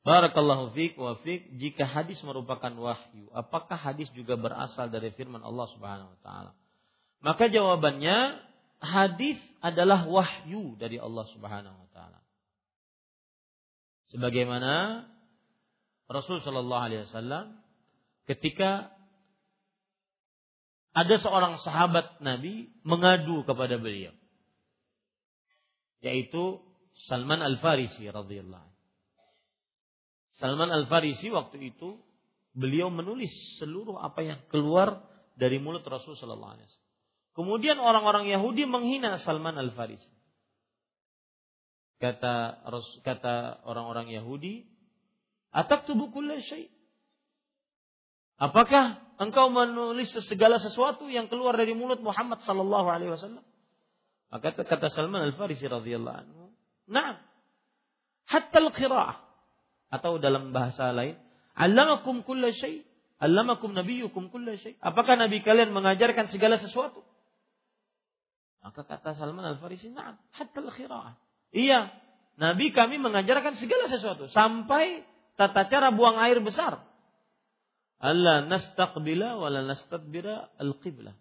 [0.00, 5.68] Barakallahu fiik wa fiik jika hadis merupakan wahyu, apakah hadis juga berasal dari firman Allah
[5.76, 6.52] Subhanahu wa taala?
[7.20, 8.40] Maka jawabannya
[8.80, 12.20] hadis adalah wahyu dari Allah Subhanahu wa taala.
[14.08, 15.04] Sebagaimana
[16.08, 17.59] Rasul sallallahu alaihi wasallam
[18.30, 18.94] ketika
[20.94, 24.14] ada seorang sahabat Nabi mengadu kepada beliau
[26.00, 26.62] yaitu
[27.10, 28.70] Salman Al-Farisi radhiyallahu
[30.40, 32.00] Salman Al-Farisi waktu itu
[32.56, 33.30] beliau menulis
[33.60, 35.04] seluruh apa yang keluar
[35.36, 36.88] dari mulut Rasul sallallahu alaihi wasallam.
[37.36, 40.08] Kemudian orang-orang Yahudi menghina Salman Al-Farisi.
[42.00, 42.64] Kata
[43.04, 44.64] kata orang-orang Yahudi,
[45.52, 46.72] "Ataktubu kulla syai?"
[48.40, 53.44] Apakah engkau menulis segala sesuatu yang keluar dari mulut Muhammad sallallahu alaihi wasallam?
[54.32, 56.48] Maka kata Salman Al-Farisi radhiyallahu anhu,
[56.88, 57.20] "Na'am."
[58.24, 59.20] Hatta al-qira'ah
[59.92, 61.20] atau dalam bahasa lain,
[61.52, 62.80] "Allamakum kulla syai."
[63.20, 64.80] Allamakum nabiyyukum kulla syai.
[64.80, 67.04] Apakah nabi kalian mengajarkan segala sesuatu?
[68.64, 71.12] Maka kata Salman Al-Farisi, "Na'am, hatta al-khira'ah."
[71.52, 71.92] Iya,
[72.40, 75.04] nabi kami mengajarkan segala sesuatu sampai
[75.36, 76.88] tata cara buang air besar.
[78.00, 81.12] Allah nastaqbila wa la nastadbira al-qiblah.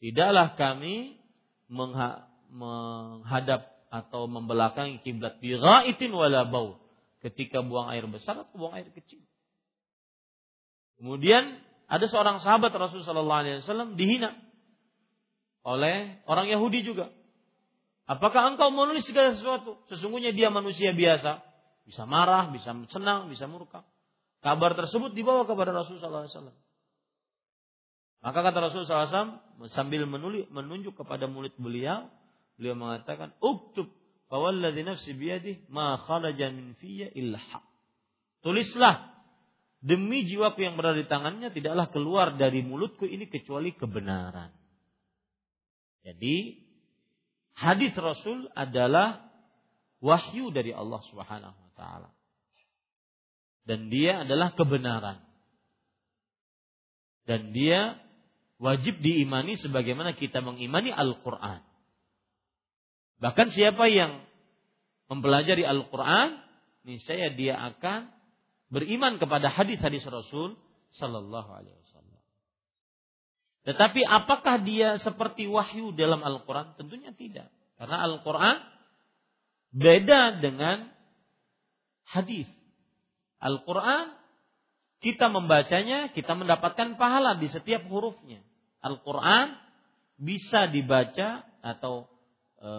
[0.00, 1.20] Tidaklah kami
[1.68, 6.80] menghadap atau membelakangi kiblat bi ghaitin wala baul
[7.20, 9.20] ketika buang air besar atau buang air kecil.
[10.96, 14.32] Kemudian ada seorang sahabat Rasulullah Sallallahu Alaihi Wasallam dihina
[15.68, 17.12] oleh orang Yahudi juga.
[18.08, 19.76] Apakah engkau menulis segala sesuatu?
[19.92, 21.44] Sesungguhnya dia manusia biasa,
[21.84, 23.84] bisa marah, bisa senang, bisa murka.
[24.40, 26.52] Kabar tersebut dibawa kepada Rasulullah SAW.
[28.20, 30.04] Maka kata Rasulullah SAW sambil
[30.48, 32.08] menunjuk kepada mulut beliau,
[32.56, 33.88] beliau mengatakan, "Uktub
[34.30, 37.42] Fawalladhi nafsi biyadih ma khalaja min fiyya illa
[38.46, 39.10] Tulislah
[39.82, 44.54] demi jiwaku yang berada di tangannya tidaklah keluar dari mulutku ini kecuali kebenaran.
[46.06, 46.62] Jadi
[47.58, 49.28] hadis Rasul adalah
[49.98, 52.08] wahyu dari Allah Subhanahu wa taala.
[53.64, 55.20] Dan dia adalah kebenaran.
[57.28, 58.00] Dan dia
[58.60, 61.64] Wajib diimani sebagaimana kita mengimani Al-Quran.
[63.16, 64.20] Bahkan siapa yang
[65.08, 66.36] mempelajari Al-Quran,
[66.84, 68.12] niscaya dia akan
[68.68, 70.60] beriman kepada hadis-hadis Rasul
[70.92, 72.20] Sallallahu Alaihi Wasallam.
[73.64, 76.76] Tetapi apakah dia seperti wahyu dalam Al-Quran?
[76.76, 77.48] Tentunya tidak.
[77.80, 78.60] Karena Al-Quran
[79.72, 80.92] beda dengan
[82.12, 82.44] hadis.
[83.40, 84.20] Al-Quran
[85.00, 88.44] kita membacanya, kita mendapatkan pahala di setiap hurufnya.
[88.84, 89.56] Al-Quran
[90.20, 92.04] bisa dibaca atau
[92.60, 92.70] e,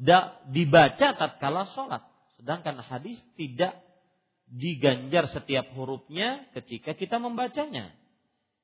[0.00, 2.00] da, dibaca tatkala sholat.
[2.40, 3.76] Sedangkan hadis tidak
[4.48, 7.92] diganjar setiap hurufnya ketika kita membacanya.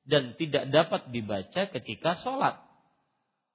[0.03, 2.59] Dan tidak dapat dibaca ketika sholat.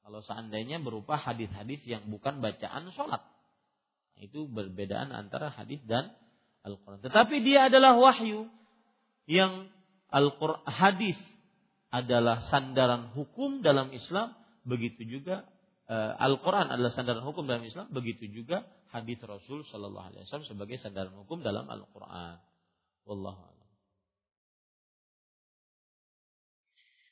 [0.06, 3.20] Kalau seandainya berupa hadis-hadis yang bukan bacaan sholat.
[4.22, 6.14] Itu perbedaan antara hadis dan
[6.64, 6.98] Al-Quran.
[7.04, 8.48] Tetapi dia adalah wahyu
[9.28, 9.68] yang
[10.08, 11.18] Al-Quran hadis
[11.92, 15.44] adalah sandaran hukum dalam Islam, begitu juga
[15.88, 20.76] uh, Al-Quran adalah sandaran hukum dalam Islam, begitu juga hadis Rasul Shallallahu Alaihi Wasallam sebagai
[20.80, 22.40] sandaran hukum dalam Al-Quran.
[23.08, 23.58] Wallahu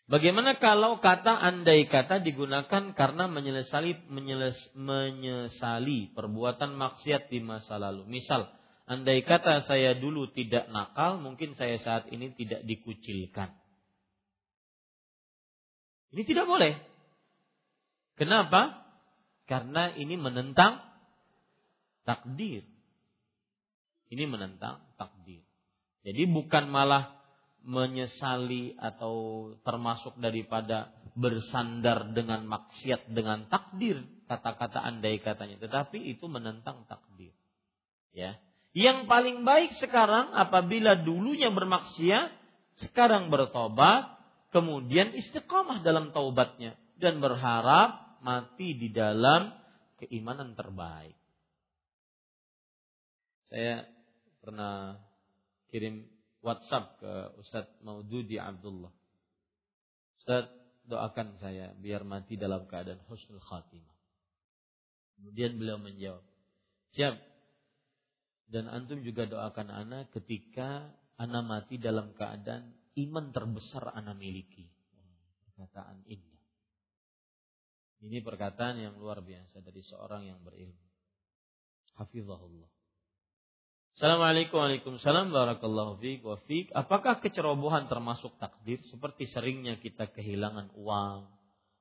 [0.06, 4.06] Bagaimana kalau kata andai kata digunakan karena menyesali
[4.78, 8.06] menyesali perbuatan maksiat di masa lalu?
[8.06, 8.46] Misal,
[8.86, 13.50] Andai kata saya dulu tidak nakal, mungkin saya saat ini tidak dikucilkan.
[16.14, 16.78] Ini tidak boleh.
[18.14, 18.86] Kenapa?
[19.50, 20.86] Karena ini menentang
[22.06, 22.62] takdir.
[24.06, 25.42] Ini menentang takdir.
[26.06, 27.16] Jadi bukan malah
[27.66, 36.86] menyesali atau termasuk daripada bersandar dengan maksiat dengan takdir kata-kata andai katanya tetapi itu menentang
[36.86, 37.34] takdir
[38.14, 38.38] ya
[38.76, 42.28] yang paling baik sekarang apabila dulunya bermaksiat,
[42.84, 44.20] sekarang bertobat,
[44.52, 49.48] kemudian istiqamah dalam taubatnya dan berharap mati di dalam
[49.96, 51.16] keimanan terbaik.
[53.48, 53.88] Saya
[54.44, 55.00] pernah
[55.72, 56.04] kirim
[56.44, 58.92] WhatsApp ke Ustadz Maududi Abdullah.
[60.20, 60.52] Ustadz
[60.84, 63.96] doakan saya biar mati dalam keadaan husnul khatimah.
[65.16, 66.20] Kemudian beliau menjawab,
[66.92, 67.16] siap
[68.46, 74.70] dan antum juga doakan anak ketika anak mati dalam keadaan iman terbesar anak miliki.
[75.50, 76.42] Perkataan indah.
[78.06, 80.84] Ini perkataan yang luar biasa dari seorang yang berilmu.
[81.96, 82.70] Hafizahullah.
[83.96, 85.00] Assalamualaikum
[85.32, 86.36] Barakallahu fiik wa.
[86.76, 91.32] Apakah kecerobohan termasuk takdir seperti seringnya kita kehilangan uang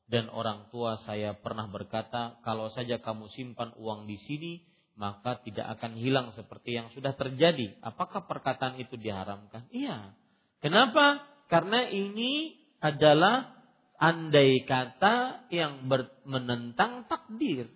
[0.07, 4.63] dan orang tua saya pernah berkata kalau saja kamu simpan uang di sini
[4.95, 7.75] maka tidak akan hilang seperti yang sudah terjadi.
[7.83, 9.67] Apakah perkataan itu diharamkan?
[9.71, 10.15] Iya.
[10.63, 11.23] Kenapa?
[11.51, 13.55] Karena ini adalah
[13.99, 15.87] andai kata yang
[16.23, 17.67] menentang takdir.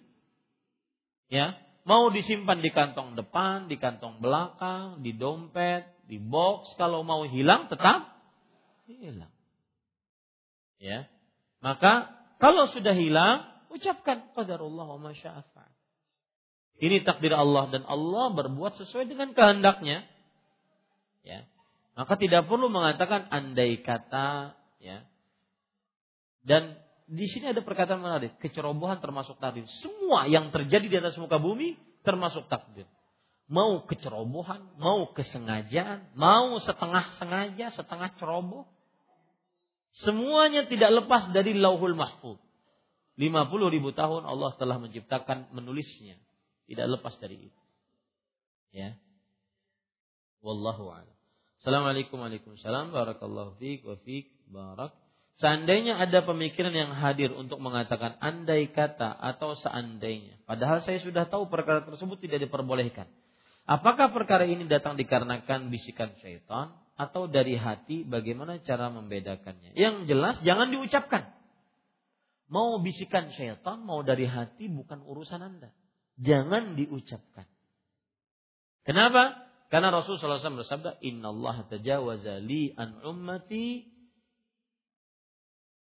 [1.30, 7.28] Ya, mau disimpan di kantong depan, di kantong belakang, di dompet, di box, kalau mau
[7.28, 8.18] hilang tetap
[8.90, 9.30] hilang.
[10.82, 11.06] Ya.
[11.60, 12.10] Maka
[12.40, 15.79] kalau sudah hilang, ucapkan qadarullah wa masya'afa'al.
[16.80, 20.08] Ini takdir Allah dan Allah berbuat sesuai dengan kehendaknya.
[21.28, 21.44] Ya.
[22.00, 25.04] Maka tidak perlu mengatakan andai kata, ya.
[26.40, 26.80] Dan
[27.12, 29.68] di sini ada perkataan menarik, kecerobohan termasuk takdir.
[29.84, 31.76] Semua yang terjadi di atas muka bumi
[32.08, 32.88] termasuk takdir.
[33.52, 38.64] Mau kecerobohan, mau kesengajaan, mau setengah sengaja, setengah ceroboh.
[40.00, 42.40] Semuanya tidak lepas dari lauhul mahfud.
[43.20, 46.16] 50 ribu tahun Allah telah menciptakan menulisnya
[46.70, 47.62] tidak lepas dari itu.
[48.70, 48.94] Ya.
[50.46, 51.18] Wallahu a'lam.
[51.60, 54.94] Assalamualaikum Waalaikumsalam Barakallahu fiik wa fiik barak.
[55.42, 60.38] Seandainya ada pemikiran yang hadir untuk mengatakan andai kata atau seandainya.
[60.46, 63.08] Padahal saya sudah tahu perkara tersebut tidak diperbolehkan.
[63.64, 68.04] Apakah perkara ini datang dikarenakan bisikan syaitan atau dari hati?
[68.04, 69.74] Bagaimana cara membedakannya?
[69.80, 71.32] Yang jelas jangan diucapkan.
[72.52, 75.72] Mau bisikan syaitan, mau dari hati bukan urusan Anda
[76.20, 77.48] jangan diucapkan.
[78.84, 79.50] Kenapa?
[79.70, 83.86] Karena Rasulullah SAW bersabda, Inna Allah tajawaza li an ummati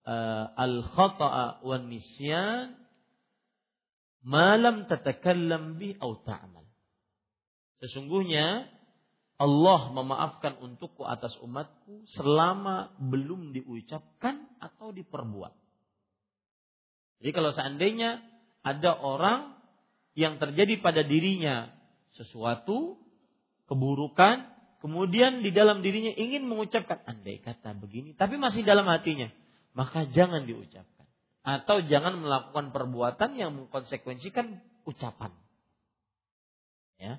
[0.05, 2.77] uh, al-khata'a wa nisyan
[4.23, 6.69] malam tatakallam bi au ta'mal.
[7.83, 8.71] Sesungguhnya
[9.43, 15.51] Allah memaafkan untukku atas umatku selama belum diucapkan atau diperbuat.
[17.19, 18.23] Jadi kalau seandainya
[18.63, 19.62] ada orang
[20.13, 21.73] yang terjadi pada dirinya
[22.17, 23.01] sesuatu
[23.69, 24.49] keburukan,
[24.85, 29.33] kemudian di dalam dirinya ingin mengucapkan andai kata begini, tapi masih dalam hatinya
[29.73, 31.09] maka jangan diucapkan.
[31.43, 35.35] Atau jangan melakukan perbuatan yang mengkonsekuensikan ucapan.
[37.01, 37.19] Ya.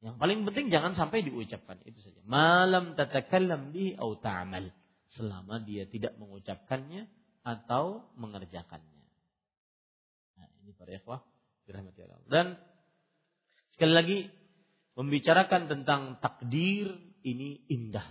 [0.00, 2.22] Yang paling penting jangan sampai diucapkan itu saja.
[2.24, 4.72] Malam tatakallam bihi au ta'mal.
[5.12, 7.04] Selama dia tidak mengucapkannya
[7.44, 8.97] atau mengerjakannya.
[10.68, 11.24] Ini para ikhwah
[11.64, 12.20] dirahmati Allah.
[12.28, 12.46] Dan
[13.72, 14.18] sekali lagi
[15.00, 16.92] membicarakan tentang takdir
[17.24, 18.04] ini indah.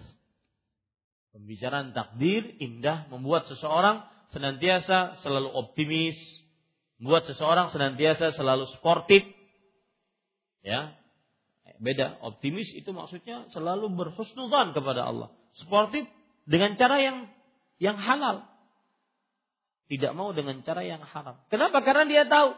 [1.38, 4.02] Pembicaraan takdir indah membuat seseorang
[4.34, 6.18] senantiasa selalu optimis,
[6.98, 9.22] membuat seseorang senantiasa selalu sportif.
[10.66, 10.98] Ya.
[11.78, 15.30] Beda, optimis itu maksudnya selalu berhusnuzan kepada Allah.
[15.62, 16.10] Sportif
[16.50, 17.30] dengan cara yang
[17.78, 18.50] yang halal.
[19.88, 21.40] Tidak mau dengan cara yang haram.
[21.48, 21.80] Kenapa?
[21.80, 22.52] Karena dia tahu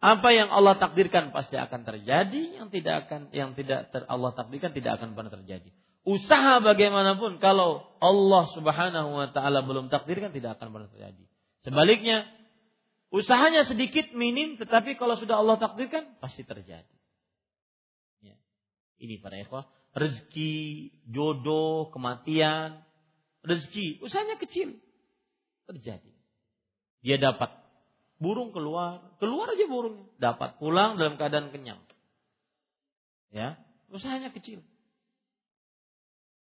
[0.00, 4.72] apa yang Allah takdirkan pasti akan terjadi, yang tidak akan yang tidak ter, Allah takdirkan
[4.72, 5.68] tidak akan pernah terjadi.
[6.08, 11.24] Usaha bagaimanapun kalau Allah Subhanahu wa taala belum takdirkan tidak akan pernah terjadi.
[11.60, 12.24] Sebaliknya,
[13.12, 16.96] usahanya sedikit minim tetapi kalau sudah Allah takdirkan pasti terjadi.
[18.24, 18.40] Ya.
[19.04, 22.80] Ini para ikhwah, rezeki, jodoh, kematian,
[23.44, 24.80] rezeki, usahanya kecil
[25.68, 26.19] terjadi.
[27.00, 27.48] Dia dapat
[28.20, 31.80] burung keluar, keluar aja burung, dapat pulang dalam keadaan kenyang.
[33.32, 33.56] Ya,
[33.88, 34.60] usahanya kecil.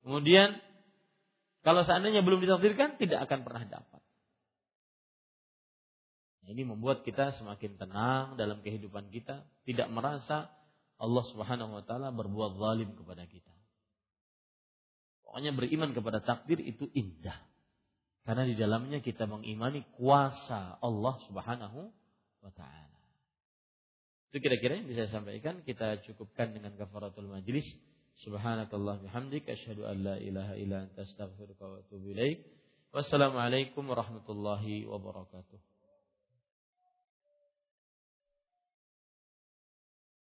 [0.03, 0.59] Kemudian
[1.63, 4.03] kalau seandainya belum ditakdirkan tidak akan pernah dapat.
[6.43, 10.51] Nah, ini membuat kita semakin tenang dalam kehidupan kita, tidak merasa
[10.99, 13.55] Allah Subhanahu wa taala berbuat zalim kepada kita.
[15.23, 17.39] Pokoknya beriman kepada takdir itu indah.
[18.23, 21.91] Karena di dalamnya kita mengimani kuasa Allah Subhanahu
[22.43, 23.01] wa taala.
[24.31, 25.61] Itu kira-kira yang bisa saya sampaikan.
[25.67, 27.67] Kita cukupkan dengan kafaratul majlis.
[28.23, 32.47] Subhanakallah bihamdik asyhadu an la ilaha illa anta astaghfiruka wa atubu ilaik.
[32.95, 35.72] Wassalamualaikum warahmatullahi wabarakatuh.